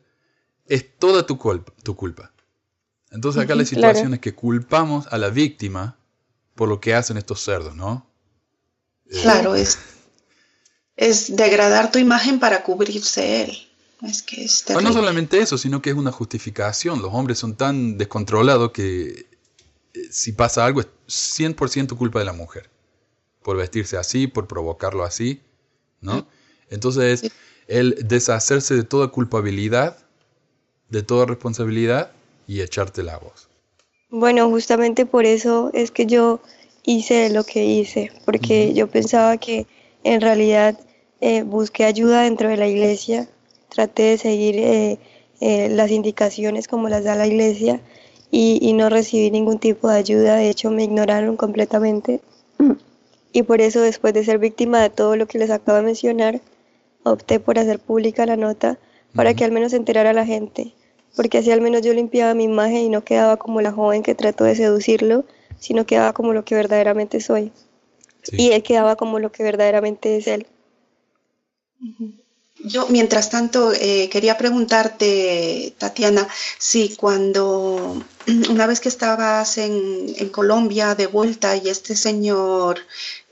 es 0.68 0.98
toda 1.00 1.26
tu 1.26 1.38
culpa. 1.38 1.74
Tu 1.84 1.96
culpa. 1.96 2.32
Entonces 3.12 3.42
acá 3.44 3.56
la 3.56 3.64
Ujú, 3.64 3.70
situación 3.70 4.14
claro. 4.14 4.16
es 4.16 4.22
que 4.22 4.36
culpamos 4.36 5.08
a 5.12 5.18
la 5.18 5.30
víctima 5.30 5.98
por 6.56 6.70
lo 6.70 6.82
que 6.82 6.96
hacen 6.96 7.18
estos 7.18 7.42
cerdos, 7.42 7.76
¿no? 7.76 8.08
Eh, 9.10 9.22
Claro, 9.22 9.56
es, 9.56 9.78
es 10.96 11.36
degradar 11.36 11.92
tu 11.92 12.00
imagen 12.00 12.40
para 12.40 12.64
cubrirse 12.64 13.44
él. 13.44 13.58
Es 14.02 14.24
que 14.24 14.44
es 14.44 14.64
o 14.72 14.82
no 14.82 14.92
terrible. 14.92 14.94
solamente 14.94 15.40
eso, 15.40 15.58
sino 15.58 15.82
que 15.82 15.92
es 15.92 15.96
una 15.96 16.12
justificación. 16.12 17.02
Los 17.02 17.14
hombres 17.14 17.38
son 17.38 17.56
tan 17.56 17.98
descontrolados 17.98 18.72
que 18.72 19.28
eh, 19.94 20.00
si 20.12 20.34
pasa 20.34 20.66
algo 20.66 20.82
es 20.82 20.88
100% 21.08 21.98
culpa 21.98 22.20
de 22.20 22.26
la 22.26 22.34
mujer. 22.34 22.70
Por 23.44 23.58
vestirse 23.58 23.98
así, 23.98 24.28
por 24.28 24.48
provocarlo 24.48 25.04
así, 25.06 25.42
¿no? 26.02 26.28
Entonces, 26.70 27.26
el 27.68 27.98
deshacerse 28.08 28.76
de 28.76 28.84
toda 28.84 29.10
culpabilidad, 29.10 30.03
de 30.94 31.02
toda 31.02 31.26
responsabilidad 31.26 32.12
y 32.48 32.62
echarte 32.62 33.02
la 33.02 33.18
voz. 33.18 33.50
Bueno, 34.10 34.48
justamente 34.50 35.08
por 35.08 35.26
eso 35.26 35.72
es 35.74 35.90
que 35.90 36.06
yo 36.06 36.40
hice 36.86 37.32
lo 37.32 37.44
que 37.44 37.66
hice, 37.66 38.12
porque 38.26 38.74
yo 38.74 38.88
pensaba 38.88 39.38
que 39.38 39.66
en 40.04 40.22
realidad 40.22 40.80
eh, 41.20 41.42
busqué 41.42 41.86
ayuda 41.86 42.22
dentro 42.22 42.48
de 42.48 42.58
la 42.58 42.68
iglesia, 42.68 43.28
traté 43.70 44.04
de 44.04 44.18
seguir 44.20 44.56
eh, 44.60 45.00
eh, 45.42 45.70
las 45.70 45.90
indicaciones 45.90 46.68
como 46.68 46.90
las 46.90 47.04
da 47.04 47.16
la 47.16 47.26
iglesia 47.26 47.82
y, 48.30 48.60
y 48.62 48.74
no 48.74 48.90
recibí 48.90 49.32
ningún 49.32 49.58
tipo 49.58 49.90
de 49.90 49.98
ayuda, 49.98 50.36
de 50.36 50.50
hecho 50.50 50.70
me 50.70 50.84
ignoraron 50.84 51.38
completamente. 51.38 52.22
Y 53.36 53.42
por 53.42 53.62
eso 53.62 53.82
después 53.82 54.14
de 54.14 54.24
ser 54.24 54.38
víctima 54.38 54.80
de 54.80 54.92
todo 54.92 55.16
lo 55.16 55.26
que 55.26 55.40
les 55.40 55.50
acabo 55.50 55.80
de 55.80 55.86
mencionar, 55.86 56.40
opté 57.02 57.40
por 57.40 57.58
hacer 57.58 57.80
pública 57.80 58.28
la 58.28 58.38
nota 58.38 58.78
para 59.16 59.34
que 59.34 59.44
al 59.44 59.52
menos 59.52 59.72
se 59.72 59.78
enterara 59.78 60.14
la 60.14 60.26
gente, 60.26 60.74
porque 61.16 61.38
así 61.40 61.52
al 61.52 61.62
menos 61.62 61.82
yo 61.82 61.94
limpiaba 61.94 62.34
mi 62.34 62.44
imagen 62.46 62.78
y 62.78 62.90
no 62.90 63.04
quedaba 63.04 63.38
como 63.38 63.62
la 63.62 63.72
joven 63.72 64.04
que 64.04 64.16
trató 64.16 64.44
de 64.46 64.56
seducirlo, 64.56 65.26
sino 65.60 65.86
quedaba 65.86 66.14
como 66.14 66.34
lo 66.34 66.44
que 66.46 66.56
verdaderamente 66.56 67.20
soy. 67.22 67.52
Sí. 68.24 68.36
Y 68.40 68.52
él 68.52 68.64
quedaba 68.64 68.96
como 68.96 69.20
lo 69.20 69.32
que 69.32 69.44
verdaderamente 69.44 70.18
es 70.18 70.28
él. 70.28 70.48
Yo, 72.66 72.88
mientras 72.88 73.30
tanto, 73.30 73.74
eh, 73.74 74.08
quería 74.10 74.38
preguntarte, 74.38 75.74
Tatiana, 75.78 76.26
si 76.58 76.96
cuando 76.96 78.02
una 78.50 78.68
vez 78.68 78.80
que 78.80 78.88
estabas 78.90 79.58
en, 79.58 80.06
en 80.18 80.30
Colombia 80.30 80.96
de 80.96 81.08
vuelta 81.08 81.58
y 81.58 81.68
este 81.68 81.96
señor 81.98 82.80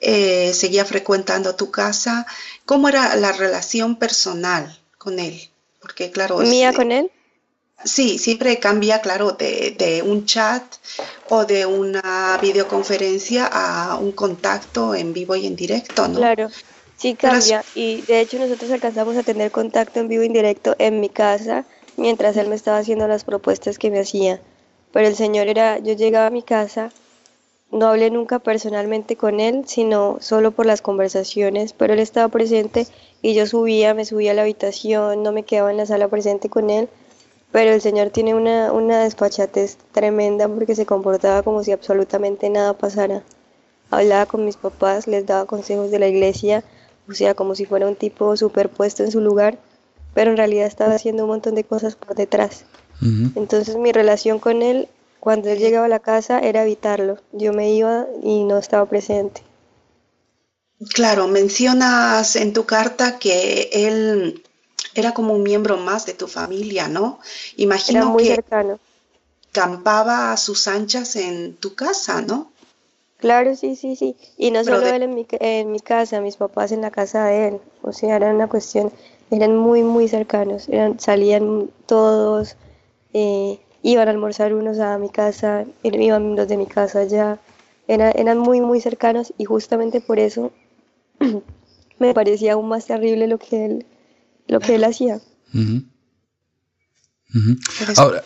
eh, 0.01 0.51
seguía 0.53 0.83
frecuentando 0.83 1.55
tu 1.55 1.71
casa, 1.71 2.25
¿cómo 2.65 2.89
era 2.89 3.15
la 3.15 3.31
relación 3.31 3.95
personal 3.95 4.77
con 4.97 5.19
él? 5.19 5.39
Porque, 5.79 6.11
claro, 6.11 6.41
es- 6.41 6.49
Mía 6.49 6.73
con 6.73 6.91
él, 6.91 7.09
Sí, 7.83 8.17
siempre 8.17 8.59
cambia, 8.59 9.01
claro, 9.01 9.31
de, 9.31 9.75
de 9.77 10.01
un 10.01 10.25
chat 10.25 10.63
o 11.29 11.45
de 11.45 11.65
una 11.65 12.37
videoconferencia 12.41 13.47
a 13.51 13.97
un 13.97 14.11
contacto 14.11 14.95
en 14.95 15.13
vivo 15.13 15.35
y 15.35 15.47
en 15.47 15.55
directo, 15.55 16.07
¿no? 16.07 16.17
claro, 16.17 16.49
sí 16.97 17.17
Pero 17.19 17.33
cambia. 17.33 17.65
Y 17.75 18.01
de 18.01 18.19
hecho 18.19 18.37
nosotros 18.37 18.71
alcanzamos 18.71 19.15
a 19.17 19.23
tener 19.23 19.51
contacto 19.51 19.99
en 19.99 20.07
vivo 20.07 20.23
e 20.23 20.27
indirecto 20.27 20.75
en 20.77 20.99
mi 20.99 21.09
casa 21.09 21.65
mientras 21.97 22.37
él 22.37 22.47
me 22.47 22.55
estaba 22.55 22.77
haciendo 22.77 23.07
las 23.07 23.23
propuestas 23.23 23.77
que 23.77 23.91
me 23.91 23.99
hacía. 23.99 24.41
Pero 24.91 25.07
el 25.07 25.15
señor 25.15 25.47
era, 25.47 25.79
yo 25.79 25.93
llegaba 25.93 26.27
a 26.27 26.31
mi 26.31 26.43
casa, 26.43 26.91
no 27.71 27.87
hablé 27.87 28.11
nunca 28.11 28.39
personalmente 28.39 29.15
con 29.15 29.39
él, 29.39 29.63
sino 29.65 30.17
solo 30.19 30.51
por 30.51 30.65
las 30.65 30.81
conversaciones, 30.81 31.73
pero 31.73 31.93
él 31.93 31.99
estaba 31.99 32.27
presente 32.27 32.87
y 33.21 33.33
yo 33.33 33.47
subía, 33.47 33.93
me 33.93 34.03
subía 34.03 34.31
a 34.31 34.33
la 34.33 34.41
habitación, 34.41 35.23
no 35.23 35.31
me 35.31 35.43
quedaba 35.43 35.71
en 35.71 35.77
la 35.77 35.85
sala 35.85 36.09
presente 36.09 36.49
con 36.49 36.69
él, 36.69 36.89
pero 37.51 37.71
el 37.71 37.81
señor 37.81 38.09
tiene 38.09 38.33
una, 38.33 38.71
una 38.71 39.03
desfachatez 39.03 39.77
tremenda 39.91 40.47
porque 40.47 40.75
se 40.75 40.85
comportaba 40.85 41.43
como 41.43 41.63
si 41.63 41.71
absolutamente 41.71 42.49
nada 42.49 42.73
pasara. 42.73 43.23
Hablaba 43.89 44.25
con 44.25 44.45
mis 44.45 44.55
papás, 44.55 45.07
les 45.07 45.25
daba 45.25 45.45
consejos 45.45 45.91
de 45.91 45.99
la 45.99 46.07
iglesia, 46.07 46.63
o 47.09 47.13
sea, 47.13 47.33
como 47.33 47.55
si 47.55 47.65
fuera 47.65 47.87
un 47.87 47.95
tipo 47.95 48.37
superpuesto 48.37 49.03
en 49.03 49.11
su 49.11 49.19
lugar, 49.19 49.57
pero 50.13 50.31
en 50.31 50.37
realidad 50.37 50.65
estaba 50.65 50.95
haciendo 50.95 51.23
un 51.23 51.29
montón 51.29 51.55
de 51.55 51.65
cosas 51.65 51.95
por 51.95 52.15
detrás. 52.15 52.65
Entonces 53.35 53.77
mi 53.77 53.91
relación 53.91 54.37
con 54.37 54.61
él, 54.61 54.87
cuando 55.19 55.49
él 55.49 55.57
llegaba 55.57 55.87
a 55.87 55.89
la 55.89 55.99
casa, 55.99 56.39
era 56.39 56.61
evitarlo. 56.61 57.17
Yo 57.31 57.51
me 57.51 57.71
iba 57.71 58.05
y 58.21 58.43
no 58.43 58.59
estaba 58.59 58.85
presente. 58.85 59.41
Claro, 60.93 61.27
mencionas 61.27 62.35
en 62.35 62.53
tu 62.53 62.65
carta 62.65 63.17
que 63.17 63.69
él 63.73 64.43
era 64.95 65.13
como 65.13 65.33
un 65.33 65.43
miembro 65.43 65.77
más 65.77 66.05
de 66.05 66.13
tu 66.13 66.27
familia, 66.27 66.87
¿no? 66.87 67.19
Era 67.85 68.01
Imagino 68.01 68.05
muy 68.05 68.25
que 68.25 68.25
cercano. 68.25 68.79
campaba 69.53 70.33
a 70.33 70.37
sus 70.37 70.67
anchas 70.67 71.15
en 71.15 71.55
tu 71.55 71.73
casa, 71.73 72.21
¿no? 72.21 72.51
Claro, 73.17 73.55
sí, 73.55 73.75
sí, 73.77 73.95
sí. 73.95 74.15
Y 74.37 74.51
no 74.51 74.63
Pero 74.63 74.77
solo 74.77 74.85
de- 74.85 74.93
él 74.95 75.03
en 75.03 75.15
mi, 75.15 75.25
en 75.39 75.71
mi 75.71 75.79
casa, 75.79 76.19
mis 76.21 76.35
papás 76.37 76.71
en 76.73 76.81
la 76.81 76.91
casa 76.91 77.25
de 77.25 77.47
él. 77.49 77.61
O 77.83 77.93
sea, 77.93 78.15
era 78.17 78.31
una 78.33 78.47
cuestión, 78.49 78.91
eran 79.29 79.55
muy, 79.55 79.81
muy 79.83 80.07
cercanos. 80.09 80.67
Eran, 80.67 80.99
salían 80.99 81.69
todos, 81.85 82.57
eh, 83.13 83.59
iban 83.83 84.07
a 84.07 84.11
almorzar 84.11 84.53
unos 84.53 84.79
a 84.79 84.97
mi 84.97 85.09
casa, 85.09 85.65
iban 85.83 86.35
los 86.35 86.47
de 86.47 86.57
mi 86.57 86.65
casa 86.67 86.99
allá. 87.01 87.39
Era, 87.87 88.11
eran 88.11 88.39
muy, 88.39 88.61
muy 88.61 88.81
cercanos 88.81 89.33
y 89.37 89.45
justamente 89.45 90.01
por 90.01 90.19
eso 90.19 90.51
me 91.99 92.13
parecía 92.13 92.53
aún 92.53 92.67
más 92.69 92.85
terrible 92.87 93.27
lo 93.27 93.37
que 93.39 93.65
él, 93.65 93.85
lo 94.47 94.59
que 94.59 94.75
él 94.75 94.83
hacía. 94.83 95.19
Ahora, 97.97 98.23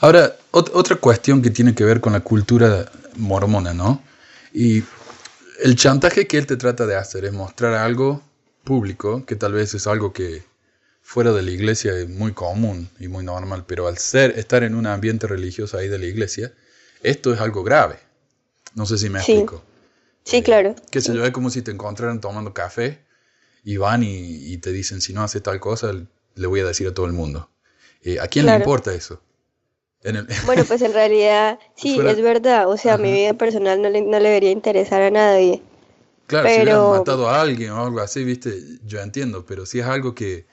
ahora 0.00 0.36
ot- 0.52 0.70
otra 0.74 0.96
cuestión 0.96 1.42
que 1.42 1.50
tiene 1.50 1.74
que 1.74 1.84
ver 1.84 2.00
con 2.00 2.12
la 2.12 2.20
cultura 2.20 2.90
mormona, 3.16 3.72
¿no? 3.72 4.02
Y 4.52 4.82
el 5.62 5.76
chantaje 5.76 6.26
que 6.26 6.38
él 6.38 6.46
te 6.46 6.56
trata 6.56 6.86
de 6.86 6.96
hacer 6.96 7.24
es 7.24 7.32
mostrar 7.32 7.74
algo 7.74 8.22
público, 8.64 9.24
que 9.26 9.36
tal 9.36 9.52
vez 9.52 9.74
es 9.74 9.86
algo 9.86 10.12
que 10.12 10.44
fuera 11.02 11.32
de 11.32 11.42
la 11.42 11.50
iglesia 11.50 11.96
es 11.96 12.08
muy 12.08 12.32
común 12.32 12.90
y 12.98 13.08
muy 13.08 13.24
normal, 13.24 13.64
pero 13.66 13.88
al 13.88 13.98
ser 13.98 14.38
estar 14.38 14.62
en 14.62 14.74
un 14.74 14.86
ambiente 14.86 15.26
religioso 15.26 15.78
ahí 15.78 15.88
de 15.88 15.98
la 15.98 16.06
iglesia, 16.06 16.52
esto 17.02 17.32
es 17.32 17.40
algo 17.40 17.62
grave. 17.62 17.98
No 18.74 18.84
sé 18.86 18.98
si 18.98 19.08
me 19.08 19.20
Sí. 19.22 19.32
explico. 19.32 19.64
Sí, 20.24 20.38
Eh, 20.38 20.42
claro. 20.42 20.74
Qué 20.90 21.00
sé 21.00 21.14
yo, 21.14 21.24
es 21.24 21.30
como 21.30 21.48
si 21.48 21.62
te 21.62 21.70
encontraran 21.70 22.20
tomando 22.20 22.52
café 22.52 22.98
y 23.70 23.76
van 23.76 24.02
y, 24.02 24.08
y 24.52 24.56
te 24.58 24.72
dicen, 24.72 25.02
si 25.02 25.12
no 25.12 25.22
hace 25.22 25.40
tal 25.42 25.60
cosa, 25.60 25.92
le 26.36 26.46
voy 26.46 26.60
a 26.60 26.64
decir 26.64 26.86
a 26.88 26.94
todo 26.94 27.04
el 27.04 27.12
mundo. 27.12 27.50
Eh, 28.02 28.18
¿A 28.18 28.26
quién 28.28 28.46
le 28.46 28.54
importa 28.56 28.94
eso? 28.94 29.20
En 30.02 30.16
el- 30.16 30.26
Bueno, 30.46 30.64
pues 30.64 30.80
en 30.80 30.94
realidad 30.94 31.58
sí, 31.76 31.96
Fuera- 31.96 32.12
es 32.12 32.20
verdad. 32.22 32.68
O 32.68 32.76
sea, 32.78 32.96
mi 32.96 33.08
Ajá. 33.08 33.16
vida 33.18 33.32
personal 33.34 33.82
no 33.82 33.90
le, 33.90 34.00
no 34.00 34.18
le 34.20 34.28
debería 34.30 34.52
interesar 34.52 35.02
a 35.02 35.10
nadie. 35.10 35.60
Claro, 36.26 36.48
si 36.48 36.54
hubieran 36.54 36.76
Pero- 36.76 36.90
matado 36.90 37.28
a 37.28 37.40
alguien 37.42 37.72
o 37.72 37.84
algo 37.84 38.00
así, 38.00 38.24
viste, 38.24 38.54
yo 38.86 39.00
entiendo, 39.00 39.44
pero 39.44 39.66
si 39.66 39.80
es 39.80 39.86
algo 39.86 40.14
que, 40.14 40.46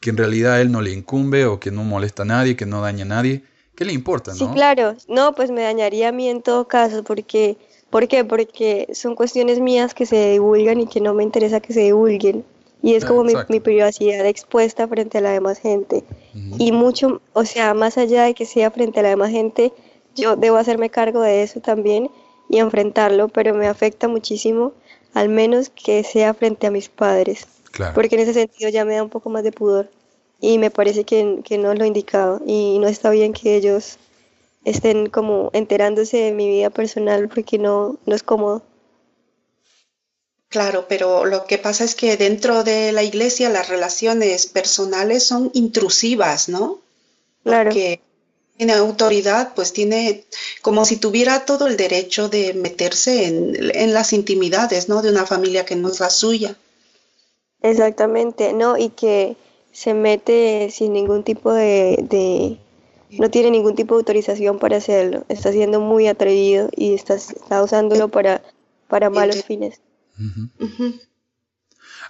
que 0.00 0.10
en 0.10 0.16
realidad 0.16 0.54
a 0.54 0.60
él 0.60 0.70
no 0.70 0.80
le 0.80 0.92
incumbe 0.92 1.44
o 1.46 1.58
que 1.58 1.70
no 1.72 1.82
molesta 1.84 2.22
a 2.22 2.26
nadie, 2.26 2.54
que 2.56 2.66
no 2.66 2.82
daña 2.82 3.02
a 3.04 3.08
nadie, 3.08 3.42
¿qué 3.74 3.84
le 3.84 3.92
importa, 3.94 4.32
Sí, 4.34 4.44
no? 4.44 4.52
claro. 4.52 4.96
No, 5.08 5.34
pues 5.34 5.50
me 5.50 5.62
dañaría 5.62 6.10
a 6.10 6.12
mí 6.12 6.28
en 6.28 6.42
todo 6.42 6.68
caso, 6.68 7.02
porque, 7.02 7.56
¿por 7.92 8.08
qué? 8.08 8.24
Porque 8.24 8.88
son 8.92 9.14
cuestiones 9.14 9.60
mías 9.60 9.94
que 9.94 10.06
se 10.06 10.32
divulgan 10.32 10.80
y 10.80 10.86
que 10.88 11.00
no 11.00 11.14
me 11.14 11.22
interesa 11.22 11.60
que 11.60 11.72
se 11.72 11.82
divulguen. 11.82 12.44
Y 12.82 12.94
es 12.94 13.04
Ah, 13.04 13.08
como 13.08 13.22
mi, 13.22 13.34
mi 13.48 13.60
privacidad 13.60 14.26
expuesta 14.26 14.88
frente 14.88 15.18
a 15.18 15.20
la 15.20 15.30
demás 15.30 15.60
gente. 15.60 16.02
Ujú. 16.34 16.56
Y 16.58 16.72
mucho, 16.72 17.20
o 17.32 17.44
sea, 17.44 17.74
más 17.74 17.96
allá 17.98 18.24
de 18.24 18.34
que 18.34 18.44
sea 18.46 18.72
frente 18.72 18.98
a 18.98 19.02
la 19.04 19.10
demás 19.10 19.30
gente, 19.30 19.72
yo 20.16 20.34
debo 20.34 20.56
hacerme 20.56 20.90
cargo 20.90 21.20
de 21.20 21.44
eso 21.44 21.60
también 21.60 22.10
y 22.50 22.58
enfrentarlo, 22.58 23.28
pero 23.28 23.54
me 23.54 23.68
afecta 23.68 24.08
muchísimo, 24.08 24.72
al 25.14 25.28
menos 25.28 25.70
que 25.70 26.02
sea 26.02 26.34
frente 26.34 26.66
a 26.66 26.70
mis 26.72 26.88
padres, 26.88 27.46
Claro. 27.70 27.94
porque 27.94 28.16
en 28.16 28.22
ese 28.22 28.34
sentido 28.34 28.68
ya 28.68 28.84
me 28.84 28.96
da 28.96 29.02
un 29.04 29.08
poco 29.10 29.30
más 29.30 29.44
de 29.44 29.52
pudor 29.52 29.88
y 30.40 30.58
me 30.58 30.70
parece 30.70 31.04
que, 31.04 31.38
que 31.44 31.56
no 31.58 31.70
es 31.72 31.78
lo 31.78 31.84
indicado 31.86 32.40
y 32.44 32.78
no 32.80 32.88
está 32.88 33.10
bien 33.10 33.32
que 33.32 33.54
ellos 33.56 33.96
estén 34.64 35.08
como 35.08 35.50
enterándose 35.52 36.18
de 36.18 36.32
mi 36.32 36.48
vida 36.48 36.70
personal 36.70 37.28
porque 37.28 37.58
no, 37.58 37.98
no 38.06 38.14
es 38.14 38.22
cómodo. 38.22 38.62
Claro, 40.48 40.86
pero 40.88 41.24
lo 41.24 41.46
que 41.46 41.58
pasa 41.58 41.82
es 41.82 41.94
que 41.96 42.16
dentro 42.16 42.62
de 42.62 42.92
la 42.92 43.02
iglesia 43.02 43.48
las 43.48 43.68
relaciones 43.68 44.46
personales 44.46 45.24
son 45.26 45.50
intrusivas, 45.54 46.48
¿no? 46.48 46.78
Claro. 47.44 47.70
Que 47.70 48.00
tiene 48.56 48.74
autoridad, 48.74 49.54
pues 49.54 49.72
tiene 49.72 50.24
como 50.62 50.84
si 50.84 50.96
tuviera 50.98 51.44
todo 51.46 51.66
el 51.66 51.76
derecho 51.76 52.28
de 52.28 52.54
meterse 52.54 53.26
en, 53.26 53.56
en 53.74 53.94
las 53.94 54.12
intimidades, 54.12 54.88
¿no? 54.88 55.02
De 55.02 55.10
una 55.10 55.26
familia 55.26 55.64
que 55.66 55.76
no 55.76 55.88
es 55.90 56.00
la 56.00 56.10
suya. 56.10 56.56
Exactamente, 57.62 58.52
¿no? 58.52 58.76
Y 58.76 58.90
que 58.90 59.36
se 59.72 59.94
mete 59.94 60.70
sin 60.70 60.92
ningún 60.92 61.22
tipo 61.24 61.52
de, 61.52 61.96
de- 62.02 62.58
no 63.18 63.30
tiene 63.30 63.50
ningún 63.50 63.74
tipo 63.74 63.94
de 63.94 64.00
autorización 64.00 64.58
para 64.58 64.76
hacerlo. 64.76 65.24
Está 65.28 65.52
siendo 65.52 65.80
muy 65.80 66.06
atrevido 66.08 66.68
y 66.76 66.94
está, 66.94 67.14
está 67.14 67.62
usándolo 67.62 68.08
para, 68.08 68.42
para 68.88 69.10
malos 69.10 69.44
fines. 69.44 69.80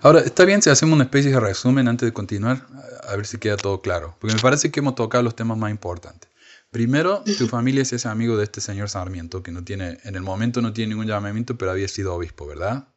Ahora, 0.01 0.21
¿está 0.21 0.45
bien 0.45 0.63
si 0.63 0.71
hacemos 0.71 0.95
una 0.95 1.05
especie 1.05 1.31
de 1.31 1.41
resumen 1.41 1.89
antes 1.89 2.07
de 2.07 2.13
continuar? 2.13 2.67
A 3.09 3.17
ver 3.17 3.27
si 3.27 3.39
queda 3.39 3.57
todo 3.57 3.81
claro. 3.81 4.17
Porque 4.19 4.35
me 4.35 4.43
parece 4.43 4.71
que 4.71 4.81
hemos 4.81 4.95
tocado 4.95 5.23
los 5.23 5.37
temas 5.37 5.59
más 5.59 5.71
importantes. 5.71 6.31
Primero, 6.71 7.23
tu 7.39 7.49
familia 7.49 7.85
se 7.85 7.97
hace 7.97 8.09
amigo 8.09 8.39
de 8.39 8.45
este 8.45 8.63
señor 8.63 8.89
Sarmiento, 8.89 9.43
que 9.43 9.53
no 9.53 9.63
tiene, 9.63 9.99
en 10.05 10.15
el 10.15 10.23
momento 10.23 10.63
no 10.63 10.73
tiene 10.73 10.91
ningún 10.91 11.07
llamamiento, 11.07 11.59
pero 11.59 11.71
había 11.71 11.87
sido 11.87 12.15
obispo, 12.15 12.47
¿verdad? 12.47 12.89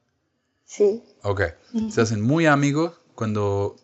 Sí, 0.63 1.03
Ok. 1.23 1.41
Se 1.89 2.01
hacen 2.01 2.21
muy 2.21 2.45
amigos. 2.45 2.93
Cuando 3.15 3.75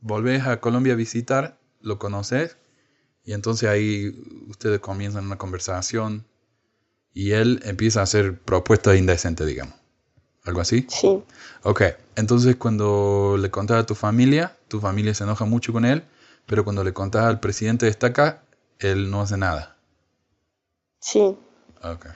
volvés 0.00 0.46
a 0.46 0.60
Colombia 0.60 0.92
a 0.92 0.96
visitar, 0.96 1.58
lo 1.80 1.98
conoces. 1.98 2.56
Y 3.24 3.32
entonces 3.32 3.68
ahí 3.68 4.14
ustedes 4.48 4.80
comienzan 4.80 5.26
una 5.26 5.38
conversación. 5.38 6.24
Y 7.12 7.32
él 7.32 7.60
empieza 7.64 8.00
a 8.00 8.04
hacer 8.04 8.38
propuestas 8.38 8.96
indecentes, 8.96 9.46
digamos. 9.46 9.74
¿Algo 10.44 10.60
así? 10.60 10.86
sí, 10.88 11.22
Ok. 11.62 11.82
Entonces 12.16 12.56
cuando 12.56 13.36
le 13.38 13.50
contás 13.50 13.78
a 13.82 13.86
tu 13.86 13.94
familia, 13.94 14.56
tu 14.68 14.80
familia 14.80 15.14
se 15.14 15.24
enoja 15.24 15.44
mucho 15.44 15.72
con 15.72 15.84
él. 15.84 16.04
Pero 16.46 16.64
cuando 16.64 16.84
le 16.84 16.92
contás 16.92 17.24
al 17.24 17.40
presidente 17.40 17.86
de 17.86 17.90
esta 17.90 18.08
acá, 18.08 18.42
él 18.78 19.10
no 19.10 19.22
hace 19.22 19.36
nada. 19.36 19.76
sí. 21.00 21.36
Ok. 21.82 22.06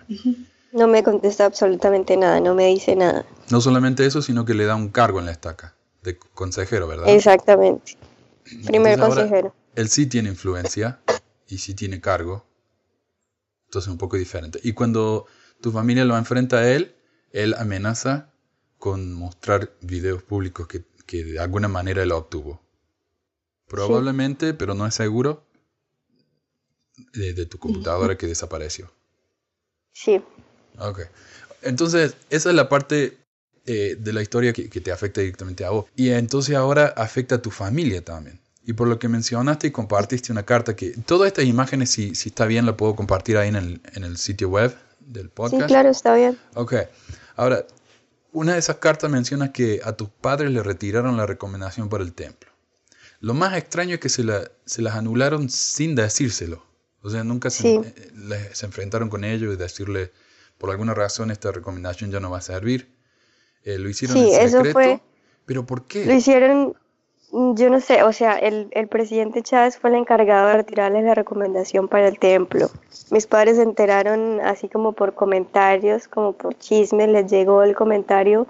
No 0.72 0.86
me 0.86 1.02
contesta 1.02 1.46
absolutamente 1.46 2.16
nada, 2.16 2.40
no 2.40 2.54
me 2.54 2.66
dice 2.66 2.94
nada. 2.94 3.24
No 3.50 3.60
solamente 3.60 4.04
eso, 4.04 4.20
sino 4.20 4.44
que 4.44 4.52
le 4.54 4.66
da 4.66 4.76
un 4.76 4.88
cargo 4.88 5.18
en 5.18 5.26
la 5.26 5.32
estaca 5.32 5.74
de 6.02 6.18
consejero, 6.18 6.86
¿verdad? 6.86 7.08
Exactamente. 7.08 7.96
Primer 8.66 8.94
Entonces 8.94 8.98
ahora, 8.98 9.22
consejero. 9.22 9.54
Él 9.78 9.88
sí 9.88 10.06
tiene 10.06 10.28
influencia 10.28 11.00
y 11.46 11.58
sí 11.58 11.72
tiene 11.72 12.00
cargo. 12.00 12.44
Entonces 13.66 13.88
un 13.88 13.96
poco 13.96 14.16
diferente. 14.16 14.58
Y 14.64 14.72
cuando 14.72 15.26
tu 15.60 15.70
familia 15.70 16.04
lo 16.04 16.18
enfrenta 16.18 16.58
a 16.58 16.68
él, 16.68 16.96
él 17.30 17.54
amenaza 17.54 18.32
con 18.78 19.12
mostrar 19.12 19.72
videos 19.80 20.24
públicos 20.24 20.66
que, 20.66 20.84
que 21.06 21.22
de 21.22 21.38
alguna 21.38 21.68
manera 21.68 22.02
él 22.02 22.10
obtuvo. 22.10 22.60
Probablemente, 23.68 24.52
pero 24.52 24.74
no 24.74 24.84
es 24.84 24.94
seguro, 24.94 25.46
de, 27.12 27.34
de 27.34 27.46
tu 27.46 27.58
computadora 27.58 28.18
que 28.18 28.26
desapareció. 28.26 28.90
Sí, 29.92 30.20
Ok. 30.80 31.02
Entonces, 31.62 32.16
esa 32.30 32.48
es 32.50 32.54
la 32.54 32.68
parte 32.68 33.18
eh, 33.66 33.96
de 33.96 34.12
la 34.12 34.22
historia 34.22 34.52
que, 34.52 34.68
que 34.70 34.80
te 34.80 34.90
afecta 34.90 35.20
directamente 35.20 35.64
a 35.64 35.70
vos. 35.70 35.86
Y 35.94 36.10
entonces 36.10 36.56
ahora 36.56 36.86
afecta 36.86 37.36
a 37.36 37.42
tu 37.42 37.50
familia 37.52 38.04
también. 38.04 38.40
Y 38.68 38.74
por 38.74 38.87
lo 38.87 38.98
que 38.98 39.09
mencionaste 39.09 39.68
y 39.68 39.70
compartiste 39.70 40.31
una 40.31 40.42
carta 40.44 40.76
que... 40.76 40.90
Todas 41.07 41.28
estas 41.28 41.46
imágenes, 41.46 41.88
si, 41.90 42.14
si 42.14 42.28
está 42.28 42.44
bien, 42.44 42.66
la 42.66 42.76
puedo 42.76 42.94
compartir 42.94 43.38
ahí 43.38 43.48
en 43.48 43.57
el, 43.57 43.81
en 43.94 44.04
el 44.04 44.18
sitio 44.18 44.50
web 44.50 44.76
del 45.00 45.28
sí, 45.28 45.33
podcast. 45.35 45.66
claro, 45.68 45.88
está 45.88 46.14
bien. 46.14 46.37
Ok. 46.54 46.74
Ahora, 47.37 47.64
una 48.33 48.52
de 48.52 48.59
esas 48.59 48.76
cartas 48.76 49.11
menciona 49.11 49.52
que 49.52 49.81
a 49.83 49.92
tus 49.94 50.11
padres 50.11 50.50
le 50.50 50.62
retiraron 50.62 51.16
la 51.16 51.24
recomendación 51.24 51.88
para 51.88 52.04
el 52.04 52.12
templo. 52.12 52.50
Lo 53.20 53.33
más 53.33 53.57
extraño 53.57 53.94
es 53.94 54.00
que 54.00 54.11
se, 54.11 54.22
la- 54.22 54.50
se 54.66 54.83
las 54.83 54.96
anularon 54.96 55.48
sin 55.48 55.94
decírselo. 55.94 56.62
O 57.00 57.09
sea, 57.09 57.24
nunca 57.24 57.48
se, 57.48 57.62
Sí. 57.62 57.81
eh, 57.85 58.50
se 58.52 58.66
enfrentaron 58.66 59.09
con 59.09 59.24
ellos 59.24 59.54
y 59.54 59.57
decirle, 59.57 60.12
por 60.59 60.70
alguna 60.70 60.92
razón 60.92 61.31
esta 61.31 61.50
recomendación 61.52 62.11
ya 62.11 62.20
no 62.20 62.31
va 62.31 62.37
a 62.38 62.42
servir. 62.42 62.94
Eh, 63.64 63.78
lo 63.78 63.88
hicieron 63.88 64.14
Sí, 64.18 64.31
en 64.35 64.40
eso 64.42 64.57
secreto. 64.59 64.72
fue- 64.74 65.00
¿Pero 65.46 65.64
por 65.64 65.87
qué? 65.87 66.04
Lo 66.04 66.12
hicieron, 66.12 66.74
yo 67.32 67.68
no 67.68 67.80
sé, 67.80 68.02
o 68.02 68.12
sea, 68.12 68.36
el, 68.36 68.68
el 68.70 68.88
presidente 68.88 69.42
Chávez 69.42 69.78
fue 69.78 69.90
el 69.90 69.96
encargado 69.96 70.48
de 70.48 70.54
retirarles 70.54 71.04
la 71.04 71.14
recomendación 71.14 71.88
para 71.88 72.08
el 72.08 72.18
templo. 72.18 72.70
Mis 73.10 73.26
padres 73.26 73.56
se 73.56 73.62
enteraron 73.62 74.40
así 74.40 74.68
como 74.68 74.92
por 74.92 75.14
comentarios, 75.14 76.08
como 76.08 76.32
por 76.32 76.56
chismes, 76.56 77.08
les 77.08 77.30
llegó 77.30 77.62
el 77.62 77.74
comentario 77.74 78.46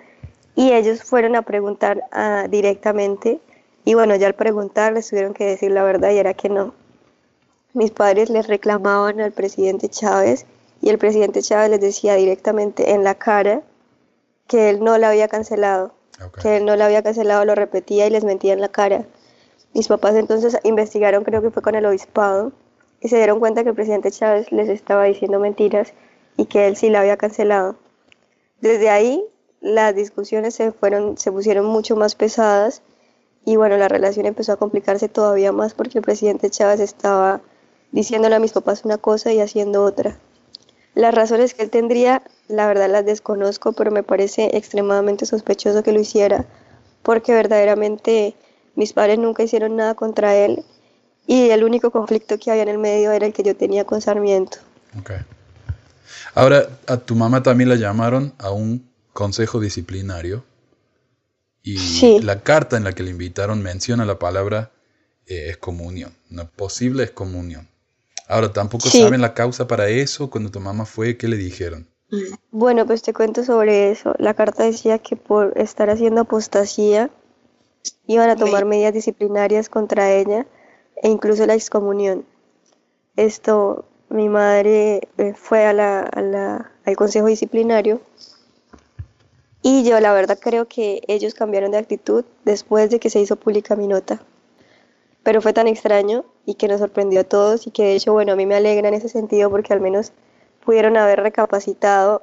y 0.55 0.73
ellos 0.73 1.03
fueron 1.03 1.35
a 1.35 1.43
preguntar 1.43 2.05
ah, 2.13 2.47
directamente 2.49 3.41
y 3.85 3.95
bueno, 3.95 4.15
ya 4.17 4.27
al 4.27 4.35
preguntar 4.35 4.93
les 4.93 5.09
tuvieron 5.09 5.35
que 5.35 5.45
decir 5.45 5.71
la 5.71 5.83
verdad 5.83 6.11
y 6.11 6.19
era 6.19 6.35
que 6.35 6.49
no. 6.49 6.75
Mis 7.75 7.91
padres 7.91 8.31
les 8.31 8.47
reclamaban 8.47 9.21
al 9.21 9.33
presidente 9.33 9.89
Chávez 9.89 10.47
y 10.81 10.91
el 10.91 10.99
presidente 10.99 11.43
Chávez 11.43 11.71
les 11.71 11.81
decía 11.81 12.15
directamente 12.15 12.93
en 12.93 13.03
la 13.03 13.15
cara 13.17 13.63
que 14.47 14.71
él 14.71 14.85
no 14.85 14.99
la 14.99 15.11
había 15.11 15.29
cancelado 15.29 15.93
Ok. 16.25 16.43
que 16.43 16.61
no 16.61 16.77
la 16.77 16.87
había 16.87 17.03
cancelado, 17.03 17.45
lo 17.45 17.55
repetía 17.55 18.07
y 18.07 18.11
les 18.11 18.25
mentía 18.25 18.53
en 18.53 18.61
la 18.61 18.69
cara. 18.69 19.07
Mis 19.75 19.89
papás 19.89 20.15
entonces 20.17 20.59
investigaron, 20.65 21.25
creo 21.25 21.43
que 21.43 21.51
fue 21.51 21.63
con 21.63 21.75
el 21.75 21.87
obispado, 21.87 22.53
y 23.01 23.09
se 23.09 23.17
dieron 23.17 23.39
cuenta 23.39 23.63
que 23.63 23.71
el 23.71 23.75
presidente 23.75 24.11
Chávez 24.11 24.51
les 24.51 24.69
estaba 24.69 25.05
diciendo 25.05 25.39
mentiras 25.39 25.93
y 26.37 26.47
que 26.47 26.67
él 26.67 26.77
sí 26.77 26.91
la 26.91 27.01
había 27.01 27.17
cancelado. 27.17 27.77
Desde 28.61 28.91
ahí 28.91 29.25
las 29.61 29.95
discusiones 29.95 30.55
se 30.55 30.73
fueron, 30.73 31.17
se 31.19 31.31
pusieron 31.31 31.67
mucho 31.67 31.97
más 31.97 32.15
pesadas 32.15 32.83
y 33.45 33.57
bueno, 33.57 33.77
la 33.77 33.89
relación 33.89 34.27
empezó 34.27 34.53
a 34.53 34.57
complicarse 34.57 35.09
todavía 35.09 35.53
más 35.53 35.75
porque 35.75 35.99
el 35.99 36.05
presidente 36.05 36.51
Chávez 36.51 36.81
estaba 36.81 37.41
diciéndole 37.93 38.35
a 38.35 38.41
mis 38.41 38.53
papás 38.53 38.85
una 38.85 38.99
cosa 38.99 39.33
y 39.33 39.41
haciendo 39.41 39.85
otra. 39.85 40.19
Las 40.95 41.15
razones 41.15 41.55
que 41.55 41.63
él 41.63 41.71
tendría, 41.71 42.23
la 42.49 42.67
verdad 42.67 42.91
las 42.91 43.05
desconozco, 43.05 43.73
pero 43.73 43.91
me 43.91 44.03
parece 44.03 44.57
extremadamente 44.57 45.27
sospechoso 45.27 45.83
que 45.83 45.93
lo 45.93 46.01
hiciera, 46.01 46.47
porque 47.03 47.33
verdaderamente 47.33 48.35
mis 48.75 48.93
padres 48.93 49.19
nunca 49.19 49.43
hicieron 49.43 49.77
nada 49.77 49.95
contra 49.95 50.35
él 50.37 50.65
y 51.27 51.51
el 51.51 51.65
único 51.65 51.91
conflicto 51.91 52.39
que 52.39 52.51
había 52.51 52.63
en 52.63 52.69
el 52.71 52.79
medio 52.79 53.13
era 53.13 53.27
el 53.27 53.33
que 53.33 53.43
yo 53.43 53.55
tenía 53.57 53.85
con 53.85 54.01
Sarmiento. 54.01 54.59
Ok. 54.99 55.13
Ahora, 56.35 56.69
a 56.87 56.97
tu 56.97 57.15
mamá 57.15 57.43
también 57.43 57.69
la 57.69 57.77
llamaron 57.77 58.33
a 58.39 58.51
un 58.51 58.89
consejo 59.13 59.61
disciplinario. 59.61 60.45
Y 61.63 61.77
Sí. 61.79 62.21
la 62.23 62.41
carta 62.41 62.77
en 62.77 62.85
la 62.85 62.93
que 62.95 63.03
le 63.03 63.11
invitaron 63.11 63.63
menciona 63.63 64.05
la 64.07 64.19
palabra 64.19 64.71
eh, 65.27 65.49
excomunión. 65.49 66.15
Una 66.31 66.47
posible 66.47 67.03
excomunión. 67.03 67.69
Ahora, 68.29 68.53
tampoco 68.53 68.89
Sí. 68.89 69.03
saben 69.03 69.21
la 69.21 69.35
causa 69.35 69.67
para 69.69 69.89
eso. 69.89 70.31
Cuando 70.31 70.51
tu 70.51 70.61
mamá 70.61 70.87
fue, 70.87 71.19
¿qué 71.19 71.29
le 71.29 71.37
dijeron? 71.37 71.87
Bueno, 72.51 72.87
pues 72.87 73.03
te 73.03 73.13
cuento 73.15 73.43
sobre 73.45 73.91
eso. 73.91 74.15
La 74.19 74.35
carta 74.35 74.65
decía 74.65 74.99
que 74.99 75.17
por 75.17 75.57
estar 75.57 75.89
haciendo 75.91 76.23
apostasía 76.23 77.11
iban 78.07 78.31
a 78.31 78.37
tomar 78.37 78.65
medidas 78.65 78.95
disciplinarias 78.95 79.69
contra 79.69 80.13
ella 80.13 80.47
e 81.03 81.09
incluso 81.11 81.47
la 81.47 81.55
excomunión. 81.55 82.27
Esto, 83.17 83.85
mi 84.11 84.29
madre 84.29 85.09
eh, 85.19 85.35
fue 85.35 85.67
a 85.67 85.73
la, 85.75 86.01
a 86.03 86.23
la- 86.23 86.73
al 86.87 86.97
consejo 86.97 87.29
disciplinario 87.29 88.01
y 89.63 89.85
yo 89.85 90.01
la 90.01 90.13
verdad 90.13 90.37
creo 90.41 90.67
que 90.67 91.01
ellos 91.07 91.33
cambiaron 91.35 91.71
de 91.71 91.79
actitud 91.79 92.25
después 92.45 92.91
de 92.91 92.99
que 92.99 93.09
se 93.09 93.21
hizo 93.21 93.37
pública 93.37 93.77
mi 93.77 93.87
nota. 93.87 94.21
pero 95.23 95.41
fue 95.43 95.53
tan 95.53 95.69
extraño 95.69 96.25
y 96.47 96.55
que 96.55 96.69
nos 96.69 96.81
sorprendió 96.81 97.21
a 97.21 97.25
todos 97.25 97.67
y 97.67 97.71
que 97.71 97.85
de 97.85 97.95
hecho, 97.97 98.13
bueno, 98.13 98.33
a 98.33 98.37
mí 98.37 98.47
me 98.47 98.55
alegra 98.55 98.89
en 98.89 98.95
ese 98.95 99.09
sentido 99.09 99.51
porque 99.51 99.73
al 99.73 99.81
menos 99.81 100.13
pudieron 100.69 100.99
haber 100.99 101.23
recapacitado. 101.23 102.21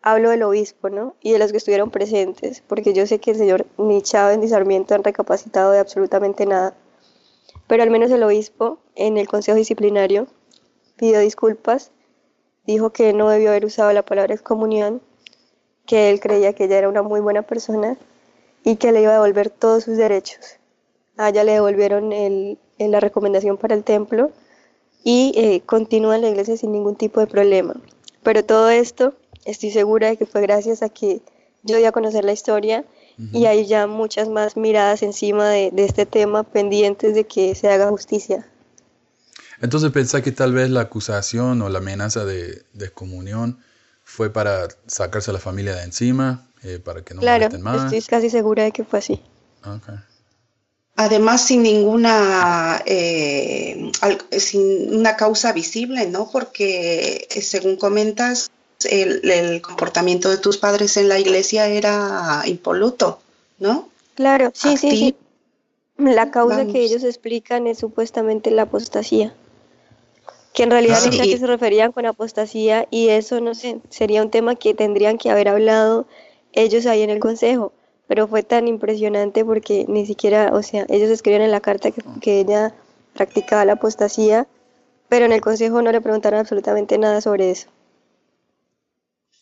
Hablo 0.00 0.30
del 0.30 0.44
obispo, 0.44 0.88
¿no? 0.88 1.14
Y 1.20 1.32
de 1.32 1.38
los 1.38 1.50
que 1.50 1.58
estuvieron 1.58 1.90
presentes, 1.90 2.62
porque 2.66 2.94
yo 2.94 3.06
sé 3.06 3.18
que 3.18 3.32
el 3.32 3.36
señor 3.36 3.66
ni 3.76 4.00
Chávez 4.00 4.38
ni 4.38 4.48
Sarmiento 4.48 4.94
han 4.94 5.04
recapacitado 5.04 5.72
de 5.72 5.78
absolutamente 5.78 6.46
nada. 6.46 6.72
Pero 7.66 7.82
al 7.82 7.90
menos 7.90 8.10
el 8.10 8.22
obispo 8.22 8.78
en 8.94 9.18
el 9.18 9.28
consejo 9.28 9.58
disciplinario 9.58 10.26
pidió 10.96 11.20
disculpas, 11.20 11.90
dijo 12.66 12.94
que 12.94 13.12
no 13.12 13.28
debió 13.28 13.50
haber 13.50 13.66
usado 13.66 13.92
la 13.92 14.06
palabra 14.06 14.32
excomunión, 14.32 15.02
que 15.84 16.08
él 16.08 16.18
creía 16.18 16.54
que 16.54 16.64
ella 16.64 16.78
era 16.78 16.88
una 16.88 17.02
muy 17.02 17.20
buena 17.20 17.42
persona 17.42 17.98
y 18.64 18.76
que 18.76 18.90
le 18.90 19.02
iba 19.02 19.10
a 19.10 19.16
devolver 19.16 19.50
todos 19.50 19.84
sus 19.84 19.98
derechos. 19.98 20.56
A 21.18 21.28
ella 21.28 21.44
le 21.44 21.52
devolvieron 21.52 22.14
el, 22.14 22.58
la 22.78 23.00
recomendación 23.00 23.58
para 23.58 23.74
el 23.74 23.84
templo 23.84 24.30
y 25.06 25.32
eh, 25.36 25.62
continúa 25.64 26.16
en 26.16 26.22
la 26.22 26.30
iglesia 26.30 26.56
sin 26.56 26.72
ningún 26.72 26.96
tipo 26.96 27.20
de 27.20 27.28
problema. 27.28 27.74
Pero 28.24 28.44
todo 28.44 28.70
esto 28.70 29.14
estoy 29.44 29.70
segura 29.70 30.08
de 30.08 30.16
que 30.16 30.26
fue 30.26 30.40
gracias 30.40 30.82
a 30.82 30.88
que 30.88 31.20
yo 31.62 31.76
di 31.76 31.84
a 31.84 31.92
conocer 31.92 32.24
la 32.24 32.32
historia 32.32 32.84
y 33.32 33.46
hay 33.46 33.66
ya 33.66 33.86
muchas 33.86 34.28
más 34.28 34.56
miradas 34.56 35.04
encima 35.04 35.48
de, 35.48 35.70
de, 35.72 35.84
este 35.84 36.06
tema 36.06 36.42
pendientes 36.42 37.14
de 37.14 37.24
que 37.24 37.54
se 37.54 37.70
haga 37.70 37.88
justicia. 37.88 38.48
Entonces 39.60 39.92
pensá 39.92 40.22
que 40.22 40.32
tal 40.32 40.52
vez 40.52 40.70
la 40.70 40.80
acusación 40.80 41.62
o 41.62 41.68
la 41.68 41.78
amenaza 41.78 42.24
de, 42.24 42.64
de 42.72 42.86
excomunión 42.86 43.60
fue 44.02 44.30
para 44.30 44.66
sacarse 44.88 45.30
a 45.30 45.34
la 45.34 45.40
familia 45.40 45.76
de 45.76 45.84
encima, 45.84 46.48
eh, 46.64 46.80
para 46.84 47.02
que 47.02 47.14
no 47.14 47.20
claro, 47.20 47.48
más. 47.60 47.92
Estoy 47.92 48.02
casi 48.02 48.28
segura 48.28 48.64
de 48.64 48.72
que 48.72 48.82
fue 48.82 48.98
así. 48.98 49.22
Okay. 49.60 49.94
Además, 50.96 51.46
sin 51.46 51.62
ninguna, 51.62 52.82
eh, 52.86 53.92
sin 54.38 54.94
una 54.94 55.16
causa 55.16 55.52
visible, 55.52 56.06
¿no? 56.06 56.30
Porque 56.30 57.28
eh, 57.30 57.42
según 57.42 57.76
comentas, 57.76 58.50
el, 58.88 59.30
el, 59.30 59.60
comportamiento 59.60 60.30
de 60.30 60.38
tus 60.38 60.56
padres 60.56 60.96
en 60.96 61.08
la 61.08 61.18
iglesia 61.18 61.66
era 61.66 62.42
impoluto, 62.46 63.20
¿no? 63.58 63.88
Claro, 64.14 64.52
sí, 64.54 64.76
sí, 64.76 64.90
sí. 64.90 65.16
La 65.98 66.30
causa 66.30 66.58
Vamos. 66.58 66.72
que 66.72 66.80
ellos 66.80 67.04
explican 67.04 67.66
es 67.66 67.78
supuestamente 67.78 68.50
la 68.50 68.62
apostasía 68.62 69.34
que 70.56 70.62
en 70.62 70.70
realidad 70.70 71.04
a 71.04 71.14
y- 71.14 71.30
qué 71.30 71.38
se 71.38 71.46
referían 71.46 71.92
con 71.92 72.06
apostasía 72.06 72.88
y 72.90 73.10
eso 73.10 73.42
no 73.42 73.54
sé, 73.54 73.78
sería 73.90 74.22
un 74.22 74.30
tema 74.30 74.54
que 74.54 74.72
tendrían 74.72 75.18
que 75.18 75.28
haber 75.28 75.48
hablado 75.48 76.06
ellos 76.52 76.86
ahí 76.86 77.02
en 77.02 77.10
el 77.10 77.20
consejo, 77.20 77.74
pero 78.06 78.28
fue 78.28 78.42
tan 78.42 78.68
impresionante 78.68 79.44
porque 79.44 79.84
ni 79.88 80.06
siquiera, 80.06 80.50
o 80.52 80.62
sea, 80.62 80.86
ellos 80.88 81.10
escribieron 81.10 81.46
en 81.46 81.50
la 81.52 81.60
carta 81.60 81.90
que, 81.90 82.02
que 82.20 82.40
ella 82.40 82.74
practicaba 83.14 83.64
la 83.64 83.74
apostasía, 83.74 84.46
pero 85.08 85.24
en 85.26 85.32
el 85.32 85.40
consejo 85.40 85.82
no 85.82 85.90
le 85.92 86.00
preguntaron 86.00 86.40
absolutamente 86.40 86.98
nada 86.98 87.20
sobre 87.20 87.50
eso. 87.50 87.68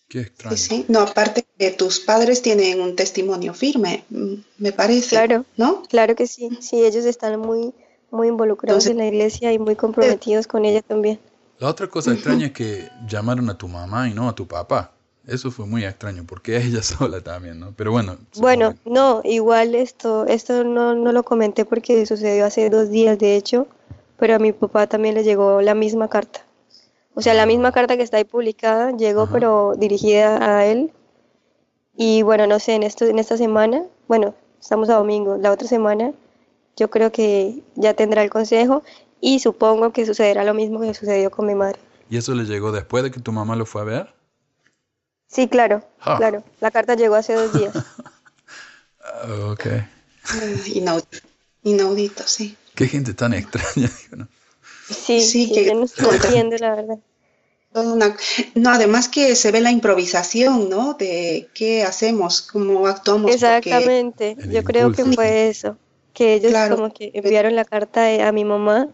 Qué 0.08 0.20
extraño. 0.20 0.56
Sí, 0.56 0.62
sí. 0.68 0.84
No, 0.88 1.00
aparte 1.00 1.44
que 1.58 1.70
tus 1.70 1.98
padres 2.00 2.42
tienen 2.42 2.80
un 2.80 2.94
testimonio 2.94 3.54
firme, 3.54 4.04
mm, 4.10 4.34
me 4.58 4.72
parece, 4.72 5.10
Claro. 5.16 5.44
¿no? 5.56 5.82
Claro 5.84 6.14
que 6.14 6.26
sí, 6.26 6.50
sí, 6.60 6.84
ellos 6.84 7.04
están 7.04 7.40
muy, 7.40 7.72
muy 8.10 8.28
involucrados 8.28 8.86
Entonces- 8.86 8.90
en 8.92 8.98
la 8.98 9.06
iglesia 9.06 9.52
y 9.52 9.58
muy 9.58 9.74
comprometidos 9.76 10.46
con 10.46 10.64
ella 10.64 10.82
también. 10.82 11.18
La 11.58 11.68
otra 11.68 11.88
cosa 11.88 12.12
extraña 12.12 12.46
es 12.46 12.52
que 12.52 12.88
llamaron 13.08 13.48
a 13.48 13.56
tu 13.56 13.68
mamá 13.68 14.08
y 14.08 14.14
no 14.14 14.28
a 14.28 14.34
tu 14.34 14.46
papá. 14.46 14.92
Eso 15.26 15.50
fue 15.50 15.66
muy 15.66 15.84
extraño, 15.84 16.24
porque 16.26 16.56
ella 16.64 16.82
sola 16.82 17.20
también, 17.20 17.60
¿no? 17.60 17.72
Pero 17.76 17.92
bueno. 17.92 18.16
Bueno, 18.36 18.74
no, 18.84 19.20
igual 19.24 19.74
esto, 19.74 20.26
esto 20.26 20.64
no, 20.64 20.94
no 20.94 21.12
lo 21.12 21.22
comenté 21.22 21.64
porque 21.64 22.04
sucedió 22.06 22.44
hace 22.44 22.70
dos 22.70 22.90
días, 22.90 23.18
de 23.18 23.36
hecho, 23.36 23.66
pero 24.18 24.36
a 24.36 24.38
mi 24.38 24.52
papá 24.52 24.86
también 24.86 25.14
le 25.14 25.24
llegó 25.24 25.60
la 25.62 25.74
misma 25.74 26.08
carta. 26.08 26.44
O 27.14 27.22
sea, 27.22 27.34
la 27.34 27.46
misma 27.46 27.70
carta 27.72 27.96
que 27.96 28.02
está 28.02 28.16
ahí 28.16 28.24
publicada 28.24 28.90
llegó, 28.90 29.22
Ajá. 29.22 29.32
pero 29.32 29.74
dirigida 29.76 30.56
a 30.56 30.66
él. 30.66 30.92
Y 31.96 32.22
bueno, 32.22 32.46
no 32.46 32.58
sé, 32.58 32.74
en 32.74 32.82
esto, 32.82 33.04
en 33.04 33.20
esta 33.20 33.36
semana, 33.36 33.84
bueno, 34.08 34.34
estamos 34.60 34.88
a 34.88 34.96
domingo, 34.96 35.36
la 35.36 35.52
otra 35.52 35.68
semana, 35.68 36.12
yo 36.76 36.90
creo 36.90 37.12
que 37.12 37.62
ya 37.76 37.94
tendrá 37.94 38.22
el 38.24 38.30
consejo 38.30 38.82
y 39.20 39.38
supongo 39.38 39.92
que 39.92 40.04
sucederá 40.04 40.42
lo 40.42 40.54
mismo 40.54 40.80
que 40.80 40.92
sucedió 40.92 41.30
con 41.30 41.46
mi 41.46 41.54
madre. 41.54 41.78
¿Y 42.10 42.16
eso 42.16 42.34
le 42.34 42.44
llegó 42.44 42.72
después 42.72 43.04
de 43.04 43.10
que 43.10 43.20
tu 43.20 43.30
mamá 43.30 43.54
lo 43.54 43.64
fue 43.64 43.82
a 43.82 43.84
ver? 43.84 44.13
Sí, 45.34 45.48
claro, 45.48 45.82
Ah. 46.00 46.16
claro. 46.16 46.44
La 46.60 46.70
carta 46.70 46.94
llegó 46.94 47.16
hace 47.16 47.34
dos 47.34 47.52
días. 47.52 47.72
Ok. 49.50 49.66
Inaudito, 50.74 51.18
inaudito, 51.62 52.22
sí. 52.26 52.56
Qué 52.74 52.86
gente 52.88 53.12
tan 53.14 53.34
extraña, 53.34 53.90
digo, 54.10 54.16
¿no? 54.16 54.28
Sí, 54.88 55.20
Sí, 55.20 55.52
que- 55.52 55.64
yo 55.66 55.74
no 55.74 55.84
entiendo 56.12 56.56
la 56.58 56.74
verdad. 56.74 56.98
Una- 57.74 58.16
No, 58.54 58.70
además 58.70 59.08
que 59.08 59.34
se 59.36 59.50
ve 59.50 59.60
la 59.60 59.70
improvisación, 59.72 60.68
¿no? 60.70 60.94
De 60.94 61.48
qué 61.54 61.82
hacemos, 61.82 62.40
cómo 62.42 62.86
actuamos. 62.86 63.32
Exactamente, 63.34 64.36
yo 64.50 64.62
creo 64.64 64.92
que 64.92 65.04
fue 65.04 65.48
eso, 65.48 65.76
que 66.12 66.34
ellos 66.34 66.50
Claro. 66.52 66.76
como 66.76 66.92
que 66.92 67.10
enviaron 67.14 67.56
la 67.56 67.64
carta 67.64 68.26
a 68.26 68.32
mi 68.32 68.44
mamá, 68.44 68.88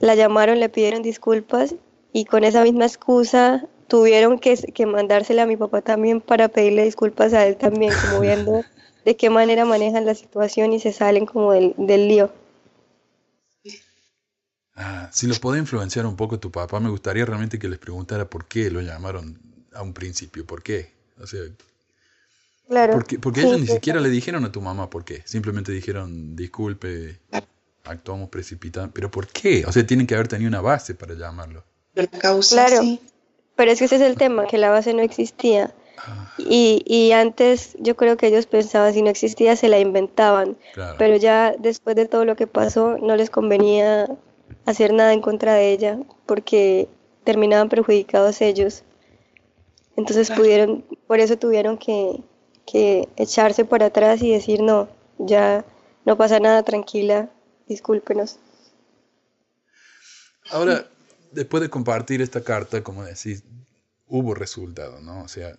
la 0.00 0.14
llamaron, 0.16 0.58
le 0.60 0.68
pidieron 0.68 1.02
disculpas 1.02 1.74
y 2.12 2.24
con 2.24 2.44
esa 2.44 2.62
misma 2.62 2.84
excusa 2.86 3.64
tuvieron 3.88 4.38
que, 4.38 4.56
que 4.56 4.86
mandársela 4.86 5.44
a 5.44 5.46
mi 5.46 5.56
papá 5.56 5.82
también 5.82 6.20
para 6.20 6.48
pedirle 6.48 6.84
disculpas 6.84 7.32
a 7.34 7.46
él 7.46 7.56
también, 7.56 7.92
como 7.96 8.20
viendo 8.20 8.64
de 9.04 9.16
qué 9.16 9.30
manera 9.30 9.64
manejan 9.64 10.06
la 10.06 10.14
situación 10.14 10.72
y 10.72 10.80
se 10.80 10.92
salen 10.92 11.26
como 11.26 11.52
del, 11.52 11.74
del 11.76 12.08
lío. 12.08 12.30
Ah, 14.76 15.08
si 15.12 15.26
lo 15.26 15.34
puede 15.36 15.58
influenciar 15.60 16.04
un 16.06 16.16
poco 16.16 16.40
tu 16.40 16.50
papá, 16.50 16.80
me 16.80 16.90
gustaría 16.90 17.24
realmente 17.24 17.58
que 17.58 17.68
les 17.68 17.78
preguntara 17.78 18.28
por 18.28 18.46
qué 18.46 18.70
lo 18.70 18.80
llamaron 18.80 19.40
a 19.72 19.82
un 19.82 19.92
principio, 19.92 20.44
por 20.44 20.62
qué. 20.62 20.92
O 21.20 21.26
sea, 21.26 21.42
Claro. 22.66 22.94
porque, 22.94 23.18
porque 23.18 23.40
sí, 23.42 23.46
ellos 23.46 23.60
ni 23.60 23.66
sí. 23.66 23.72
siquiera 23.74 24.00
le 24.00 24.08
dijeron 24.08 24.44
a 24.44 24.50
tu 24.50 24.60
mamá 24.60 24.90
por 24.90 25.04
qué. 25.04 25.22
Simplemente 25.26 25.70
dijeron, 25.70 26.34
disculpe, 26.34 27.18
actuamos 27.84 28.30
precipitadamente. 28.30 28.94
¿Pero 28.94 29.10
por 29.10 29.28
qué? 29.28 29.64
O 29.66 29.72
sea, 29.72 29.86
tienen 29.86 30.06
que 30.06 30.14
haber 30.14 30.28
tenido 30.28 30.48
una 30.48 30.60
base 30.60 30.94
para 30.94 31.14
llamarlo. 31.14 31.62
La 31.94 32.06
causa, 32.06 32.66
Claro. 32.66 32.80
sí. 32.82 33.00
Pero 33.56 33.70
es 33.70 33.78
que 33.78 33.84
ese 33.84 33.96
es 33.96 34.02
el 34.02 34.16
tema, 34.16 34.46
que 34.46 34.58
la 34.58 34.70
base 34.70 34.94
no 34.94 35.02
existía. 35.02 35.72
Y, 36.36 36.82
y 36.86 37.12
antes 37.12 37.76
yo 37.78 37.96
creo 37.96 38.16
que 38.16 38.26
ellos 38.26 38.46
pensaban, 38.46 38.92
si 38.92 39.02
no 39.02 39.10
existía, 39.10 39.56
se 39.56 39.68
la 39.68 39.78
inventaban. 39.78 40.56
claro. 40.74 40.96
Pero 40.98 41.16
ya 41.16 41.54
después 41.58 41.96
de 41.96 42.06
todo 42.06 42.24
lo 42.24 42.36
que 42.36 42.46
pasó, 42.46 42.98
no 42.98 43.16
les 43.16 43.30
convenía 43.30 44.08
hacer 44.66 44.92
nada 44.92 45.12
en 45.12 45.20
contra 45.20 45.54
de 45.54 45.72
ella, 45.72 45.98
porque 46.26 46.88
terminaban 47.22 47.68
perjudicados 47.68 48.40
ellos. 48.40 48.82
Entonces 49.96 50.30
pudieron, 50.30 50.84
por 51.06 51.20
eso 51.20 51.38
tuvieron 51.38 51.78
que, 51.78 52.20
que 52.66 53.08
echarse 53.16 53.64
por 53.64 53.82
atrás 53.82 54.22
y 54.22 54.30
decir, 54.32 54.60
no, 54.60 54.88
ya 55.18 55.64
no 56.04 56.16
pasa 56.16 56.40
nada, 56.40 56.62
tranquila, 56.62 57.30
discúlpenos. 57.68 58.38
Ahora, 60.50 60.86
después 61.34 61.62
de 61.62 61.70
compartir 61.70 62.22
esta 62.22 62.42
carta, 62.42 62.82
como 62.82 63.04
decís, 63.04 63.44
hubo 64.06 64.34
resultado, 64.34 65.00
¿no? 65.00 65.22
O 65.22 65.28
sea, 65.28 65.58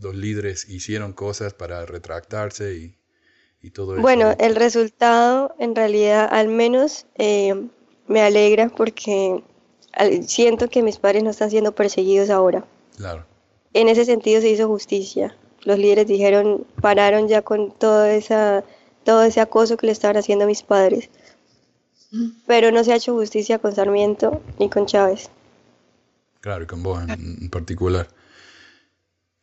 los 0.00 0.14
líderes 0.14 0.68
hicieron 0.68 1.12
cosas 1.12 1.54
para 1.54 1.84
retractarse 1.86 2.74
y, 2.74 2.98
y 3.62 3.70
todo 3.70 3.94
eso. 3.94 4.02
Bueno, 4.02 4.34
el 4.38 4.56
resultado 4.56 5.54
en 5.58 5.74
realidad 5.74 6.28
al 6.30 6.48
menos 6.48 7.06
eh, 7.16 7.68
me 8.06 8.22
alegra 8.22 8.68
porque 8.68 9.42
siento 10.26 10.68
que 10.68 10.82
mis 10.82 10.98
padres 10.98 11.22
no 11.22 11.30
están 11.30 11.50
siendo 11.50 11.72
perseguidos 11.72 12.30
ahora. 12.30 12.64
Claro. 12.96 13.24
En 13.72 13.88
ese 13.88 14.04
sentido 14.04 14.40
se 14.40 14.50
hizo 14.50 14.68
justicia. 14.68 15.36
Los 15.64 15.78
líderes 15.78 16.06
dijeron, 16.06 16.66
pararon 16.80 17.28
ya 17.28 17.42
con 17.42 17.72
todo, 17.72 18.04
esa, 18.04 18.64
todo 19.04 19.22
ese 19.24 19.40
acoso 19.40 19.76
que 19.76 19.86
le 19.86 19.92
estaban 19.92 20.16
haciendo 20.16 20.44
a 20.44 20.48
mis 20.48 20.62
padres. 20.62 21.10
Pero 22.46 22.70
no 22.70 22.84
se 22.84 22.92
ha 22.92 22.96
hecho 22.96 23.14
justicia 23.14 23.58
con 23.58 23.74
Sarmiento 23.74 24.42
ni 24.58 24.68
con 24.68 24.86
Chávez. 24.86 25.30
Claro, 26.40 26.64
y 26.64 26.66
con 26.66 26.82
vos 26.82 27.02
en, 27.02 27.10
en 27.40 27.50
particular. 27.50 28.08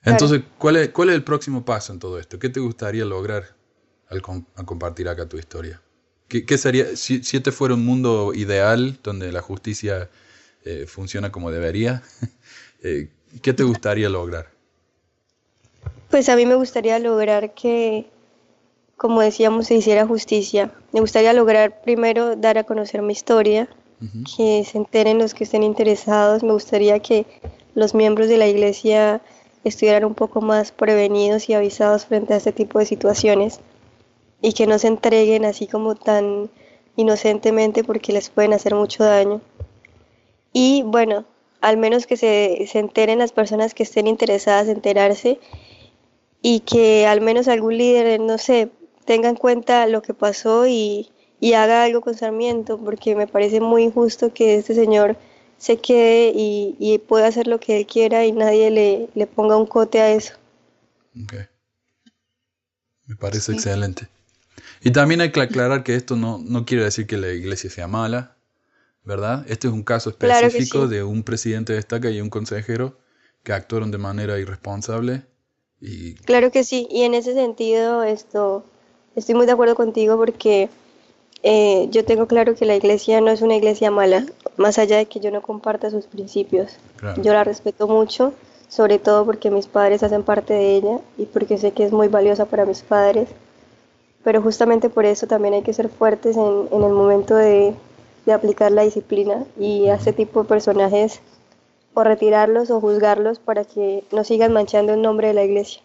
Entonces, 0.05 0.41
¿cuál 0.57 0.75
es, 0.77 0.89
¿cuál 0.89 1.09
es 1.09 1.15
el 1.15 1.23
próximo 1.23 1.63
paso 1.63 1.93
en 1.93 1.99
todo 1.99 2.19
esto? 2.19 2.37
¿Qué 2.39 2.49
te 2.49 2.59
gustaría 2.59 3.05
lograr 3.05 3.55
al, 4.09 4.21
com- 4.21 4.45
al 4.55 4.65
compartir 4.65 5.07
acá 5.07 5.27
tu 5.27 5.37
historia? 5.37 5.81
¿Qué, 6.27 6.45
qué 6.45 6.57
sería, 6.57 6.95
si, 6.95 7.23
si 7.23 7.37
este 7.37 7.51
fuera 7.51 7.73
un 7.75 7.85
mundo 7.85 8.33
ideal 8.33 8.99
donde 9.03 9.31
la 9.31 9.41
justicia 9.41 10.09
eh, 10.65 10.85
funciona 10.87 11.31
como 11.31 11.51
debería, 11.51 12.03
eh, 12.83 13.09
¿qué 13.41 13.53
te 13.53 13.63
gustaría 13.63 14.09
lograr? 14.09 14.51
Pues 16.09 16.29
a 16.29 16.35
mí 16.35 16.45
me 16.45 16.55
gustaría 16.55 16.99
lograr 16.99 17.53
que, 17.53 18.07
como 19.03 19.19
decíamos, 19.19 19.67
se 19.67 19.75
hiciera 19.75 20.07
justicia. 20.07 20.71
Me 20.93 21.01
gustaría 21.01 21.33
lograr 21.33 21.81
primero 21.81 22.37
dar 22.37 22.57
a 22.57 22.63
conocer 22.63 23.01
mi 23.01 23.11
historia, 23.11 23.67
que 24.37 24.63
se 24.63 24.77
enteren 24.77 25.17
los 25.17 25.33
que 25.33 25.43
estén 25.43 25.61
interesados. 25.61 26.41
Me 26.41 26.53
gustaría 26.53 26.97
que 26.99 27.25
los 27.75 27.93
miembros 27.93 28.29
de 28.29 28.37
la 28.37 28.47
iglesia 28.47 29.19
estuvieran 29.65 30.05
un 30.05 30.13
poco 30.13 30.39
más 30.39 30.71
prevenidos 30.71 31.49
y 31.49 31.53
avisados 31.53 32.05
frente 32.05 32.33
a 32.33 32.37
este 32.37 32.53
tipo 32.53 32.79
de 32.79 32.85
situaciones 32.85 33.59
y 34.41 34.53
que 34.53 34.67
no 34.67 34.79
se 34.79 34.87
entreguen 34.87 35.43
así 35.43 35.67
como 35.67 35.95
tan, 35.95 36.49
inocentemente 36.95 37.83
porque 37.83 38.13
les 38.13 38.29
pueden 38.29 38.53
hacer 38.53 38.73
mucho 38.73 39.03
daño. 39.03 39.41
Y 40.53 40.83
bueno, 40.83 41.25
al 41.59 41.75
menos 41.75 42.07
que 42.07 42.15
se, 42.15 42.67
se 42.71 42.79
enteren 42.79 43.19
las 43.19 43.33
personas 43.33 43.73
que 43.73 43.83
estén 43.83 44.07
interesadas 44.07 44.69
en 44.69 44.77
enterarse 44.77 45.41
y 46.41 46.61
que 46.61 47.05
al 47.05 47.19
menos 47.19 47.49
algún 47.49 47.77
líder, 47.77 48.21
no 48.21 48.37
sé, 48.37 48.71
tenga 49.05 49.29
en 49.29 49.35
cuenta 49.35 49.85
lo 49.87 50.01
que 50.01 50.13
pasó 50.13 50.67
y, 50.67 51.09
y 51.39 51.53
haga 51.53 51.83
algo 51.83 52.01
con 52.01 52.15
Sarmiento, 52.15 52.77
porque 52.77 53.15
me 53.15 53.27
parece 53.27 53.59
muy 53.59 53.83
injusto 53.83 54.33
que 54.33 54.55
este 54.55 54.73
señor 54.75 55.17
se 55.57 55.77
quede 55.77 56.31
y, 56.35 56.75
y 56.79 56.97
pueda 56.99 57.27
hacer 57.27 57.47
lo 57.47 57.59
que 57.59 57.77
él 57.77 57.85
quiera 57.87 58.25
y 58.25 58.31
nadie 58.31 58.69
le, 58.71 59.09
le 59.15 59.27
ponga 59.27 59.55
un 59.57 59.65
cote 59.65 60.01
a 60.01 60.11
eso. 60.11 60.33
Ok. 61.23 61.33
Me 63.05 63.15
parece 63.15 63.51
excelente. 63.53 64.07
Y 64.81 64.91
también 64.91 65.21
hay 65.21 65.31
que 65.31 65.41
aclarar 65.41 65.83
que 65.83 65.95
esto 65.95 66.15
no, 66.15 66.39
no 66.39 66.65
quiere 66.65 66.83
decir 66.83 67.07
que 67.07 67.17
la 67.17 67.31
iglesia 67.31 67.69
sea 67.69 67.87
mala, 67.87 68.35
¿verdad? 69.03 69.45
Este 69.47 69.67
es 69.67 69.73
un 69.73 69.83
caso 69.83 70.15
Claro 70.17 70.49
que 70.51 70.57
específico 70.57 70.87
sí. 70.87 70.95
de 70.95 71.03
un 71.03 71.23
presidente 71.23 71.73
de 71.73 71.79
estaca 71.79 72.09
y 72.09 72.21
un 72.21 72.29
consejero 72.29 72.97
que 73.43 73.53
actuaron 73.53 73.91
de 73.91 73.97
manera 73.97 74.39
irresponsable 74.39 75.25
y 75.81 76.15
Claro 76.15 76.51
que 76.51 76.63
sí, 76.63 76.87
y 76.89 77.03
en 77.03 77.13
ese 77.13 77.33
sentido 77.33 78.03
esto, 78.03 78.65
estoy 79.15 79.35
muy 79.35 79.45
de 79.45 79.51
acuerdo 79.51 79.75
contigo 79.75 80.17
porque 80.17 80.69
eh, 81.43 81.87
yo 81.91 82.05
tengo 82.05 82.27
claro 82.27 82.55
que 82.55 82.65
la 82.65 82.75
iglesia 82.75 83.19
no 83.21 83.29
es 83.29 83.41
una 83.41 83.55
iglesia 83.55 83.91
mala, 83.91 84.25
más 84.57 84.79
allá 84.79 84.97
de 84.97 85.05
que 85.05 85.19
yo 85.19 85.31
no 85.31 85.41
comparta 85.41 85.89
sus 85.89 86.05
principios. 86.05 86.77
Claro. 86.97 87.21
Yo 87.21 87.33
la 87.33 87.43
respeto 87.43 87.87
mucho, 87.87 88.33
sobre 88.69 88.97
todo 88.97 89.25
porque 89.25 89.51
mis 89.51 89.67
padres 89.67 90.03
hacen 90.03 90.23
parte 90.23 90.53
de 90.53 90.75
ella 90.75 90.99
y 91.17 91.25
porque 91.25 91.57
sé 91.57 91.71
que 91.71 91.83
es 91.83 91.91
muy 91.91 92.07
valiosa 92.07 92.45
para 92.45 92.65
mis 92.65 92.81
padres. 92.81 93.29
Pero 94.23 94.41
justamente 94.41 94.89
por 94.89 95.05
eso 95.05 95.27
también 95.27 95.53
hay 95.53 95.63
que 95.63 95.73
ser 95.73 95.89
fuertes 95.89 96.37
en, 96.37 96.69
en 96.71 96.83
el 96.83 96.93
momento 96.93 97.35
de, 97.35 97.75
de 98.25 98.33
aplicar 98.33 98.71
la 98.71 98.83
disciplina 98.83 99.43
y 99.59 99.87
a 99.87 99.95
este 99.95 100.13
tipo 100.13 100.43
de 100.43 100.49
personajes 100.49 101.19
o 101.93 102.03
retirarlos 102.03 102.71
o 102.71 102.79
juzgarlos 102.79 103.39
para 103.39 103.65
que 103.65 104.03
no 104.11 104.23
sigan 104.23 104.53
manchando 104.53 104.93
el 104.93 105.01
nombre 105.01 105.27
de 105.27 105.33
la 105.33 105.43
iglesia. 105.43 105.81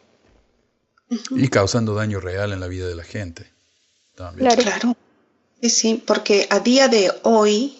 Y 1.30 1.48
causando 1.48 1.94
daño 1.94 2.20
real 2.20 2.52
en 2.52 2.60
la 2.60 2.68
vida 2.68 2.86
de 2.86 2.94
la 2.94 3.04
gente. 3.04 3.50
También. 4.14 4.48
Claro. 4.48 4.62
Claro. 4.62 4.96
Sí, 5.62 5.70
sí, 5.70 6.02
porque 6.06 6.46
a 6.50 6.60
día 6.60 6.88
de 6.88 7.10
hoy, 7.22 7.78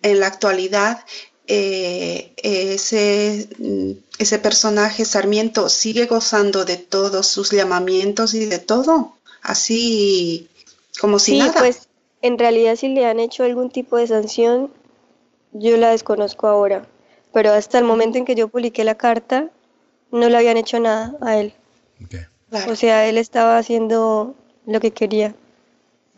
en 0.00 0.20
la 0.20 0.28
actualidad, 0.28 1.04
eh, 1.46 2.32
ese, 2.42 3.48
ese 4.18 4.38
personaje 4.38 5.04
Sarmiento 5.04 5.68
sigue 5.68 6.06
gozando 6.06 6.64
de 6.64 6.76
todos 6.78 7.26
sus 7.26 7.50
llamamientos 7.50 8.32
y 8.34 8.46
de 8.46 8.58
todo, 8.58 9.16
así 9.42 10.48
como 11.00 11.18
si 11.18 11.32
Sí, 11.32 11.38
nada. 11.38 11.54
pues 11.58 11.88
en 12.22 12.38
realidad 12.38 12.76
si 12.76 12.88
le 12.88 13.04
han 13.04 13.20
hecho 13.20 13.44
algún 13.44 13.70
tipo 13.70 13.96
de 13.96 14.06
sanción, 14.06 14.72
yo 15.52 15.76
la 15.76 15.90
desconozco 15.90 16.46
ahora, 16.46 16.86
pero 17.32 17.52
hasta 17.52 17.78
el 17.78 17.84
momento 17.84 18.16
en 18.18 18.24
que 18.24 18.34
yo 18.34 18.48
publiqué 18.48 18.84
la 18.84 18.94
carta, 18.94 19.50
no 20.10 20.28
le 20.28 20.36
habían 20.36 20.56
hecho 20.56 20.78
nada 20.80 21.14
a 21.20 21.36
él. 21.38 21.52
Ok. 22.04 22.14
Claro. 22.52 22.70
O 22.72 22.76
sea, 22.76 23.08
él 23.08 23.16
estaba 23.16 23.56
haciendo 23.56 24.36
lo 24.66 24.78
que 24.78 24.90
quería. 24.90 25.34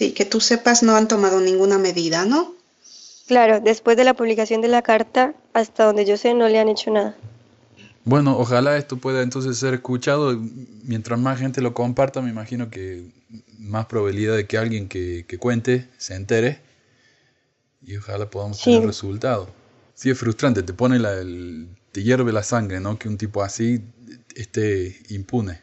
Sí, 0.01 0.11
que 0.13 0.25
tú 0.25 0.41
sepas, 0.41 0.83
no 0.83 0.97
han 0.97 1.07
tomado 1.07 1.41
ninguna 1.41 1.79
medida, 1.79 2.25
¿no? 2.25 2.55
Claro, 3.29 3.61
después 3.61 3.97
de 3.97 4.03
la 4.03 4.15
publicación 4.15 4.61
de 4.61 4.67
la 4.67 4.83
carta, 4.83 5.33
hasta 5.53 5.85
donde 5.85 6.05
yo 6.05 6.17
sé, 6.17 6.35
no 6.35 6.49
le 6.49 6.59
han 6.59 6.69
hecho 6.69 6.91
nada. 6.91 7.17
Bueno, 8.05 8.37
ojalá 8.37 8.77
esto 8.77 8.97
pueda 8.97 9.23
entonces 9.23 9.57
ser 9.57 9.75
escuchado. 9.75 10.37
Mientras 10.83 11.21
más 11.21 11.39
gente 11.39 11.61
lo 11.61 11.73
comparta, 11.73 12.21
me 12.21 12.31
imagino 12.31 12.69
que 12.69 13.05
más 13.61 13.87
probabilidad 13.87 14.35
de 14.35 14.49
que 14.49 14.59
alguien 14.59 14.89
que, 14.89 15.25
que 15.29 15.39
cuente 15.39 15.89
se 15.99 16.17
entere 16.17 16.59
y 17.87 17.97
ojalá 17.97 18.29
podamos 18.29 18.59
Sí. 18.59 18.73
tener 18.73 18.87
resultado. 18.89 19.49
Sí, 19.95 20.11
es 20.11 20.19
frustrante, 20.19 20.65
te 20.65 20.73
pone 20.73 20.99
la, 20.99 21.13
el- 21.13 21.69
te 21.93 22.03
hierve 22.03 22.33
la 22.33 22.43
sangre, 22.43 22.81
¿no? 22.81 22.99
Que 22.99 23.09
un 23.09 23.17
tipo 23.17 23.41
así 23.45 23.81
esté 24.35 24.99
impune. 25.11 25.61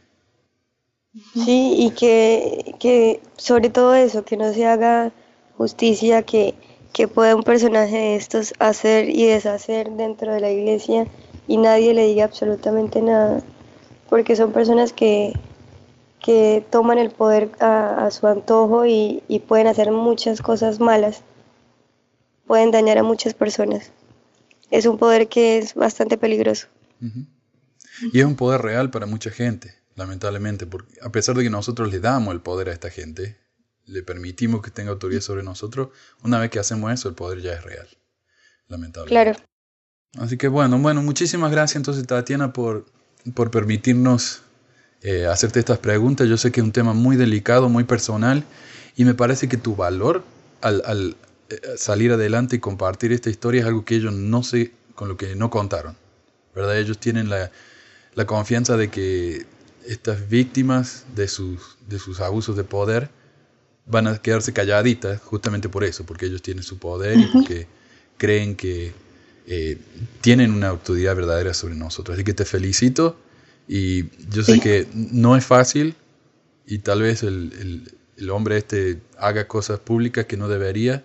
Sí, 1.14 1.76
y 1.78 1.92
que, 1.92 2.76
que 2.80 3.22
sobre 3.36 3.70
todo 3.70 3.96
eso, 3.96 4.24
que 4.24 4.38
no 4.38 4.54
se 4.54 4.66
haga 4.66 5.12
justicia, 5.58 6.24
que, 6.24 6.56
que 6.94 7.08
pueda 7.08 7.36
un 7.36 7.44
personaje 7.44 7.98
de 7.98 8.16
estos 8.16 8.54
hacer 8.60 9.10
y 9.10 9.26
deshacer 9.26 9.92
dentro 9.92 10.34
de 10.34 10.40
la 10.40 10.52
iglesia 10.52 11.08
y 11.48 11.58
nadie 11.58 11.94
le 11.94 12.08
diga 12.08 12.26
absolutamente 12.26 13.02
nada, 13.02 13.44
porque 14.10 14.36
son 14.38 14.54
personas 14.54 14.94
que, 14.94 15.34
que 16.22 16.64
toman 16.70 16.98
el 16.98 17.10
poder 17.12 17.52
a, 17.60 18.06
a 18.06 18.12
su 18.12 18.28
antojo 18.28 18.86
y, 18.86 19.22
y 19.28 19.40
pueden 19.40 19.68
hacer 19.68 19.92
muchas 19.92 20.42
cosas 20.42 20.80
malas, 20.80 21.24
pueden 22.48 22.72
dañar 22.72 22.98
a 22.98 23.04
muchas 23.04 23.34
personas. 23.34 23.92
Es 24.70 24.86
un 24.86 24.98
poder 24.98 25.28
que 25.28 25.58
es 25.58 25.76
bastante 25.76 26.18
peligroso. 26.18 26.68
Y 28.14 28.20
es 28.20 28.26
un 28.26 28.36
poder 28.36 28.62
real 28.62 28.90
para 28.90 29.06
mucha 29.06 29.30
gente, 29.30 29.74
lamentablemente, 29.96 30.66
porque 30.66 30.94
a 31.02 31.12
pesar 31.12 31.36
de 31.36 31.44
que 31.44 31.50
nosotros 31.50 31.92
le 31.92 32.00
damos 32.00 32.34
el 32.34 32.42
poder 32.42 32.70
a 32.70 32.74
esta 32.74 32.90
gente, 32.90 33.38
le 33.86 34.04
permitimos 34.04 34.62
que 34.62 34.72
tenga 34.72 34.92
autoridad 34.92 35.22
sobre 35.22 35.44
nosotros, 35.44 35.90
una 36.24 36.40
vez 36.40 36.50
que 36.50 36.60
hacemos 36.60 36.92
eso, 36.92 37.10
el 37.10 37.16
poder 37.16 37.42
ya 37.42 37.54
es 37.54 37.64
real, 37.64 37.88
lamentablemente. 38.68 39.34
Claro. 39.34 39.48
Así 40.18 40.38
que 40.38 40.48
bueno, 40.48 40.78
bueno, 40.80 41.02
muchísimas 41.02 41.52
gracias 41.52 41.78
entonces 41.78 42.06
Tatiana 42.06 42.52
por, 42.52 42.86
por 43.34 43.50
permitirnos 43.50 44.42
eh, 45.02 45.26
hacerte 45.26 45.60
estas 45.60 45.80
preguntas. 45.80 46.28
Yo 46.28 46.38
sé 46.38 46.52
que 46.52 46.60
es 46.60 46.66
un 46.66 46.72
tema 46.72 46.94
muy 46.94 47.16
delicado, 47.16 47.70
muy 47.70 47.86
personal, 47.86 48.44
y 48.96 49.06
me 49.06 49.14
parece 49.14 49.48
que 49.48 49.58
tu 49.58 49.76
valor 49.76 50.24
al, 50.62 50.84
al, 50.86 51.16
eh, 51.50 51.60
salir 51.78 52.12
adelante 52.12 52.58
y 52.58 52.60
compartir 52.60 53.12
esta 53.12 53.30
historia 53.30 53.62
es 53.62 53.68
algo 53.68 53.86
que 53.86 53.96
ellos 53.96 54.14
no 54.14 54.44
sé, 54.44 54.72
con 54.96 55.08
lo 55.08 55.18
que 55.18 55.36
no 55.36 55.50
contaron. 55.50 55.96
¿Verdad? 56.54 56.78
Ellos 56.78 56.98
tienen 56.98 57.30
la, 57.30 57.50
la 58.14 58.26
confianza 58.26 58.76
de 58.76 58.90
que 58.90 59.46
estas 59.88 60.30
víctimas 60.30 61.06
de 61.16 61.28
sus, 61.28 61.78
de 61.90 62.00
sus 62.00 62.20
abusos 62.20 62.56
de 62.56 62.64
poder 62.64 63.10
van 63.86 64.08
a 64.08 64.18
quedarse 64.22 64.54
calladitas 64.54 65.20
justamente 65.22 65.68
por 65.70 65.84
eso, 65.84 66.06
porque 66.06 66.28
ellos 66.28 66.42
tienen 66.42 66.64
su 66.64 66.78
poder 66.78 67.20
y 67.20 67.26
porque 67.28 67.68
creen 68.18 68.56
que 68.56 68.94
eh, 69.48 69.78
tienen 70.22 70.52
una 70.52 70.70
autoridad 70.70 71.16
verdadera 71.16 71.54
sobre 71.54 71.76
nosotros. 71.76 72.16
Así 72.16 72.24
que 72.24 72.34
te 72.34 72.46
felicito 72.46 73.18
y 73.68 74.04
yo 74.30 74.44
sé 74.44 74.54
Sí. 74.56 74.60
que 74.60 74.88
no 74.94 75.36
es 75.36 75.46
fácil 75.46 75.96
y 76.66 76.80
tal 76.80 77.02
vez 77.02 77.24
el, 77.24 77.52
el- 77.60 77.92
el 78.18 78.30
hombre 78.30 78.58
este 78.58 79.00
haga 79.18 79.48
cosas 79.48 79.80
públicas 79.80 80.26
que 80.26 80.38
no 80.38 80.48
debería 80.48 81.04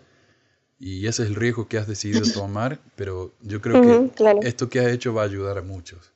y 0.79 1.07
ese 1.07 1.23
es 1.23 1.31
el 1.31 1.35
riesgo 1.35 1.67
que 1.67 1.79
has 1.79 1.87
decidido 1.89 2.21
tomar, 2.27 2.79
pero 2.95 3.33
yo 3.41 3.63
creo 3.63 3.81
que 3.81 4.11
claro. 4.15 4.41
esto 4.43 4.69
que 4.69 4.81
has 4.81 4.89
hecho 4.93 5.15
va 5.15 5.23
a 5.23 5.25
ayudar 5.25 5.57
a 5.57 5.63
muchos. 5.63 6.13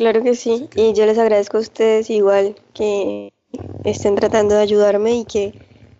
Claro 0.00 0.22
que 0.22 0.34
sí, 0.34 0.66
que- 0.70 0.80
y 0.80 0.94
yo 0.94 1.04
les 1.04 1.18
agradezco 1.18 1.58
a 1.58 1.60
ustedes 1.60 2.08
igual 2.08 2.56
que 2.72 3.34
estén 3.84 4.14
tratando 4.14 4.54
de 4.54 4.62
ayudarme 4.62 5.12
y 5.12 5.24
que 5.26 5.52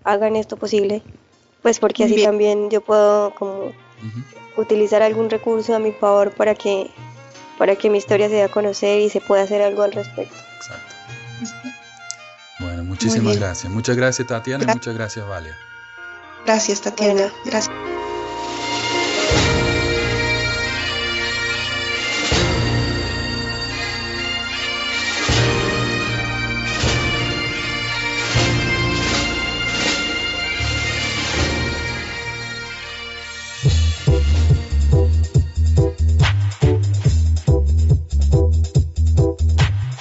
hagan 0.04 0.36
esto 0.36 0.56
posible, 0.56 1.02
pues 1.60 1.78
porque 1.78 2.04
así 2.04 2.14
Bien. 2.14 2.30
también 2.30 2.70
yo 2.70 2.80
puedo 2.80 3.34
como 3.34 3.72
utilizar 4.56 5.02
algún 5.02 5.28
recurso 5.28 5.74
a 5.74 5.78
mi 5.78 5.92
favor 5.92 6.30
para 6.34 6.54
que 6.54 6.90
para 7.58 7.76
que 7.76 7.90
mi 7.90 7.98
historia 7.98 8.30
se 8.30 8.36
dé 8.36 8.42
a 8.44 8.48
conocer 8.48 9.00
y 9.00 9.10
se 9.10 9.20
pueda 9.20 9.42
hacer 9.42 9.60
algo 9.60 9.82
al 9.82 9.92
respecto. 9.92 10.34
Exacto. 10.56 10.94
Bueno, 12.60 12.84
muchísimas 12.84 13.36
gracias. 13.38 13.70
Muchas 13.70 13.98
gracias 13.98 14.26
Tatiana 14.26 14.64
y 14.64 14.66
Gra- 14.66 14.72
muchas 14.76 14.94
gracias 14.94 15.28
Valia. 15.28 15.54
Gracias, 16.46 16.80
Tatiana. 16.80 17.30
Gracias. 17.44 17.68